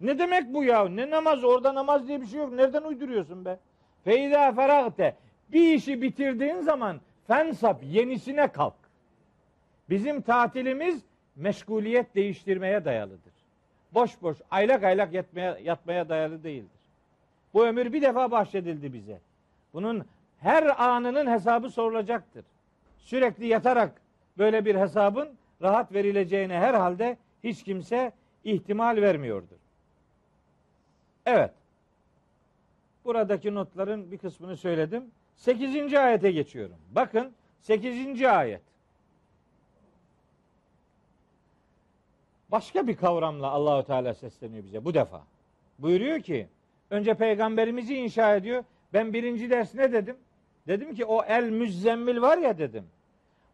Ne 0.00 0.18
demek 0.18 0.54
bu 0.54 0.64
ya? 0.64 0.88
Ne 0.88 1.10
namaz? 1.10 1.44
Orada 1.44 1.74
namaz 1.74 2.08
diye 2.08 2.20
bir 2.20 2.26
şey 2.26 2.38
yok. 2.38 2.52
Nereden 2.52 2.82
uyduruyorsun 2.82 3.44
be? 3.44 3.58
Feyda 4.04 4.52
feragte. 4.52 5.16
Bir 5.52 5.74
işi 5.74 6.02
bitirdiğin 6.02 6.60
zaman 6.60 7.00
fensap 7.26 7.84
yenisine 7.84 8.48
kalk. 8.48 8.74
Bizim 9.90 10.22
tatilimiz 10.22 11.04
meşguliyet 11.36 12.14
değiştirmeye 12.14 12.84
dayalıdır. 12.84 13.32
Boş 13.94 14.22
boş 14.22 14.38
aylak 14.50 14.84
aylak 14.84 15.12
yatmaya, 15.12 15.58
yatmaya 15.58 16.08
dayalı 16.08 16.42
değildir. 16.42 16.80
Bu 17.54 17.66
ömür 17.66 17.92
bir 17.92 18.02
defa 18.02 18.30
bahşedildi 18.30 18.92
bize. 18.92 19.20
Bunun 19.74 20.04
her 20.38 20.84
anının 20.84 21.30
hesabı 21.30 21.70
sorulacaktır. 21.70 22.44
Sürekli 22.98 23.46
yatarak 23.46 24.02
böyle 24.38 24.64
bir 24.64 24.74
hesabın 24.74 25.28
rahat 25.62 25.92
verileceğine 25.92 26.58
herhalde 26.58 27.16
hiç 27.44 27.62
kimse 27.62 28.12
ihtimal 28.44 28.96
vermiyordur. 28.96 29.56
Evet. 31.26 31.50
Buradaki 33.04 33.54
notların 33.54 34.10
bir 34.10 34.18
kısmını 34.18 34.56
söyledim. 34.56 35.04
8. 35.36 35.94
ayete 35.94 36.32
geçiyorum. 36.32 36.76
Bakın 36.90 37.32
8. 37.60 38.22
ayet. 38.22 38.62
Başka 42.50 42.86
bir 42.86 42.96
kavramla 42.96 43.50
Allahu 43.50 43.86
Teala 43.86 44.14
sesleniyor 44.14 44.64
bize 44.64 44.84
bu 44.84 44.94
defa. 44.94 45.22
Buyuruyor 45.78 46.20
ki 46.20 46.46
önce 46.90 47.14
peygamberimizi 47.14 47.94
inşa 47.94 48.36
ediyor. 48.36 48.64
Ben 48.92 49.12
birinci 49.12 49.50
ders 49.50 49.74
ne 49.74 49.92
dedim? 49.92 50.16
Dedim 50.68 50.94
ki 50.94 51.04
o 51.04 51.24
el 51.24 51.50
müzzemmil 51.50 52.20
var 52.20 52.38
ya 52.38 52.58
dedim. 52.58 52.84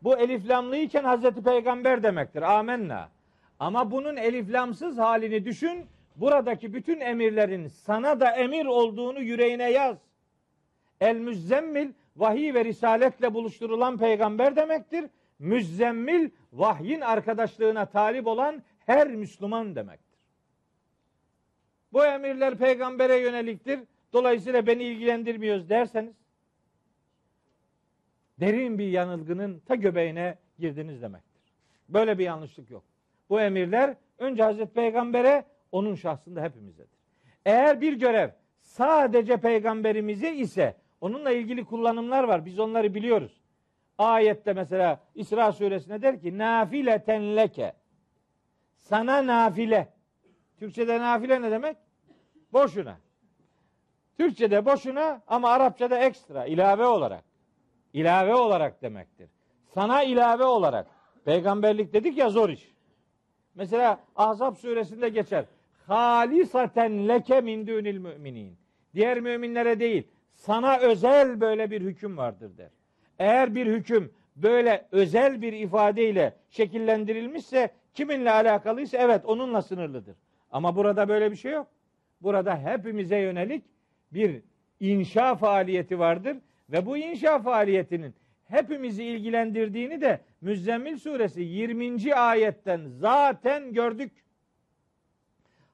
Bu 0.03 0.19
eliflamlıyken 0.19 1.05
Hazreti 1.05 1.43
Peygamber 1.43 2.03
demektir. 2.03 2.43
Amenna. 2.43 3.09
Ama 3.59 3.91
bunun 3.91 4.17
eliflamsız 4.17 4.99
halini 4.99 5.45
düşün. 5.45 5.87
buradaki 6.17 6.75
bütün 6.75 7.01
emirlerin 7.01 7.67
sana 7.67 8.21
da 8.21 8.31
emir 8.31 8.67
olduğunu 8.67 9.21
yüreğine 9.21 9.71
yaz. 9.71 9.99
El 11.01 11.17
müzzemmil 11.17 11.93
vahiy 12.17 12.55
ve 12.55 12.65
risaletle 12.65 13.35
buluşturulan 13.35 13.99
peygamber 13.99 14.57
demektir. 14.57 15.05
Müzzemmil 15.39 16.31
vahyin 16.53 17.01
arkadaşlığına 17.01 17.87
talip 17.87 18.27
olan 18.27 18.63
her 18.87 19.09
Müslüman 19.09 19.75
demektir. 19.75 20.19
Bu 21.93 22.05
emirler 22.05 22.59
peygambere 22.59 23.17
yöneliktir. 23.17 23.81
Dolayısıyla 24.13 24.67
beni 24.67 24.83
ilgilendirmiyoruz 24.83 25.69
derseniz 25.69 26.24
derin 28.41 28.79
bir 28.79 28.89
yanılgının 28.89 29.59
ta 29.59 29.75
göbeğine 29.75 30.39
girdiniz 30.59 31.03
demektir. 31.03 31.43
Böyle 31.89 32.19
bir 32.19 32.25
yanlışlık 32.25 32.71
yok. 32.71 32.85
Bu 33.31 33.41
emirler 33.41 33.97
önce 34.19 34.43
Hazreti 34.43 34.73
Peygamber'e 34.73 35.45
onun 35.73 35.95
şahsında 35.95 36.43
hepimizedir. 36.43 36.99
Eğer 37.45 37.81
bir 37.81 37.93
görev 37.93 38.31
sadece 38.61 39.37
peygamberimize 39.37 40.35
ise 40.35 40.77
onunla 41.01 41.31
ilgili 41.31 41.65
kullanımlar 41.65 42.25
var. 42.25 42.47
Biz 42.47 42.59
onları 42.59 42.95
biliyoruz. 42.95 43.41
Ayette 43.99 44.53
mesela 44.53 45.01
İsra 45.15 45.53
suresine 45.53 46.03
der 46.03 46.21
ki 46.21 46.39
nafile 46.39 47.05
tenleke 47.05 47.73
sana 48.77 49.27
nafile. 49.27 49.89
Türkçede 50.59 51.01
nafile 51.01 51.43
ne 51.43 51.51
demek? 51.51 51.77
Boşuna. 52.53 52.97
Türkçede 54.19 54.67
boşuna 54.67 55.23
ama 55.27 55.51
Arapçada 55.51 55.99
ekstra, 55.99 56.47
ilave 56.47 56.87
olarak. 56.87 57.25
İlave 57.95 58.35
olarak 58.35 58.83
demektir. 58.83 59.29
Sana 59.75 60.03
ilave 60.03 60.45
olarak. 60.45 60.87
Peygamberlik 61.25 61.93
dedik 61.93 62.19
ya 62.19 62.31
zor 62.31 62.49
iş. 62.49 62.73
Mesela 63.55 64.01
Ahzab 64.17 64.55
suresinde 64.55 65.09
geçer. 65.09 65.45
Halisaten 65.87 67.09
leke 67.09 67.41
min 67.41 67.67
dunil 67.67 67.99
müminin. 67.99 68.57
Diğer 68.95 69.21
müminlere 69.21 69.81
değil, 69.81 70.09
sana 70.33 70.79
özel 70.79 71.41
böyle 71.41 71.71
bir 71.71 71.81
hüküm 71.81 72.17
vardır 72.17 72.59
der. 72.59 72.71
Eğer 73.19 73.55
bir 73.55 73.67
hüküm 73.67 74.13
böyle 74.37 74.87
özel 74.93 75.43
bir 75.43 75.53
ifadeyle 75.53 76.37
şekillendirilmişse 76.51 77.71
kiminle 77.95 78.31
alakalıysa 78.31 78.99
evet 78.99 79.25
onunla 79.25 79.63
sınırlıdır. 79.63 80.17
Ama 80.51 80.77
burada 80.77 81.09
böyle 81.09 81.31
bir 81.31 81.37
şey 81.37 81.53
yok. 81.53 81.67
Burada 82.21 82.59
hepimize 82.59 83.19
yönelik 83.19 83.65
bir 84.13 84.43
inşa 84.81 85.35
faaliyeti 85.35 85.99
vardır 85.99 86.37
ve 86.69 86.87
bu 86.87 86.97
inşa 86.97 87.39
faaliyetinin 87.39 88.15
hepimizi 88.45 89.05
ilgilendirdiğini 89.05 90.01
de 90.01 90.21
Müzzemmil 90.41 90.99
suresi 90.99 91.43
20. 91.43 92.15
ayetten 92.15 92.87
zaten 92.87 93.73
gördük. 93.73 94.25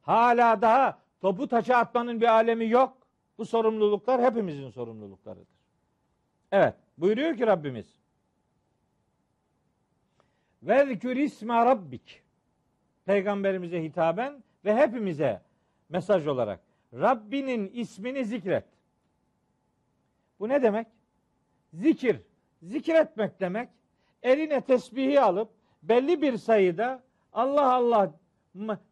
Hala 0.03 0.63
daha 0.63 0.99
topu 1.21 1.49
taça 1.49 1.77
atmanın 1.77 2.21
bir 2.21 2.27
alemi 2.27 2.69
yok. 2.69 2.97
Bu 3.39 3.45
sorumluluklar 3.45 4.23
hepimizin 4.23 4.71
sorumluluklarıdır. 4.71 5.61
Evet, 6.53 6.75
buyuruyor 6.99 7.37
ki 7.37 7.47
Rabbimiz. 7.47 8.01
Ve 10.63 10.87
zikür 10.87 11.17
isme 11.17 11.55
rabbik. 11.55 12.23
Peygamberimize 13.05 13.83
hitaben 13.83 14.45
ve 14.65 14.77
hepimize 14.77 15.43
mesaj 15.89 16.27
olarak 16.27 16.61
Rabbinin 16.93 17.71
ismini 17.75 18.25
zikret. 18.25 18.65
Bu 20.41 20.49
ne 20.49 20.63
demek? 20.63 20.87
Zikir, 21.73 22.17
zikretmek 22.63 23.41
demek. 23.41 23.69
Eline 24.23 24.61
tesbihi 24.61 25.21
alıp 25.21 25.49
belli 25.83 26.23
bir 26.23 26.37
sayıda 26.37 27.03
Allah 27.33 27.75
Allah 27.75 28.13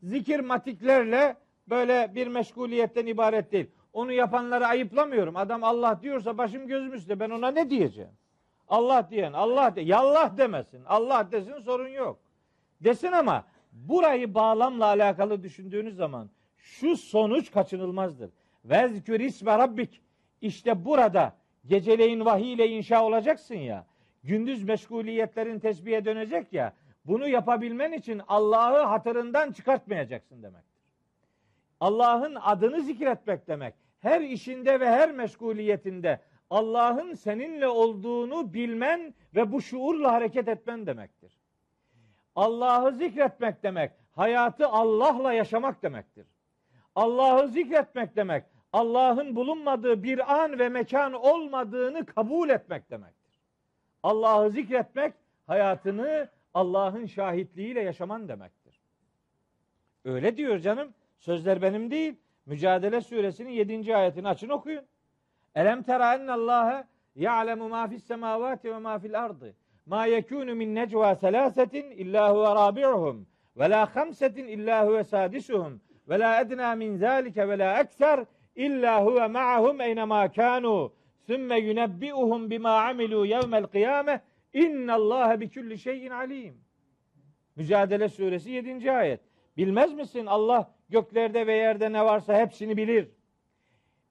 zikir 0.03 0.41
matiklerle 0.41 1.37
böyle 1.69 2.15
bir 2.15 2.27
meşguliyetten 2.27 3.07
ibaret 3.07 3.53
değil. 3.53 3.71
Onu 3.93 4.13
yapanları 4.13 4.67
ayıplamıyorum. 4.67 5.37
Adam 5.37 5.65
Allah 5.65 6.03
diyorsa 6.03 6.39
başım 6.39 6.67
gözüm 6.67 6.95
üstte 6.95 7.21
ben 7.21 7.31
ona 7.31 7.51
ne 7.51 7.71
diyeceğim? 7.71 8.11
Allah 8.69 9.11
diyen 9.11 9.33
Allah 9.33 9.77
de 9.77 9.81
yallah 9.81 10.37
demesin. 10.37 10.85
Allah 10.85 11.33
desin 11.33 11.59
sorun 11.59 11.89
yok. 11.89 12.19
Desin 12.81 13.13
ama 13.13 13.45
burayı 13.73 14.35
bağlamla 14.35 14.85
alakalı 14.85 15.43
düşündüğünüz 15.43 15.97
zaman 15.97 16.31
şu 16.59 16.97
sonuç 16.97 17.51
kaçınılmazdır. 17.51 18.31
Vezkür 18.65 19.21
isme 19.21 19.59
rabbik. 19.59 20.01
İşte 20.41 20.85
burada 20.85 21.38
geceleyin 21.67 22.25
vahiy 22.25 22.53
ile 22.53 22.69
inşa 22.69 23.05
olacaksın 23.05 23.55
ya. 23.55 23.87
Gündüz 24.25 24.65
meşguliyetlerin 24.65 25.59
tesbihe 25.59 26.05
dönecek 26.05 26.53
ya. 26.53 26.73
Bunu 27.05 27.29
yapabilmen 27.29 27.93
için 27.93 28.21
Allah'ı 28.29 28.83
hatırından 28.83 29.53
çıkartmayacaksın 29.53 30.43
demektir. 30.43 30.83
Allah'ın 31.81 32.35
adını 32.35 32.81
zikretmek 32.81 33.49
demek. 33.49 33.75
Her 34.01 34.21
işinde 34.21 34.81
ve 34.81 34.89
her 34.89 35.13
meşguliyetinde 35.13 36.21
Allah'ın 36.51 37.15
seninle 37.15 37.69
olduğunu 37.69 38.55
bilmen 38.55 39.15
ve 39.35 39.53
bu 39.53 39.63
şuurla 39.63 40.13
hareket 40.13 40.49
etmen 40.49 40.87
demektir. 40.87 41.39
Allah'ı 42.37 42.93
zikretmek 42.93 43.63
demek, 43.63 43.93
hayatı 44.13 44.69
Allah'la 44.69 45.33
yaşamak 45.33 45.83
demektir. 45.83 46.27
Allah'ı 46.95 47.49
zikretmek 47.49 48.17
demek, 48.17 48.45
Allah'ın 48.73 49.37
bulunmadığı 49.37 50.03
bir 50.03 50.43
an 50.43 50.59
ve 50.59 50.69
mekan 50.69 51.13
olmadığını 51.13 52.07
kabul 52.07 52.49
etmek 52.49 52.91
demektir. 52.91 53.41
Allah'ı 54.03 54.51
zikretmek, 54.51 55.15
hayatını 55.47 56.29
Allah'ın 56.55 57.07
şahitliğiyle 57.07 57.81
yaşaman 57.81 58.29
demektir. 58.29 58.81
Öyle 60.05 60.37
diyor 60.37 60.59
canım. 60.59 60.95
Sözler 61.19 61.63
benim 61.63 61.91
değil. 61.91 62.15
Mücadele 62.47 63.01
suresinin 63.01 63.51
7. 63.51 63.97
ayetini 63.97 64.29
açın 64.29 64.49
okuyun. 64.49 64.85
Elem 65.55 65.83
tera 65.83 66.15
ennallâhe 66.15 66.85
ya'lemu 67.15 67.69
ma 67.69 67.89
fis 67.89 68.05
semavati 68.05 68.73
ve 68.75 68.79
ma 68.79 68.99
fil 68.99 69.21
ardı. 69.21 69.55
Ma 69.87 70.07
yekunu 70.07 70.55
min 70.55 70.75
necva 70.75 71.15
selasetin 71.15 71.91
illa 71.91 72.35
huve 72.35 72.55
rabi'uhum 72.55 73.27
ve 73.57 73.71
la 73.71 73.97
hamsetin 73.97 74.47
illa 74.47 74.87
huve 74.87 75.05
sadisuhum 75.05 75.81
ve 76.09 76.19
la 76.19 76.41
edna 76.41 76.75
min 76.75 76.97
zalike 76.97 77.49
ve 77.49 77.59
la 77.59 77.81
ekser 77.81 78.25
illa 78.59 79.05
huve 79.05 79.27
ma'ahum 79.27 79.81
eynema 79.81 80.33
kanu 80.33 80.93
sümme 81.27 81.59
yunebbi'uhum 81.61 82.51
bima 82.51 82.71
amilu 82.71 83.27
yevmel 83.27 83.65
kıyame 83.65 84.21
innallâhe 84.53 85.41
bi 85.41 85.51
kulli 85.51 85.79
şeyin 85.79 86.11
alim. 86.11 86.55
Mücadele 87.57 88.09
suresi 88.09 88.51
7. 88.51 88.93
ayet. 88.93 89.21
Bilmez 89.57 89.95
misin 89.95 90.27
Allah 90.27 90.75
göklerde 90.89 91.47
ve 91.47 91.55
yerde 91.55 91.93
ne 91.93 92.05
varsa 92.05 92.41
hepsini 92.41 92.77
bilir. 92.77 93.09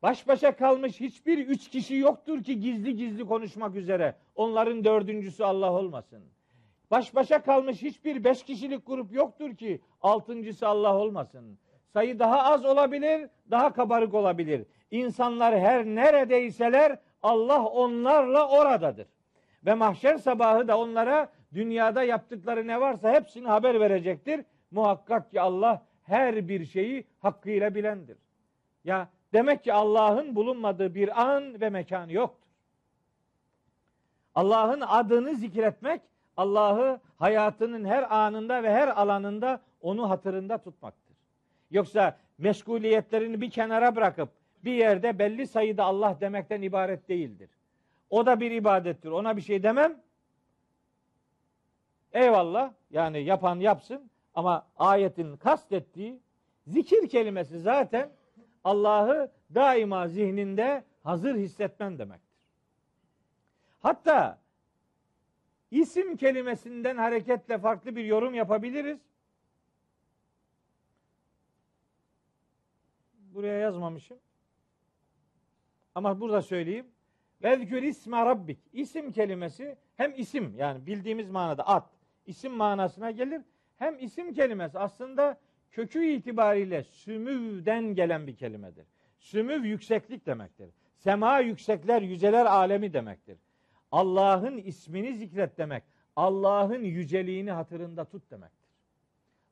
Baş 0.02 0.28
başa 0.28 0.56
kalmış 0.56 1.00
hiçbir 1.00 1.48
üç 1.48 1.70
kişi 1.70 1.96
yoktur 1.96 2.44
ki 2.44 2.60
gizli 2.60 2.96
gizli 2.96 3.26
konuşmak 3.26 3.76
üzere. 3.76 4.16
Onların 4.36 4.84
dördüncüsü 4.84 5.44
Allah 5.44 5.74
olmasın. 5.74 6.24
Baş 6.92 7.16
başa 7.16 7.42
kalmış 7.42 7.82
hiçbir 7.82 8.24
beş 8.24 8.44
kişilik 8.44 8.88
grup 8.88 9.14
yoktur 9.14 9.56
ki 9.56 9.82
altıncısı 10.02 10.68
Allah 10.68 10.98
olmasın. 10.98 11.60
Sayı 11.98 12.20
daha 12.20 12.44
az 12.44 12.66
olabilir, 12.66 13.30
daha 13.52 13.74
kabarık 13.74 14.14
olabilir. 14.14 14.66
İnsanlar 14.92 15.60
her 15.60 15.86
neredeyseler 15.86 17.00
Allah 17.24 17.66
onlarla 17.66 18.50
oradadır. 18.50 19.08
Ve 19.66 19.74
mahşer 19.74 20.18
sabahı 20.18 20.68
da 20.68 20.78
onlara 20.78 21.30
dünyada 21.54 22.04
yaptıkları 22.04 22.68
ne 22.68 22.82
varsa 22.82 23.14
hepsini 23.14 23.48
haber 23.48 23.80
verecektir. 23.80 24.46
Muhakkak 24.72 25.32
ki 25.32 25.42
Allah 25.42 25.82
her 26.04 26.48
bir 26.48 26.66
şeyi 26.66 27.06
hakkıyla 27.20 27.76
bilendir. 27.76 28.18
Ya 28.84 29.08
demek 29.34 29.64
ki 29.64 29.74
Allah'ın 29.74 30.36
bulunmadığı 30.36 30.96
bir 30.96 31.22
an 31.22 31.62
ve 31.62 31.70
mekan 31.70 32.10
yoktur. 32.10 32.48
Allah'ın 34.36 34.82
adını 34.82 35.36
zikretmek, 35.36 36.02
Allah'ı 36.38 37.00
hayatının 37.20 37.86
her 37.86 38.16
anında 38.16 38.64
ve 38.64 38.72
her 38.72 38.88
alanında 38.88 39.62
onu 39.82 40.10
hatırında 40.10 40.58
tutmaktır. 40.58 41.07
Yoksa 41.72 42.18
meşguliyetlerini 42.38 43.42
bir 43.42 43.50
kenara 43.50 43.96
bırakıp 43.96 44.30
bir 44.64 44.74
yerde 44.74 45.20
belli 45.20 45.48
sayıda 45.48 45.84
Allah 45.84 46.18
demekten 46.22 46.62
ibaret 46.62 47.10
değildir. 47.10 47.50
O 48.10 48.26
da 48.26 48.40
bir 48.40 48.52
ibadettir. 48.52 49.10
Ona 49.10 49.38
bir 49.38 49.42
şey 49.42 49.64
demem. 49.64 50.02
Eyvallah. 52.14 52.72
Yani 52.92 53.24
yapan 53.24 53.60
yapsın. 53.60 54.10
Ama 54.36 54.68
ayetin 54.78 55.38
kastettiği 55.38 56.20
zikir 56.68 57.10
kelimesi 57.10 57.60
zaten 57.60 58.10
Allah'ı 58.64 59.32
daima 59.56 60.08
zihninde 60.08 60.84
hazır 61.04 61.36
hissetmen 61.36 62.00
demektir. 62.00 62.38
Hatta 63.80 64.40
isim 65.72 66.18
kelimesinden 66.18 66.98
hareketle 66.98 67.58
farklı 67.58 67.96
bir 67.96 68.06
yorum 68.06 68.34
yapabiliriz. 68.34 69.00
Buraya 73.38 73.60
yazmamışım. 73.60 74.18
Ama 75.96 76.20
burada 76.20 76.42
söyleyeyim. 76.42 76.86
Vezkür 77.44 77.84
isme 77.84 78.26
rabbik. 78.26 78.60
İsim 78.74 79.12
kelimesi 79.12 79.78
hem 79.96 80.14
isim 80.18 80.54
yani 80.58 80.86
bildiğimiz 80.86 81.30
manada 81.30 81.68
at. 81.68 81.90
isim 82.26 82.54
manasına 82.54 83.12
gelir. 83.12 83.42
Hem 83.78 84.00
isim 84.00 84.34
kelimesi 84.34 84.80
aslında 84.80 85.38
kökü 85.72 86.06
itibariyle 86.06 86.84
sümüvden 86.84 87.96
gelen 87.96 88.28
bir 88.28 88.36
kelimedir. 88.36 88.86
Sümüv 89.20 89.64
yükseklik 89.64 90.26
demektir. 90.26 90.70
Sema 90.96 91.40
yüksekler, 91.40 92.02
yüceler 92.02 92.46
alemi 92.46 92.94
demektir. 92.94 93.38
Allah'ın 93.92 94.58
ismini 94.58 95.14
zikret 95.14 95.58
demek. 95.58 95.84
Allah'ın 96.16 96.84
yüceliğini 96.84 97.52
hatırında 97.52 98.06
tut 98.06 98.32
demektir. 98.32 98.70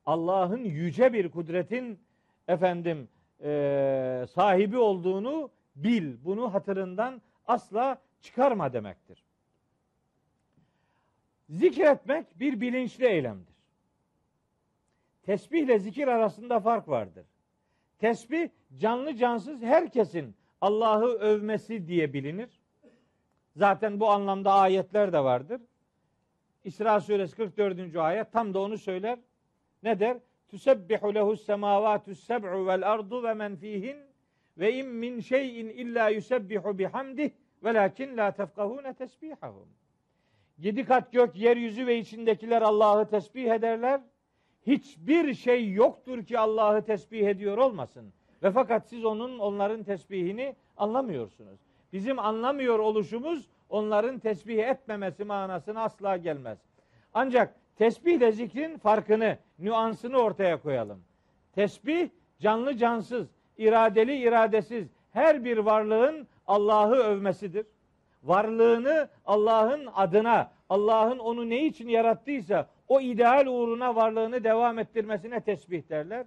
Allah'ın 0.05 0.63
yüce 0.63 1.13
bir 1.13 1.31
kudretin 1.31 1.99
efendim 2.47 3.09
e, 3.43 4.25
sahibi 4.33 4.77
olduğunu 4.77 5.49
bil. 5.75 6.17
Bunu 6.23 6.53
hatırından 6.53 7.21
asla 7.47 8.01
çıkarma 8.21 8.73
demektir. 8.73 9.23
Zikretmek 11.49 12.39
bir 12.39 12.61
bilinçli 12.61 13.05
eylemdir. 13.05 13.55
Tesbihle 15.23 15.79
zikir 15.79 16.07
arasında 16.07 16.59
fark 16.59 16.87
vardır. 16.87 17.25
Tesbih 17.99 18.49
canlı 18.77 19.15
cansız 19.15 19.61
herkesin 19.61 20.35
Allah'ı 20.61 21.07
övmesi 21.07 21.87
diye 21.87 22.13
bilinir. 22.13 22.49
Zaten 23.55 23.99
bu 23.99 24.09
anlamda 24.09 24.53
ayetler 24.53 25.13
de 25.13 25.23
vardır. 25.23 25.61
İsra 26.63 26.99
suresi 26.99 27.35
44. 27.35 27.95
ayet 27.95 28.31
tam 28.31 28.53
da 28.53 28.59
onu 28.59 28.77
söyler. 28.77 29.19
Ne 29.83 29.99
der? 29.99 30.17
Tüsebbihu 30.47 31.15
lehu's 31.15 31.45
semavatü's 31.45 32.23
seb'u 32.23 32.67
vel 32.67 32.91
ardu 32.91 33.23
ve 33.23 33.33
men 33.33 33.55
fihin 33.55 33.97
ve 34.57 34.73
in 34.73 34.87
min 34.87 35.19
şeyin 35.19 35.69
illa 35.69 36.09
yusebbihu 36.09 36.77
bihamdih 36.77 37.31
velakin 37.63 38.17
la 38.17 38.31
tefkahune 38.31 38.93
tesbihahum. 38.93 39.67
Yedi 40.57 40.85
kat 40.85 41.11
gök, 41.11 41.35
yeryüzü 41.35 41.87
ve 41.87 41.97
içindekiler 41.97 42.61
Allah'ı 42.61 43.09
tesbih 43.09 43.51
ederler. 43.51 44.01
Hiçbir 44.67 45.33
şey 45.33 45.71
yoktur 45.71 46.25
ki 46.25 46.39
Allah'ı 46.39 46.85
tesbih 46.85 47.27
ediyor 47.27 47.57
olmasın. 47.57 48.13
Ve 48.43 48.51
fakat 48.51 48.89
siz 48.89 49.05
onun 49.05 49.39
onların 49.39 49.83
tesbihini 49.83 50.55
anlamıyorsunuz. 50.77 51.59
Bizim 51.93 52.19
anlamıyor 52.19 52.79
oluşumuz 52.79 53.49
onların 53.69 54.19
tesbih 54.19 54.57
etmemesi 54.57 55.23
manasına 55.23 55.83
asla 55.83 56.17
gelmez. 56.17 56.57
Ancak 57.13 57.55
tesbih 57.75 58.13
ile 58.13 58.31
zikrin 58.31 58.77
farkını, 58.77 59.37
nüansını 59.59 60.17
ortaya 60.17 60.61
koyalım. 60.61 60.99
Tesbih 61.55 62.09
canlı 62.39 62.77
cansız, 62.77 63.27
iradeli 63.57 64.17
iradesiz 64.17 64.87
her 65.11 65.45
bir 65.45 65.57
varlığın 65.57 66.27
Allah'ı 66.47 66.95
övmesidir. 66.95 67.65
Varlığını 68.23 69.07
Allah'ın 69.25 69.87
adına, 69.93 70.51
Allah'ın 70.69 71.19
onu 71.19 71.49
ne 71.49 71.65
için 71.65 71.87
yarattıysa 71.87 72.67
o 72.87 73.01
ideal 73.01 73.45
uğruna 73.47 73.95
varlığını 73.95 74.43
devam 74.43 74.79
ettirmesine 74.79 75.41
tesbih 75.41 75.89
derler. 75.89 76.25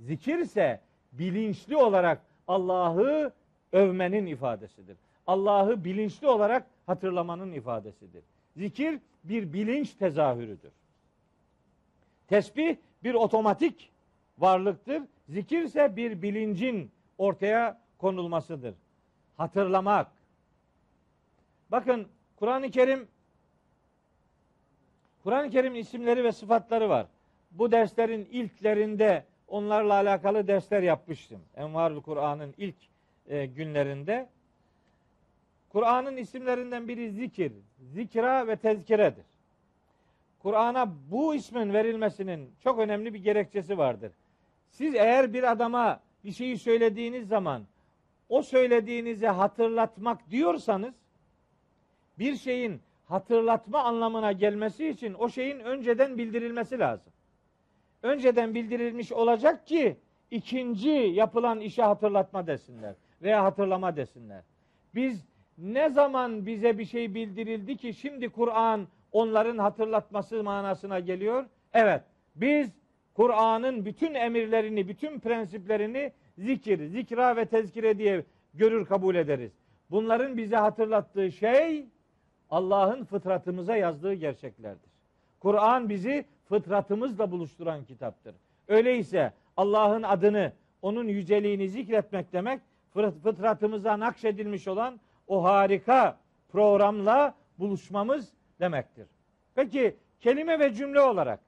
Zikir 0.00 0.38
ise 0.38 0.80
bilinçli 1.12 1.76
olarak 1.76 2.20
Allah'ı 2.48 3.32
övmenin 3.72 4.26
ifadesidir. 4.26 4.96
Allah'ı 5.26 5.84
bilinçli 5.84 6.28
olarak 6.28 6.66
hatırlamanın 6.86 7.52
ifadesidir. 7.52 8.22
Zikir 8.56 8.98
bir 9.24 9.52
bilinç 9.52 9.94
tezahürüdür. 9.94 10.72
Tesbih 12.28 12.76
bir 13.04 13.14
otomatik 13.14 13.90
varlıktır. 14.38 15.02
Zikir 15.28 15.62
ise 15.62 15.96
bir 15.96 16.22
bilincin 16.22 16.90
ortaya 17.18 17.80
konulmasıdır. 17.98 18.74
Hatırlamak. 19.36 20.06
Bakın 21.70 22.08
Kur'an-ı 22.36 22.70
Kerim 22.70 23.08
Kur'an-ı 25.22 25.50
Kerim'in 25.50 25.80
isimleri 25.80 26.24
ve 26.24 26.32
sıfatları 26.32 26.88
var. 26.88 27.06
Bu 27.50 27.72
derslerin 27.72 28.24
ilklerinde 28.24 29.24
onlarla 29.48 29.94
alakalı 29.94 30.46
dersler 30.46 30.82
yapmıştım. 30.82 31.40
Envarul 31.56 32.02
Kur'an'ın 32.02 32.54
ilk 32.58 32.76
e, 33.28 33.46
günlerinde. 33.46 34.28
Kur'an'ın 35.68 36.16
isimlerinden 36.16 36.88
biri 36.88 37.10
zikir, 37.10 37.52
zikra 37.92 38.46
ve 38.46 38.56
tezkiredir. 38.56 39.24
Kur'an'a 40.44 40.94
bu 41.10 41.34
ismin 41.34 41.72
verilmesinin 41.72 42.50
çok 42.60 42.78
önemli 42.78 43.14
bir 43.14 43.18
gerekçesi 43.18 43.78
vardır. 43.78 44.12
Siz 44.70 44.94
eğer 44.94 45.32
bir 45.32 45.50
adama 45.52 46.00
bir 46.24 46.32
şeyi 46.32 46.58
söylediğiniz 46.58 47.28
zaman 47.28 47.62
o 48.28 48.42
söylediğinize 48.42 49.28
hatırlatmak 49.28 50.30
diyorsanız 50.30 50.94
bir 52.18 52.36
şeyin 52.36 52.80
hatırlatma 53.04 53.82
anlamına 53.82 54.32
gelmesi 54.32 54.88
için 54.88 55.14
o 55.14 55.28
şeyin 55.28 55.60
önceden 55.60 56.18
bildirilmesi 56.18 56.78
lazım. 56.78 57.12
Önceden 58.02 58.54
bildirilmiş 58.54 59.12
olacak 59.12 59.66
ki 59.66 59.96
ikinci 60.30 60.90
yapılan 60.90 61.60
işe 61.60 61.82
hatırlatma 61.82 62.46
desinler 62.46 62.94
veya 63.22 63.44
hatırlama 63.44 63.96
desinler. 63.96 64.42
Biz 64.94 65.24
ne 65.58 65.90
zaman 65.90 66.46
bize 66.46 66.78
bir 66.78 66.84
şey 66.84 67.14
bildirildi 67.14 67.76
ki 67.76 67.94
şimdi 67.94 68.28
Kur'an 68.28 68.88
onların 69.14 69.58
hatırlatması 69.58 70.42
manasına 70.42 71.00
geliyor? 71.00 71.44
Evet. 71.72 72.02
Biz 72.36 72.70
Kur'an'ın 73.14 73.84
bütün 73.84 74.14
emirlerini, 74.14 74.88
bütün 74.88 75.20
prensiplerini 75.20 76.12
zikir, 76.38 76.86
zikra 76.86 77.36
ve 77.36 77.44
tezkire 77.44 77.98
diye 77.98 78.24
görür 78.54 78.86
kabul 78.86 79.14
ederiz. 79.14 79.52
Bunların 79.90 80.36
bize 80.36 80.56
hatırlattığı 80.56 81.32
şey 81.32 81.86
Allah'ın 82.50 83.04
fıtratımıza 83.04 83.76
yazdığı 83.76 84.14
gerçeklerdir. 84.14 84.90
Kur'an 85.40 85.88
bizi 85.88 86.24
fıtratımızla 86.48 87.30
buluşturan 87.30 87.84
kitaptır. 87.84 88.34
Öyleyse 88.68 89.32
Allah'ın 89.56 90.02
adını, 90.02 90.52
onun 90.82 91.08
yüceliğini 91.08 91.68
zikretmek 91.68 92.32
demek 92.32 92.60
fıtratımıza 93.22 93.98
nakşedilmiş 94.00 94.68
olan 94.68 95.00
o 95.26 95.44
harika 95.44 96.16
programla 96.48 97.34
buluşmamız 97.58 98.32
demektir. 98.60 99.06
Peki 99.54 99.96
kelime 100.20 100.58
ve 100.58 100.74
cümle 100.74 101.00
olarak 101.00 101.40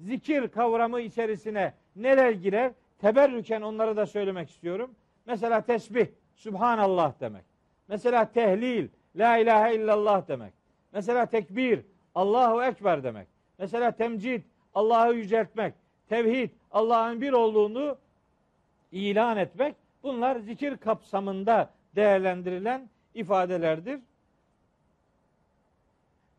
zikir 0.00 0.48
kavramı 0.48 1.00
içerisine 1.00 1.74
neler 1.96 2.30
girer? 2.30 2.72
Teberrüken 2.98 3.60
onları 3.60 3.96
da 3.96 4.06
söylemek 4.06 4.50
istiyorum. 4.50 4.90
Mesela 5.26 5.60
tesbih, 5.60 6.06
Subhanallah 6.34 7.12
demek. 7.20 7.44
Mesela 7.88 8.32
tehlil, 8.32 8.88
La 9.16 9.38
ilahe 9.38 9.74
illallah 9.74 10.28
demek. 10.28 10.52
Mesela 10.92 11.26
tekbir, 11.26 11.80
Allahu 12.14 12.62
Ekber 12.62 13.04
demek. 13.04 13.26
Mesela 13.58 13.90
temcid, 13.90 14.42
Allah'ı 14.74 15.14
yüceltmek. 15.14 15.74
Tevhid, 16.08 16.50
Allah'ın 16.70 17.20
bir 17.20 17.32
olduğunu 17.32 17.98
ilan 18.92 19.36
etmek. 19.36 19.74
Bunlar 20.02 20.36
zikir 20.36 20.76
kapsamında 20.76 21.70
değerlendirilen 21.96 22.88
ifadelerdir. 23.14 24.00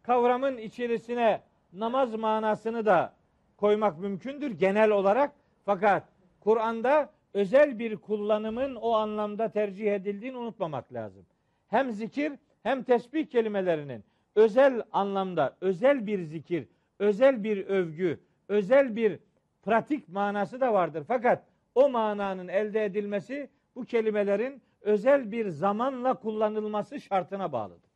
Kavramın 0.03 0.57
içerisine 0.57 1.41
namaz 1.73 2.15
manasını 2.15 2.85
da 2.85 3.13
koymak 3.57 3.99
mümkündür 3.99 4.51
genel 4.51 4.89
olarak. 4.91 5.31
Fakat 5.65 6.03
Kur'an'da 6.39 7.09
özel 7.33 7.79
bir 7.79 7.97
kullanımın 7.97 8.75
o 8.75 8.91
anlamda 8.91 9.49
tercih 9.51 9.93
edildiğini 9.93 10.37
unutmamak 10.37 10.93
lazım. 10.93 11.25
Hem 11.67 11.91
zikir 11.91 12.31
hem 12.63 12.83
tesbih 12.83 13.25
kelimelerinin 13.25 14.03
özel 14.35 14.83
anlamda 14.91 15.57
özel 15.61 16.07
bir 16.07 16.23
zikir, 16.23 16.67
özel 16.99 17.43
bir 17.43 17.67
övgü, 17.67 18.19
özel 18.47 18.95
bir 18.95 19.19
pratik 19.63 20.09
manası 20.09 20.61
da 20.61 20.73
vardır. 20.73 21.03
Fakat 21.07 21.43
o 21.75 21.89
mananın 21.89 22.47
elde 22.47 22.85
edilmesi 22.85 23.49
bu 23.75 23.85
kelimelerin 23.85 24.61
özel 24.81 25.31
bir 25.31 25.49
zamanla 25.49 26.13
kullanılması 26.13 27.01
şartına 27.01 27.51
bağlıdır. 27.51 27.90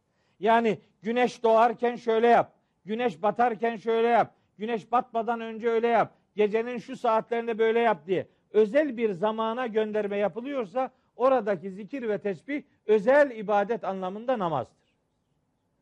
Yani 0.45 0.80
güneş 1.01 1.43
doğarken 1.43 1.95
şöyle 1.95 2.27
yap, 2.27 2.51
güneş 2.85 3.22
batarken 3.22 3.76
şöyle 3.76 4.07
yap, 4.07 4.34
güneş 4.57 4.91
batmadan 4.91 5.41
önce 5.41 5.69
öyle 5.69 5.88
yap, 5.88 6.13
gecenin 6.35 6.77
şu 6.77 6.95
saatlerinde 6.97 7.57
böyle 7.57 7.80
yap 7.80 8.07
diye 8.07 8.27
özel 8.51 8.97
bir 8.97 9.11
zamana 9.11 9.67
gönderme 9.67 10.17
yapılıyorsa 10.17 10.91
oradaki 11.15 11.72
zikir 11.72 12.09
ve 12.09 12.17
tesbih 12.17 12.63
özel 12.85 13.31
ibadet 13.31 13.84
anlamında 13.84 14.39
namazdır. 14.39 14.93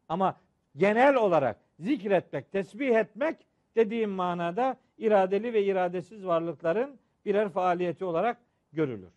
Ama 0.09 0.37
genel 0.77 1.15
olarak 1.15 1.57
zikretmek, 1.79 2.51
tesbih 2.51 2.95
etmek 2.95 3.37
dediğim 3.75 4.09
manada 4.09 4.77
iradeli 4.97 5.53
ve 5.53 5.63
iradesiz 5.63 6.25
varlıkların 6.25 6.99
birer 7.25 7.49
faaliyeti 7.49 8.05
olarak 8.05 8.37
görülür. 8.73 9.11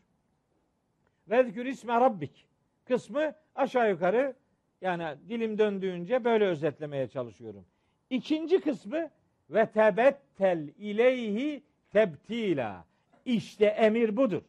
Vezkür 1.28 1.66
isme 1.66 1.94
rabbik 1.94 2.46
kısmı 2.84 3.32
aşağı 3.54 3.90
yukarı 3.90 4.34
yani 4.80 5.04
dilim 5.28 5.58
döndüğünce 5.58 6.24
böyle 6.24 6.46
özetlemeye 6.46 7.08
çalışıyorum. 7.08 7.64
İkinci 8.10 8.60
kısmı 8.60 9.10
ve 9.50 9.66
tebettel 9.66 10.68
ileyhi 10.78 11.62
tebtila. 11.92 12.84
İşte 13.24 13.66
emir 13.66 14.16
budur. 14.16 14.42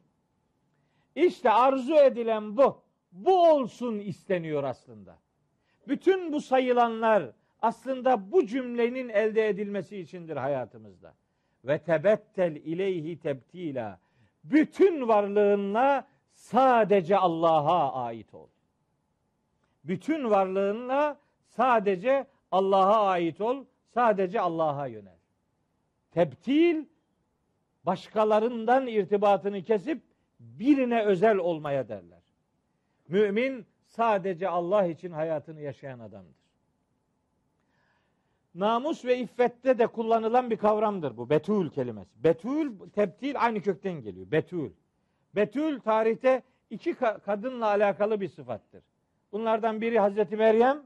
İşte 1.15 1.49
arzu 1.51 1.95
edilen 1.95 2.57
bu. 2.57 2.81
Bu 3.11 3.49
olsun 3.49 3.99
isteniyor 3.99 4.63
aslında. 4.63 5.17
Bütün 5.87 6.33
bu 6.33 6.41
sayılanlar 6.41 7.31
aslında 7.61 8.31
bu 8.31 8.45
cümlenin 8.45 9.09
elde 9.09 9.47
edilmesi 9.47 9.97
içindir 9.97 10.37
hayatımızda. 10.37 11.13
ve 11.65 11.79
tebettel 11.79 12.55
ileyhi 12.55 13.19
tebtila. 13.19 13.99
Bütün 14.43 15.07
varlığınla 15.07 16.07
sadece 16.33 17.17
Allah'a 17.17 17.93
ait 17.93 18.33
ol. 18.33 18.47
Bütün 19.88 20.30
varlığınla 20.30 21.18
sadece 21.47 22.27
Allah'a 22.51 23.07
ait 23.07 23.41
ol. 23.41 23.65
Sadece 23.93 24.39
Allah'a 24.41 24.88
yönel. 24.88 25.18
Tebtil 26.11 26.85
başkalarından 27.84 28.88
irtibatını 28.88 29.64
kesip 29.64 30.01
birine 30.39 31.03
özel 31.03 31.38
olmaya 31.38 31.89
derler. 31.89 32.19
Mümin 33.07 33.65
sadece 33.88 34.49
Allah 34.49 34.85
için 34.85 35.11
hayatını 35.11 35.61
yaşayan 35.61 35.99
adamdır. 35.99 36.38
Namus 38.55 39.05
ve 39.05 39.18
iffette 39.18 39.80
de 39.80 39.88
kullanılan 39.88 40.49
bir 40.49 40.57
kavramdır 40.57 41.18
bu. 41.18 41.30
Betül 41.30 41.69
kelimesi. 41.69 42.23
Betül, 42.23 42.72
tebtil 42.95 43.35
aynı 43.43 43.61
kökten 43.61 44.01
geliyor. 44.01 44.31
Betül. 44.31 44.72
Betül 45.35 45.80
tarihte 45.80 46.43
iki 46.69 46.93
kadınla 47.26 47.65
alakalı 47.65 48.22
bir 48.22 48.27
sıfattır. 48.27 48.84
Bunlardan 49.31 49.81
biri 49.81 49.99
Hazreti 49.99 50.35
Meryem, 50.35 50.83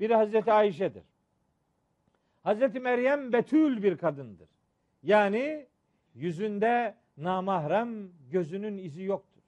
biri 0.00 0.14
Hazreti 0.14 0.52
Ayşe'dir. 0.52 1.02
Hazreti 2.42 2.80
Meryem 2.80 3.32
betül 3.32 3.82
bir 3.82 3.98
kadındır. 3.98 4.48
Yani 5.02 5.66
yüzünde 6.14 6.94
namahrem 7.16 8.08
gözünün 8.30 8.78
izi 8.78 9.02
yoktur. 9.02 9.42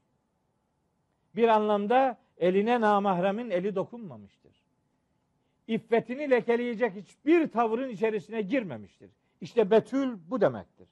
Bir 1.37 1.49
anlamda 1.49 2.19
eline 2.39 2.81
namahremin 2.81 3.51
eli 3.51 3.75
dokunmamıştır. 3.75 4.53
İffetini 5.67 6.31
lekeleyecek 6.31 6.95
hiçbir 6.95 7.49
tavrın 7.49 7.89
içerisine 7.89 8.43
girmemiştir. 8.43 9.11
İşte 9.41 9.71
betül 9.71 10.19
bu 10.31 10.41
demektir. 10.41 10.89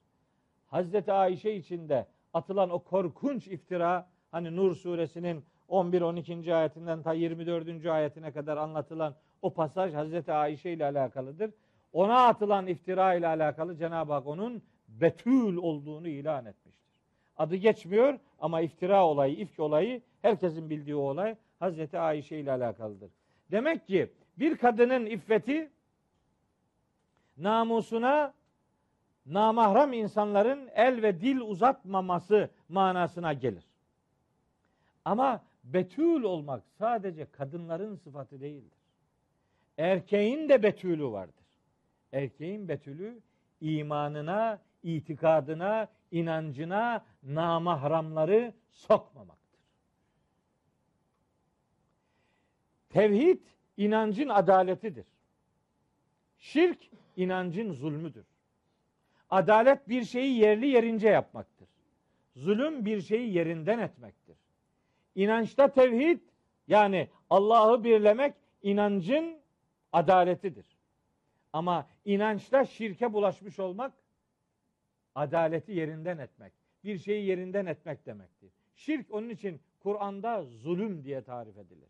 Hazreti 0.66 1.12
Ayşe 1.12 1.52
içinde 1.52 2.06
atılan 2.35 2.70
o 2.70 2.78
korkunç 2.78 3.47
iftira 3.47 4.09
hani 4.31 4.56
Nur 4.56 4.74
suresinin 4.74 5.44
11-12. 5.70 6.55
ayetinden 6.55 7.02
ta 7.02 7.12
24. 7.12 7.86
ayetine 7.86 8.32
kadar 8.32 8.56
anlatılan 8.56 9.14
o 9.42 9.52
pasaj 9.52 9.94
Hazreti 9.94 10.32
Ayşe 10.32 10.70
ile 10.70 10.84
alakalıdır. 10.84 11.51
Ona 11.92 12.26
atılan 12.26 12.66
iftira 12.66 13.14
ile 13.14 13.26
alakalı 13.26 13.76
Cenab-ı 13.76 14.12
Hak 14.12 14.26
onun 14.26 14.62
betül 14.88 15.56
olduğunu 15.56 16.09
ilan 16.09 16.47
etmiştir. 16.47 16.90
Adı 17.36 17.56
geçmiyor 17.56 18.18
ama 18.40 18.60
iftira 18.60 19.06
olayı, 19.06 19.36
ifk 19.36 19.60
olayı 19.60 20.02
herkesin 20.22 20.70
bildiği 20.70 20.94
olay 20.94 21.36
Hazreti 21.59 21.98
Ayşe 21.98 22.36
ile 22.36 22.52
alakalıdır. 22.52 23.10
Demek 23.51 23.86
ki 23.86 24.10
bir 24.38 24.56
kadının 24.56 25.06
iffeti 25.06 25.70
namusuna 27.36 28.34
namahrem 29.26 29.92
insanların 29.92 30.68
el 30.74 31.02
ve 31.02 31.20
dil 31.20 31.40
uzatmaması 31.40 32.51
manasına 32.68 33.32
gelir. 33.32 33.64
Ama 35.05 35.42
betül 35.65 36.23
olmak 36.23 36.62
sadece 36.78 37.27
kadınların 37.32 37.97
sıfatı 37.97 38.41
değildir. 38.41 38.78
Erkeğin 39.78 40.49
de 40.49 40.62
betülü 40.62 41.05
vardır. 41.05 41.45
Erkeğin 42.12 42.69
betülü 42.69 43.20
imanına, 43.61 44.61
itikadına, 44.82 45.89
inancına 46.11 47.05
namahramları 47.23 48.55
sokmamaktır. 48.70 49.61
Tevhid 52.89 53.41
inancın 53.77 54.28
adaletidir. 54.28 55.07
Şirk 56.39 56.78
inancın 57.16 57.73
zulmüdür. 57.73 58.27
Adalet 59.31 59.89
bir 59.89 60.05
şeyi 60.05 60.39
yerli 60.39 60.66
yerince 60.66 61.09
yapmaktır. 61.09 61.69
Zulüm 62.37 62.85
bir 62.85 63.01
şeyi 63.01 63.32
yerinden 63.32 63.78
etmektir. 63.78 64.37
İnançta 65.20 65.72
tevhid 65.72 66.20
yani 66.68 67.09
Allah'ı 67.30 67.84
birlemek 67.84 68.34
inancın 68.62 69.38
adaletidir. 69.92 70.66
Ama 71.52 71.86
inançta 72.05 72.64
şirke 72.64 73.12
bulaşmış 73.12 73.59
olmak 73.59 73.92
adaleti 75.14 75.72
yerinden 75.72 76.18
etmek. 76.18 76.52
Bir 76.84 76.98
şeyi 76.98 77.26
yerinden 77.26 77.66
etmek 77.66 78.06
demektir. 78.06 78.51
Şirk 78.74 79.14
onun 79.14 79.28
için 79.28 79.60
Kur'an'da 79.80 80.44
zulüm 80.44 81.05
diye 81.05 81.22
tarif 81.22 81.59
edilir. 81.59 81.88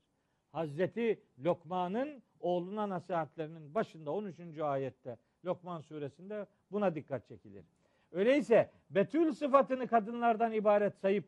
Hazreti 0.52 1.20
Lokman'ın 1.44 2.22
oğluna 2.40 2.88
nasihatlerinin 2.88 3.74
başında 3.74 4.10
13. 4.10 4.58
ayette 4.58 5.16
Lokman 5.44 5.80
suresinde 5.80 6.46
buna 6.70 6.94
dikkat 6.94 7.28
çekilir. 7.28 7.64
Öyleyse 8.12 8.70
betül 8.90 9.32
sıfatını 9.32 9.86
kadınlardan 9.86 10.52
ibaret 10.52 10.96
sayıp 10.96 11.24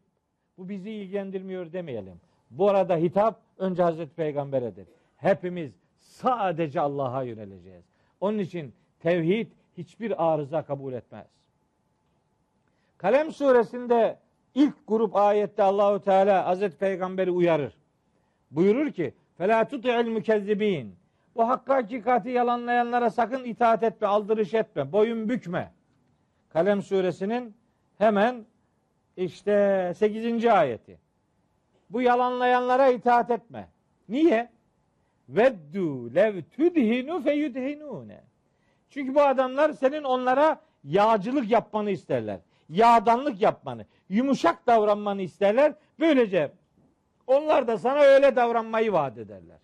bu 0.58 0.68
bizi 0.68 0.90
ilgilendirmiyor 0.90 1.72
demeyelim. 1.72 2.20
Bu 2.50 2.68
arada 2.68 2.96
hitap 2.96 3.40
önce 3.58 3.82
Hazreti 3.82 4.14
Peygamber'edir. 4.14 4.86
Hepimiz 5.16 5.72
sadece 5.98 6.80
Allah'a 6.80 7.22
yöneleceğiz. 7.22 7.84
Onun 8.20 8.38
için 8.38 8.74
tevhid 9.00 9.46
hiçbir 9.78 10.32
arıza 10.32 10.62
kabul 10.62 10.92
etmez. 10.92 11.26
Kalem 12.98 13.32
suresinde 13.32 14.18
ilk 14.54 14.74
grup 14.88 15.16
ayette 15.16 15.62
Allahu 15.62 16.00
Teala 16.00 16.46
Hazreti 16.46 16.76
Peygamber'i 16.76 17.30
uyarır. 17.30 17.74
Buyurur 18.50 18.90
ki: 18.90 19.14
"Fela 19.38 19.68
tuti'il 19.68 20.08
mükezzibin." 20.08 20.94
Bu 21.36 21.48
hakkı 21.48 21.72
hakikati 21.72 22.30
yalanlayanlara 22.30 23.10
sakın 23.10 23.44
itaat 23.44 23.82
etme, 23.82 24.06
aldırış 24.06 24.54
etme, 24.54 24.92
boyun 24.92 25.28
bükme. 25.28 25.72
Kalem 26.48 26.82
suresinin 26.82 27.54
hemen 27.98 28.44
işte 29.16 29.93
8. 29.97 30.47
ayeti. 30.47 30.98
Bu 31.90 32.02
yalanlayanlara 32.02 32.89
itaat 32.89 33.30
etme. 33.30 33.68
Niye? 34.09 34.51
Veddu 35.28 36.14
lev 36.14 36.43
tudhinu 36.43 37.22
feyudhinune. 37.22 38.20
Çünkü 38.90 39.14
bu 39.14 39.22
adamlar 39.22 39.72
senin 39.72 40.02
onlara 40.02 40.60
yağcılık 40.84 41.51
yapmanı 41.51 41.90
isterler. 41.90 42.39
Yağdanlık 42.68 43.40
yapmanı, 43.40 43.86
yumuşak 44.09 44.66
davranmanı 44.66 45.22
isterler. 45.22 45.74
Böylece 46.01 46.52
onlar 47.26 47.68
da 47.68 47.78
sana 47.78 48.01
öyle 48.01 48.36
davranmayı 48.36 48.93
vaat 48.93 49.18
ederler. 49.18 49.59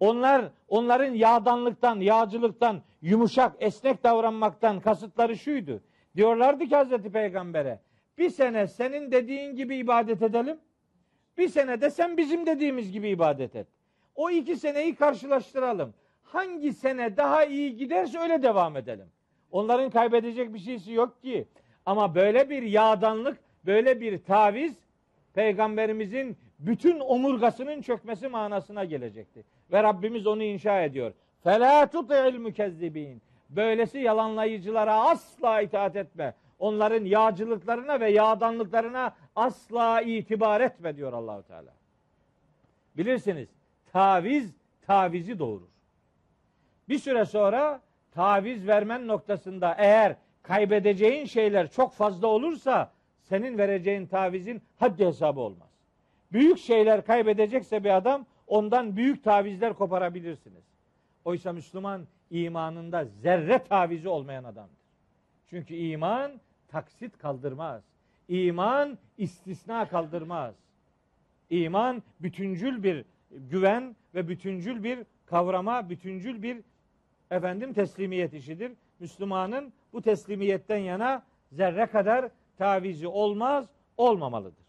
Onlar 0.00 0.44
onların 0.68 1.14
yağdanlıktan, 1.14 2.00
yağcılıktan, 2.00 2.82
yumuşak, 3.02 3.52
esnek 3.58 4.04
davranmaktan 4.04 4.80
kasıtları 4.80 5.36
şuydu. 5.36 5.80
Diyorlardı 6.16 6.66
ki 6.66 6.76
Hazreti 6.76 7.12
Peygamber'e 7.12 7.80
bir 8.18 8.30
sene 8.30 8.66
senin 8.66 9.12
dediğin 9.12 9.56
gibi 9.56 9.76
ibadet 9.76 10.22
edelim. 10.22 10.56
Bir 11.38 11.48
sene 11.48 11.80
de 11.80 11.90
sen 11.90 12.16
bizim 12.16 12.46
dediğimiz 12.46 12.92
gibi 12.92 13.08
ibadet 13.08 13.56
et. 13.56 13.66
O 14.14 14.30
iki 14.30 14.56
seneyi 14.56 14.94
karşılaştıralım. 14.94 15.94
Hangi 16.22 16.72
sene 16.72 17.16
daha 17.16 17.44
iyi 17.44 17.76
giderse 17.76 18.18
öyle 18.18 18.42
devam 18.42 18.76
edelim. 18.76 19.06
Onların 19.50 19.90
kaybedecek 19.90 20.54
bir 20.54 20.58
şeysi 20.58 20.92
yok 20.92 21.22
ki. 21.22 21.46
Ama 21.86 22.14
böyle 22.14 22.50
bir 22.50 22.62
yağdanlık, 22.62 23.38
böyle 23.66 24.00
bir 24.00 24.24
taviz 24.24 24.74
peygamberimizin 25.34 26.36
bütün 26.58 27.00
omurgasının 27.00 27.82
çökmesi 27.82 28.28
manasına 28.28 28.84
gelecekti. 28.84 29.44
Ve 29.72 29.82
Rabbimiz 29.82 30.26
onu 30.26 30.42
inşa 30.42 30.82
ediyor. 30.82 31.12
Fela 31.44 31.86
tuti'il 31.86 32.38
mükezzibin. 32.38 33.22
Böylesi 33.50 33.98
yalanlayıcılara 33.98 34.94
asla 34.94 35.60
itaat 35.60 35.96
etme. 35.96 36.34
Onların 36.62 37.04
yağcılıklarına 37.04 38.00
ve 38.00 38.10
yağdanlıklarına 38.10 39.14
asla 39.36 40.00
itibar 40.00 40.60
etme 40.60 40.96
diyor 40.96 41.12
Allahu 41.12 41.42
Teala. 41.42 41.74
Bilirsiniz 42.96 43.48
taviz 43.92 44.54
tavizi 44.86 45.38
doğurur. 45.38 45.68
Bir 46.88 46.98
süre 46.98 47.24
sonra 47.24 47.80
taviz 48.14 48.66
vermen 48.66 49.08
noktasında 49.08 49.74
eğer 49.78 50.16
kaybedeceğin 50.42 51.24
şeyler 51.24 51.70
çok 51.70 51.92
fazla 51.92 52.26
olursa 52.26 52.92
senin 53.20 53.58
vereceğin 53.58 54.06
tavizin 54.06 54.62
haddi 54.76 55.06
hesabı 55.06 55.40
olmaz. 55.40 55.70
Büyük 56.32 56.58
şeyler 56.58 57.04
kaybedecekse 57.04 57.84
bir 57.84 57.96
adam 57.96 58.26
ondan 58.46 58.96
büyük 58.96 59.24
tavizler 59.24 59.74
koparabilirsiniz. 59.74 60.64
Oysa 61.24 61.52
Müslüman 61.52 62.06
imanında 62.30 63.04
zerre 63.04 63.64
tavizi 63.64 64.08
olmayan 64.08 64.44
adamdır. 64.44 64.82
Çünkü 65.50 65.74
iman 65.74 66.40
taksit 66.72 67.18
kaldırmaz. 67.18 67.82
İman 68.28 68.98
istisna 69.18 69.88
kaldırmaz. 69.88 70.54
İman 71.50 72.02
bütüncül 72.20 72.82
bir 72.82 73.04
güven 73.30 73.96
ve 74.14 74.28
bütüncül 74.28 74.84
bir 74.84 74.98
kavrama, 75.26 75.90
bütüncül 75.90 76.42
bir 76.42 76.60
efendim 77.30 77.72
teslimiyet 77.72 78.34
işidir. 78.34 78.72
Müslümanın 78.98 79.72
bu 79.92 80.02
teslimiyetten 80.02 80.78
yana 80.78 81.22
zerre 81.52 81.86
kadar 81.86 82.28
tavizi 82.58 83.08
olmaz, 83.08 83.66
olmamalıdır. 83.96 84.66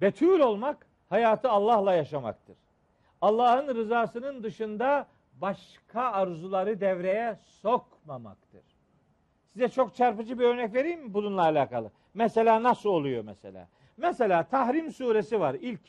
Betül 0.00 0.40
olmak 0.40 0.86
hayatı 1.08 1.50
Allah'la 1.50 1.94
yaşamaktır. 1.94 2.56
Allah'ın 3.20 3.74
rızasının 3.74 4.42
dışında 4.42 5.06
başka 5.40 6.02
arzuları 6.02 6.80
devreye 6.80 7.36
sokmamaktır. 7.62 8.71
Size 9.52 9.68
çok 9.68 9.94
çarpıcı 9.94 10.38
bir 10.38 10.44
örnek 10.44 10.74
vereyim 10.74 11.02
mi 11.02 11.14
bununla 11.14 11.42
alakalı? 11.42 11.90
Mesela 12.14 12.62
nasıl 12.62 12.90
oluyor 12.90 13.24
mesela? 13.24 13.68
Mesela 13.96 14.42
Tahrim 14.44 14.92
suresi 14.92 15.40
var. 15.40 15.54
İlk 15.54 15.80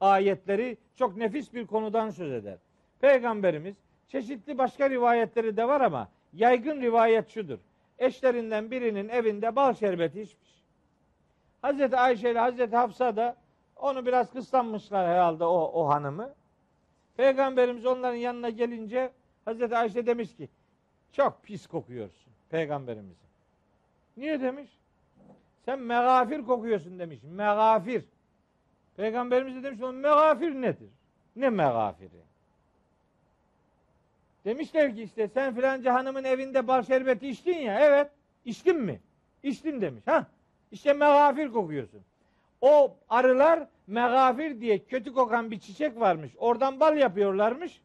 ayetleri 0.00 0.78
çok 0.96 1.16
nefis 1.16 1.54
bir 1.54 1.66
konudan 1.66 2.10
söz 2.10 2.32
eder. 2.32 2.58
Peygamberimiz 3.00 3.76
çeşitli 4.08 4.58
başka 4.58 4.90
rivayetleri 4.90 5.56
de 5.56 5.68
var 5.68 5.80
ama 5.80 6.08
yaygın 6.32 6.80
rivayet 6.80 7.28
şudur. 7.28 7.58
Eşlerinden 7.98 8.70
birinin 8.70 9.08
evinde 9.08 9.56
bal 9.56 9.74
şerbeti 9.74 10.22
içmiş. 10.22 10.50
Hazreti 11.62 11.96
Ayşe 11.96 12.30
ile 12.30 12.38
Hazreti 12.38 12.76
Hafsa 12.76 13.16
da 13.16 13.36
onu 13.76 14.06
biraz 14.06 14.32
kıslanmışlar 14.32 15.08
herhalde 15.08 15.44
o, 15.44 15.70
o 15.74 15.88
hanımı. 15.88 16.34
Peygamberimiz 17.16 17.86
onların 17.86 18.16
yanına 18.16 18.50
gelince 18.50 19.12
Hazreti 19.44 19.76
Ayşe 19.76 20.06
demiş 20.06 20.36
ki 20.36 20.48
çok 21.12 21.42
pis 21.42 21.66
kokuyorsun 21.66 22.29
peygamberimize. 22.50 23.26
Niye 24.16 24.40
demiş? 24.40 24.70
Sen 25.64 25.78
megafir 25.78 26.42
kokuyorsun 26.42 26.98
demiş. 26.98 27.18
Megafir. 27.22 28.04
Peygamberimiz 28.96 29.56
de 29.56 29.62
demiş 29.62 29.80
megafir 29.80 30.54
nedir? 30.54 30.88
Ne 31.36 31.50
megafiri? 31.50 32.20
Demişler 34.44 34.94
ki 34.94 35.02
işte 35.02 35.28
sen 35.28 35.54
filanca 35.54 35.94
hanımın 35.94 36.24
evinde 36.24 36.66
bal 36.66 36.82
şerbeti 36.82 37.28
içtin 37.28 37.58
ya. 37.58 37.80
Evet. 37.80 38.10
İçtin 38.44 38.80
mi? 38.80 39.00
İçtim 39.42 39.80
demiş. 39.80 40.02
Ha? 40.06 40.26
İşte 40.72 40.92
megafir 40.92 41.52
kokuyorsun. 41.52 42.00
O 42.60 42.96
arılar 43.08 43.66
megafir 43.86 44.60
diye 44.60 44.78
kötü 44.78 45.12
kokan 45.12 45.50
bir 45.50 45.60
çiçek 45.60 46.00
varmış. 46.00 46.32
Oradan 46.38 46.80
bal 46.80 46.96
yapıyorlarmış. 46.96 47.80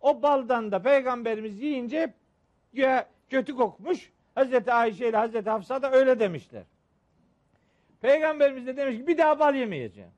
O 0.00 0.22
baldan 0.22 0.72
da 0.72 0.82
peygamberimiz 0.82 1.62
yiyince 1.62 2.14
kötü 3.34 3.56
kokmuş. 3.56 4.12
Hazreti 4.34 4.72
Ayşe 4.72 5.08
ile 5.08 5.16
Hazreti 5.16 5.50
Hafsa 5.50 5.82
da 5.82 5.92
öyle 5.92 6.20
demişler. 6.20 6.62
Peygamberimiz 8.00 8.66
de 8.66 8.76
demiş 8.76 8.96
ki 8.96 9.06
bir 9.06 9.18
daha 9.18 9.38
bal 9.38 9.54
yemeyeceğim. 9.54 10.10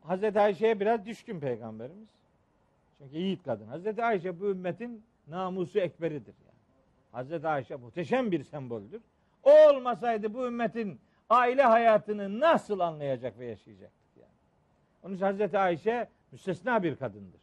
Hazreti 0.00 0.40
Ayşe'ye 0.40 0.80
biraz 0.80 1.06
düşkün 1.06 1.40
peygamberimiz. 1.40 2.08
Çünkü 2.98 3.16
yiğit 3.16 3.42
kadın. 3.42 3.66
Hazreti 3.66 4.04
Ayşe 4.04 4.40
bu 4.40 4.50
ümmetin 4.50 5.04
namusu 5.28 5.78
ekberidir. 5.78 6.34
Yani. 6.46 6.58
Hazreti 7.12 7.48
Ayşe 7.48 7.76
muhteşem 7.76 8.32
bir 8.32 8.44
semboldür. 8.44 9.02
O 9.42 9.50
olmasaydı 9.68 10.34
bu 10.34 10.46
ümmetin 10.46 11.00
aile 11.30 11.62
hayatını 11.62 12.40
nasıl 12.40 12.80
anlayacak 12.80 13.38
ve 13.38 13.46
yaşayacaktık 13.46 14.16
yani. 14.16 14.32
Onun 15.02 15.14
için 15.14 15.24
Hazreti 15.24 15.58
Ayşe 15.58 16.08
müstesna 16.32 16.82
bir 16.82 16.96
kadındır. 16.96 17.41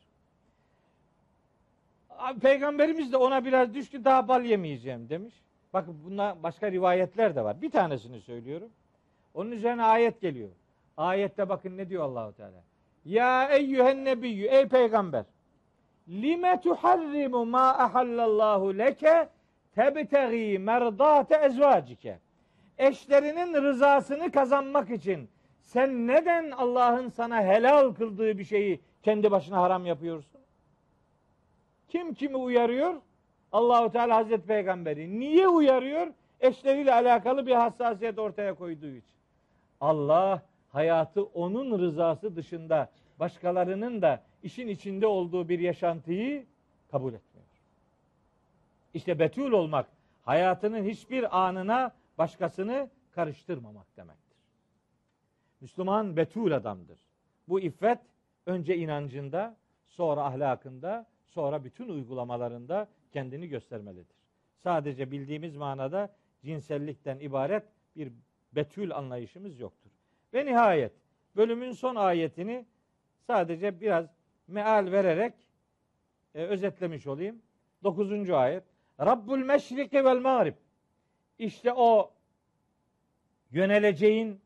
Peygamberimiz 2.42 3.12
de 3.12 3.18
ona 3.18 3.46
biraz 3.46 3.74
düştü 3.74 4.06
daha 4.06 4.28
bal 4.28 4.46
yemeyeceğim 4.46 5.10
demiş. 5.10 5.34
Bakın 5.74 5.98
bunda 6.06 6.38
başka 6.44 6.72
rivayetler 6.72 7.36
de 7.36 7.44
var. 7.44 7.62
Bir 7.62 7.72
tanesini 7.72 8.22
söylüyorum. 8.22 8.70
Onun 9.34 9.52
üzerine 9.52 9.84
ayet 9.84 10.22
geliyor. 10.22 10.50
Ayette 10.98 11.50
bakın 11.50 11.78
ne 11.78 11.90
diyor 11.90 12.04
Allahu 12.04 12.34
Teala. 12.34 12.64
Ya 13.06 13.50
eyyühen 13.50 14.06
nebiyyü 14.06 14.46
ey 14.46 14.68
peygamber. 14.68 15.26
Lime 16.10 16.62
tuharrimu 16.62 17.46
ma 17.46 17.70
ahallallahu 17.70 18.78
leke 18.78 19.30
tebtegi 19.76 20.60
merdate 20.60 21.36
ezvacike. 21.36 22.20
Eşlerinin 22.78 23.54
rızasını 23.54 24.32
kazanmak 24.32 24.90
için 24.90 25.30
sen 25.62 26.08
neden 26.08 26.52
Allah'ın 26.52 27.10
sana 27.10 27.44
helal 27.44 27.94
kıldığı 27.94 28.38
bir 28.38 28.44
şeyi 28.44 28.80
kendi 29.04 29.32
başına 29.32 29.62
haram 29.62 29.86
yapıyorsun? 29.86 30.39
Kim 31.90 32.14
kimi 32.14 32.36
uyarıyor? 32.36 33.02
Allahu 33.52 33.92
Teala 33.92 34.16
Hazreti 34.16 34.48
Peygamberi. 34.48 35.20
Niye 35.20 35.48
uyarıyor? 35.48 36.08
Eşleriyle 36.40 36.94
alakalı 36.94 37.48
bir 37.48 37.56
hassasiyet 37.56 38.20
ortaya 38.20 38.54
koyduğu 38.54 38.88
için. 38.88 39.20
Allah 39.82 40.42
hayatı 40.70 41.24
onun 41.24 41.80
rızası 41.80 42.36
dışında 42.36 42.90
başkalarının 43.20 44.02
da 44.02 44.24
işin 44.44 44.68
içinde 44.68 45.08
olduğu 45.08 45.50
bir 45.50 45.60
yaşantıyı 45.60 46.46
kabul 46.92 47.14
etmiyor. 47.14 47.48
İşte 48.94 49.20
betül 49.20 49.52
olmak 49.52 49.88
hayatının 50.22 50.84
hiçbir 50.84 51.48
anına 51.48 51.92
başkasını 52.18 52.90
karıştırmamak 53.12 53.98
demektir. 53.98 54.38
Müslüman 55.62 56.18
betül 56.18 56.56
adamdır. 56.56 57.00
Bu 57.48 57.60
iffet 57.60 58.00
önce 58.46 58.78
inancında, 58.78 59.56
sonra 59.88 60.24
ahlakında, 60.24 61.06
sonra 61.30 61.64
bütün 61.64 61.90
uygulamalarında 61.90 62.88
kendini 63.12 63.48
göstermelidir. 63.48 64.16
Sadece 64.58 65.12
bildiğimiz 65.12 65.56
manada 65.56 66.16
cinsellikten 66.44 67.20
ibaret 67.20 67.64
bir 67.96 68.12
betül 68.52 68.96
anlayışımız 68.96 69.60
yoktur. 69.60 69.92
Ve 70.34 70.46
nihayet 70.46 70.92
bölümün 71.36 71.72
son 71.72 71.96
ayetini 71.96 72.66
sadece 73.28 73.82
biraz 73.82 74.06
meal 74.48 74.92
vererek 74.92 75.34
e, 76.36 76.44
özetlemiş 76.44 77.08
olayım. 77.08 77.42
Dokuzuncu 77.84 78.38
ayet. 78.38 78.64
Rabbul 79.00 79.38
meşriki 79.38 80.06
vel 80.06 80.20
mağrib. 80.20 80.56
İşte 81.40 81.74
o 81.74 82.12
yöneleceğin 83.52 84.42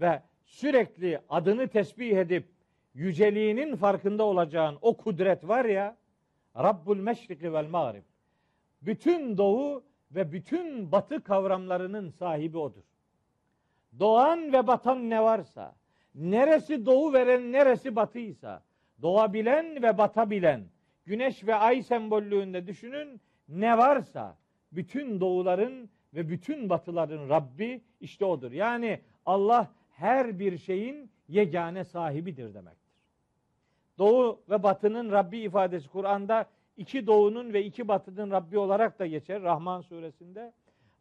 ve 0.00 0.22
sürekli 0.44 1.20
adını 1.28 1.68
tesbih 1.68 2.16
edip 2.16 2.48
yüceliğinin 2.94 3.76
farkında 3.76 4.24
olacağın 4.24 4.78
o 4.82 4.96
kudret 4.96 5.48
var 5.48 5.64
ya 5.64 5.96
Rabbul 6.56 6.96
meşriki 6.96 7.52
vel 7.52 7.68
mağrib. 7.68 8.02
Bütün 8.82 9.36
doğu 9.36 9.84
ve 10.10 10.32
bütün 10.32 10.92
batı 10.92 11.22
kavramlarının 11.22 12.10
sahibi 12.10 12.58
odur. 12.58 12.82
Doğan 13.98 14.52
ve 14.52 14.66
batan 14.66 15.10
ne 15.10 15.22
varsa, 15.22 15.74
neresi 16.14 16.86
doğu 16.86 17.12
veren 17.12 17.52
neresi 17.52 17.96
batıysa, 17.96 18.62
doğabilen 19.02 19.82
ve 19.82 19.98
batabilen, 19.98 20.64
güneş 21.06 21.46
ve 21.46 21.54
ay 21.54 21.82
sembollüğünde 21.82 22.66
düşünün 22.66 23.20
ne 23.48 23.78
varsa, 23.78 24.36
bütün 24.72 25.20
doğuların 25.20 25.90
ve 26.14 26.28
bütün 26.28 26.70
batıların 26.70 27.28
Rabbi 27.28 27.80
işte 28.00 28.24
odur. 28.24 28.52
Yani 28.52 29.00
Allah 29.26 29.70
her 29.90 30.38
bir 30.38 30.58
şeyin 30.58 31.10
yegane 31.28 31.84
sahibidir 31.84 32.54
demektir. 32.54 32.79
Doğu 34.00 34.40
ve 34.50 34.62
batının 34.62 35.10
Rabbi 35.10 35.38
ifadesi 35.38 35.88
Kur'an'da 35.88 36.46
iki 36.76 37.06
doğunun 37.06 37.52
ve 37.52 37.64
iki 37.64 37.88
batının 37.88 38.30
Rabbi 38.30 38.58
olarak 38.58 38.98
da 38.98 39.06
geçer 39.06 39.42
Rahman 39.42 39.80
suresinde. 39.80 40.52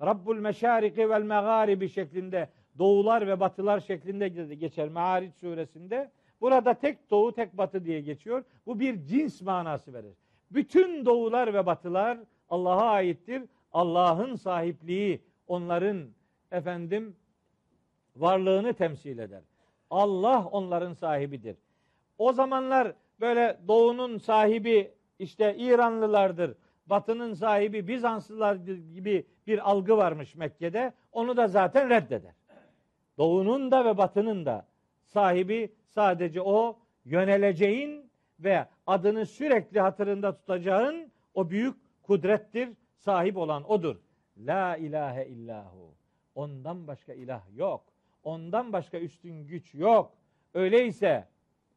Rabbul 0.02 0.36
meşariki 0.36 1.10
vel 1.10 1.22
megaribi 1.22 1.90
şeklinde 1.90 2.50
doğular 2.78 3.28
ve 3.28 3.40
batılar 3.40 3.80
şeklinde 3.80 4.28
geçer 4.56 4.90
Me'ariç 4.90 5.34
suresinde. 5.36 6.12
Burada 6.42 6.74
tek 6.74 7.12
doğu 7.12 7.32
tek 7.34 7.58
batı 7.58 7.86
diye 7.86 8.02
geçiyor. 8.02 8.44
Bu 8.66 8.80
bir 8.80 9.06
cins 9.06 9.42
manası 9.42 9.94
verir. 9.94 10.14
Bütün 10.52 11.06
doğular 11.06 11.54
ve 11.54 11.66
batılar 11.66 12.18
Allah'a 12.50 12.90
aittir. 12.90 13.44
Allah'ın 13.74 14.36
sahipliği 14.36 15.22
onların 15.48 16.08
efendim 16.52 17.16
varlığını 18.16 18.74
temsil 18.74 19.18
eder. 19.18 19.42
Allah 19.90 20.46
onların 20.46 20.94
sahibidir. 20.94 21.56
O 22.20 22.34
zamanlar 22.34 22.94
böyle 23.20 23.58
doğunun 23.68 24.18
sahibi 24.18 24.92
işte 25.20 25.56
İranlılardır, 25.58 26.56
batının 26.86 27.34
sahibi 27.34 27.88
Bizanslılar 27.88 28.56
gibi 28.94 29.26
bir 29.48 29.70
algı 29.70 29.98
varmış 29.98 30.36
Mekke'de. 30.36 30.94
Onu 31.12 31.38
da 31.38 31.48
zaten 31.48 31.90
reddeder. 31.90 32.34
Doğunun 33.18 33.72
da 33.72 33.86
ve 33.86 33.98
batının 33.98 34.46
da 34.46 34.68
sahibi 35.04 35.72
sadece 35.86 36.42
o 36.42 36.80
yöneleceğin 37.06 38.10
ve 38.40 38.66
adını 38.88 39.26
sürekli 39.26 39.80
hatırında 39.80 40.36
tutacağın 40.36 41.12
o 41.34 41.50
büyük 41.50 41.76
kudrettir. 42.04 42.70
Sahip 42.98 43.38
olan 43.38 43.72
odur. 43.72 43.96
La 44.38 44.78
ilahe 44.78 45.26
illahu. 45.26 45.94
Ondan 46.36 46.88
başka 46.88 47.14
ilah 47.14 47.42
yok. 47.56 47.84
Ondan 48.24 48.74
başka 48.74 49.00
üstün 49.00 49.48
güç 49.48 49.74
yok. 49.74 50.12
Öyleyse 50.54 51.28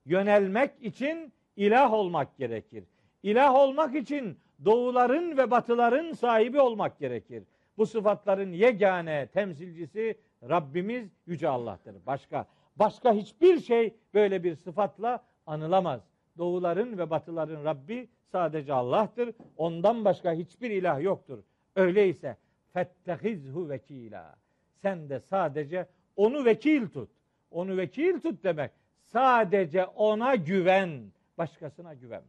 yönelmek 0.04 0.70
için 0.82 1.32
ilah 1.56 1.92
olmak 1.92 2.38
gerekir. 2.38 2.84
İlah 3.22 3.54
olmak 3.54 3.94
için 3.94 4.38
doğuların 4.64 5.36
ve 5.36 5.50
batıların 5.50 6.12
sahibi 6.12 6.60
olmak 6.60 6.98
gerekir. 6.98 7.44
Bu 7.78 7.86
sıfatların 7.86 8.52
yegane 8.52 9.26
temsilcisi 9.26 10.18
Rabbimiz 10.48 11.08
Yüce 11.26 11.48
Allah'tır. 11.48 11.96
Başka 12.06 12.46
başka 12.76 13.12
hiçbir 13.12 13.60
şey 13.60 13.94
böyle 14.14 14.44
bir 14.44 14.54
sıfatla 14.54 15.24
anılamaz. 15.46 16.00
Doğuların 16.38 16.98
ve 16.98 17.10
batıların 17.10 17.64
Rabbi 17.64 18.08
sadece 18.32 18.72
Allah'tır. 18.72 19.34
Ondan 19.56 20.04
başka 20.04 20.32
hiçbir 20.32 20.70
ilah 20.70 21.02
yoktur. 21.02 21.38
Öyleyse 21.76 22.36
fettehizhu 22.72 23.68
vekila. 23.68 24.36
Sen 24.74 25.08
de 25.08 25.20
sadece 25.20 25.86
onu 26.16 26.44
vekil 26.44 26.88
tut. 26.88 27.10
Onu 27.50 27.76
vekil 27.76 28.20
tut 28.20 28.44
demek. 28.44 28.70
Sadece 29.12 29.86
ona 29.86 30.34
güven. 30.34 31.12
Başkasına 31.38 31.94
güvenme. 31.94 32.26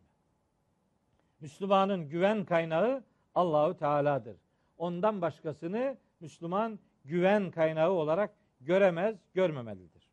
Müslümanın 1.42 2.10
güven 2.10 2.46
kaynağı 2.46 3.04
Allahu 3.36 3.78
Teala'dır. 3.78 4.38
ondan 4.78 5.22
başkasını 5.22 5.98
Müslüman 6.20 6.80
güven 7.06 7.52
kaynağı 7.52 7.92
olarak 7.92 8.34
göremez, 8.62 9.16
görmemelidir. 9.34 10.10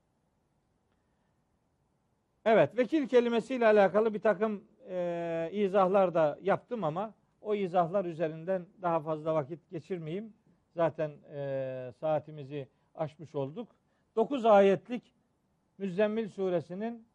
Evet, 2.44 2.78
vekil 2.78 3.08
kelimesiyle 3.08 3.66
alakalı 3.66 4.14
bir 4.14 4.20
takım 4.20 4.64
e, 4.88 5.50
izahlar 5.52 6.14
da 6.14 6.38
yaptım 6.42 6.84
ama 6.84 7.14
o 7.40 7.54
izahlar 7.54 8.04
üzerinden 8.04 8.66
daha 8.82 9.00
fazla 9.00 9.34
vakit 9.34 9.70
geçirmeyeyim. 9.70 10.32
Zaten 10.74 11.10
e, 11.32 11.92
saatimizi 12.00 12.68
aşmış 12.94 13.34
olduk. 13.34 13.68
9 14.16 14.44
ayetlik 14.44 15.12
Müzzemmil 15.80 16.28
suresinin 16.28 17.06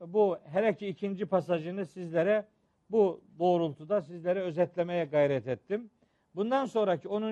bu 0.00 0.38
her 0.44 0.72
iki 0.72 0.86
ikinci 0.88 1.26
pasajını 1.26 1.86
sizlere 1.86 2.44
bu 2.90 3.20
doğrultuda 3.38 4.00
sizlere 4.00 4.40
özetlemeye 4.40 5.04
gayret 5.04 5.48
ettim. 5.48 5.90
Bundan 6.34 6.66
sonraki 6.66 7.08
10. 7.08 7.22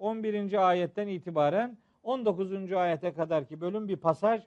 11. 0.00 0.68
ayetten 0.68 1.08
itibaren 1.08 1.78
19. 2.02 2.72
ayete 2.72 3.12
kadar 3.12 3.44
ki 3.44 3.60
bölüm 3.60 3.88
bir 3.88 3.96
pasaj 3.96 4.42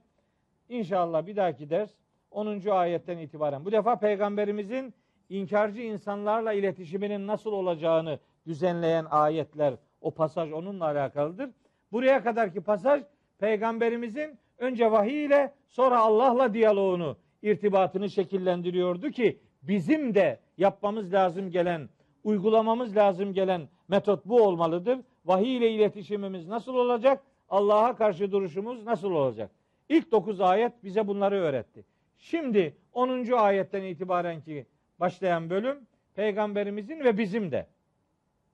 İnşallah 0.69 1.26
bir 1.26 1.35
dahaki 1.35 1.69
ders 1.69 1.91
10. 2.31 2.69
ayetten 2.69 3.18
itibaren 3.18 3.65
bu 3.65 3.72
defa 3.72 3.99
peygamberimizin 3.99 4.93
inkarcı 5.30 5.81
insanlarla 5.81 6.53
iletişiminin 6.53 7.27
nasıl 7.27 7.51
olacağını 7.51 8.19
düzenleyen 8.45 9.06
ayetler 9.10 9.73
o 10.01 10.11
pasaj 10.11 10.51
onunla 10.51 10.85
alakalıdır. 10.85 11.49
Buraya 11.91 12.23
kadarki 12.23 12.61
pasaj 12.61 13.03
peygamberimizin 13.38 14.39
önce 14.60 14.91
vahiy 14.91 15.26
ile 15.26 15.53
sonra 15.68 15.99
Allah'la 15.99 16.53
diyaloğunu, 16.53 17.18
irtibatını 17.41 18.10
şekillendiriyordu 18.10 19.11
ki 19.11 19.40
bizim 19.61 20.15
de 20.15 20.40
yapmamız 20.57 21.14
lazım 21.14 21.52
gelen, 21.52 21.90
uygulamamız 22.23 22.95
lazım 22.95 23.34
gelen 23.34 23.69
metot 23.88 24.26
bu 24.26 24.44
olmalıdır. 24.44 24.99
Vahiy 25.26 25.57
ile 25.57 25.72
iletişimimiz 25.72 26.48
nasıl 26.48 26.76
olacak? 26.76 27.23
Allah'a 27.49 27.95
karşı 27.95 28.31
duruşumuz 28.31 28.86
nasıl 28.86 29.11
olacak? 29.11 29.52
İlk 29.90 30.11
9 30.11 30.41
ayet 30.41 30.84
bize 30.84 31.07
bunları 31.07 31.36
öğretti. 31.36 31.86
Şimdi 32.18 32.77
10. 32.94 33.31
ayetten 33.31 33.84
itibaren 33.84 34.41
ki 34.41 34.65
başlayan 34.99 35.49
bölüm 35.49 35.88
peygamberimizin 36.15 36.99
ve 36.99 37.18
bizim 37.18 37.52
de 37.52 37.68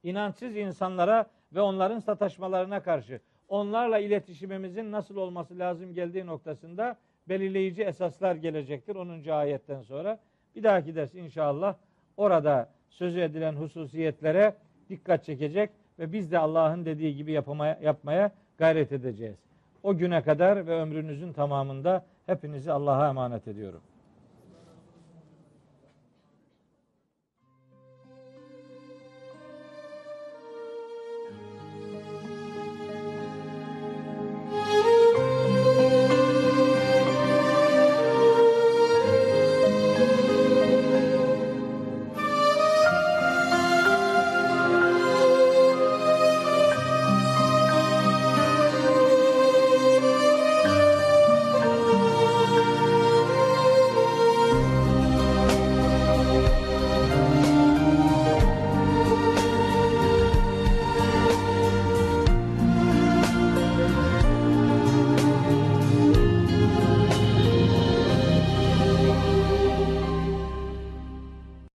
inançsız 0.04 0.56
insanlara 0.56 1.30
ve 1.54 1.62
onların 1.62 2.00
sataşmalarına 2.00 2.84
karşı 2.84 3.20
onlarla 3.50 4.00
iletişimimizin 4.00 4.92
nasıl 4.92 5.16
olması 5.16 5.60
lazım 5.60 5.94
geldiği 5.94 6.26
noktasında 6.26 6.98
belirleyici 7.30 7.84
esaslar 7.84 8.36
gelecektir 8.36 8.96
10. 8.96 9.30
ayetten 9.30 9.82
sonra. 9.82 10.20
Bir 10.56 10.64
dahaki 10.64 10.96
ders 10.96 11.16
inşallah 11.16 11.76
orada 12.18 12.70
sözü 12.90 13.20
edilen 13.20 13.54
hususiyetlere 13.54 14.56
dikkat 14.90 15.24
çekecek 15.24 15.70
ve 16.00 16.14
biz 16.14 16.32
de 16.32 16.40
Allah'ın 16.40 16.86
dediği 16.86 17.16
gibi 17.16 17.32
yapmaya, 17.32 17.80
yapmaya 17.82 18.32
gayret 18.58 18.92
edeceğiz. 18.92 19.36
O 19.84 19.98
güne 19.98 20.22
kadar 20.22 20.68
ve 20.68 20.82
ömrünüzün 20.82 21.34
tamamında 21.34 22.06
hepinizi 22.26 22.72
Allah'a 22.72 23.10
emanet 23.10 23.48
ediyorum. 23.48 23.82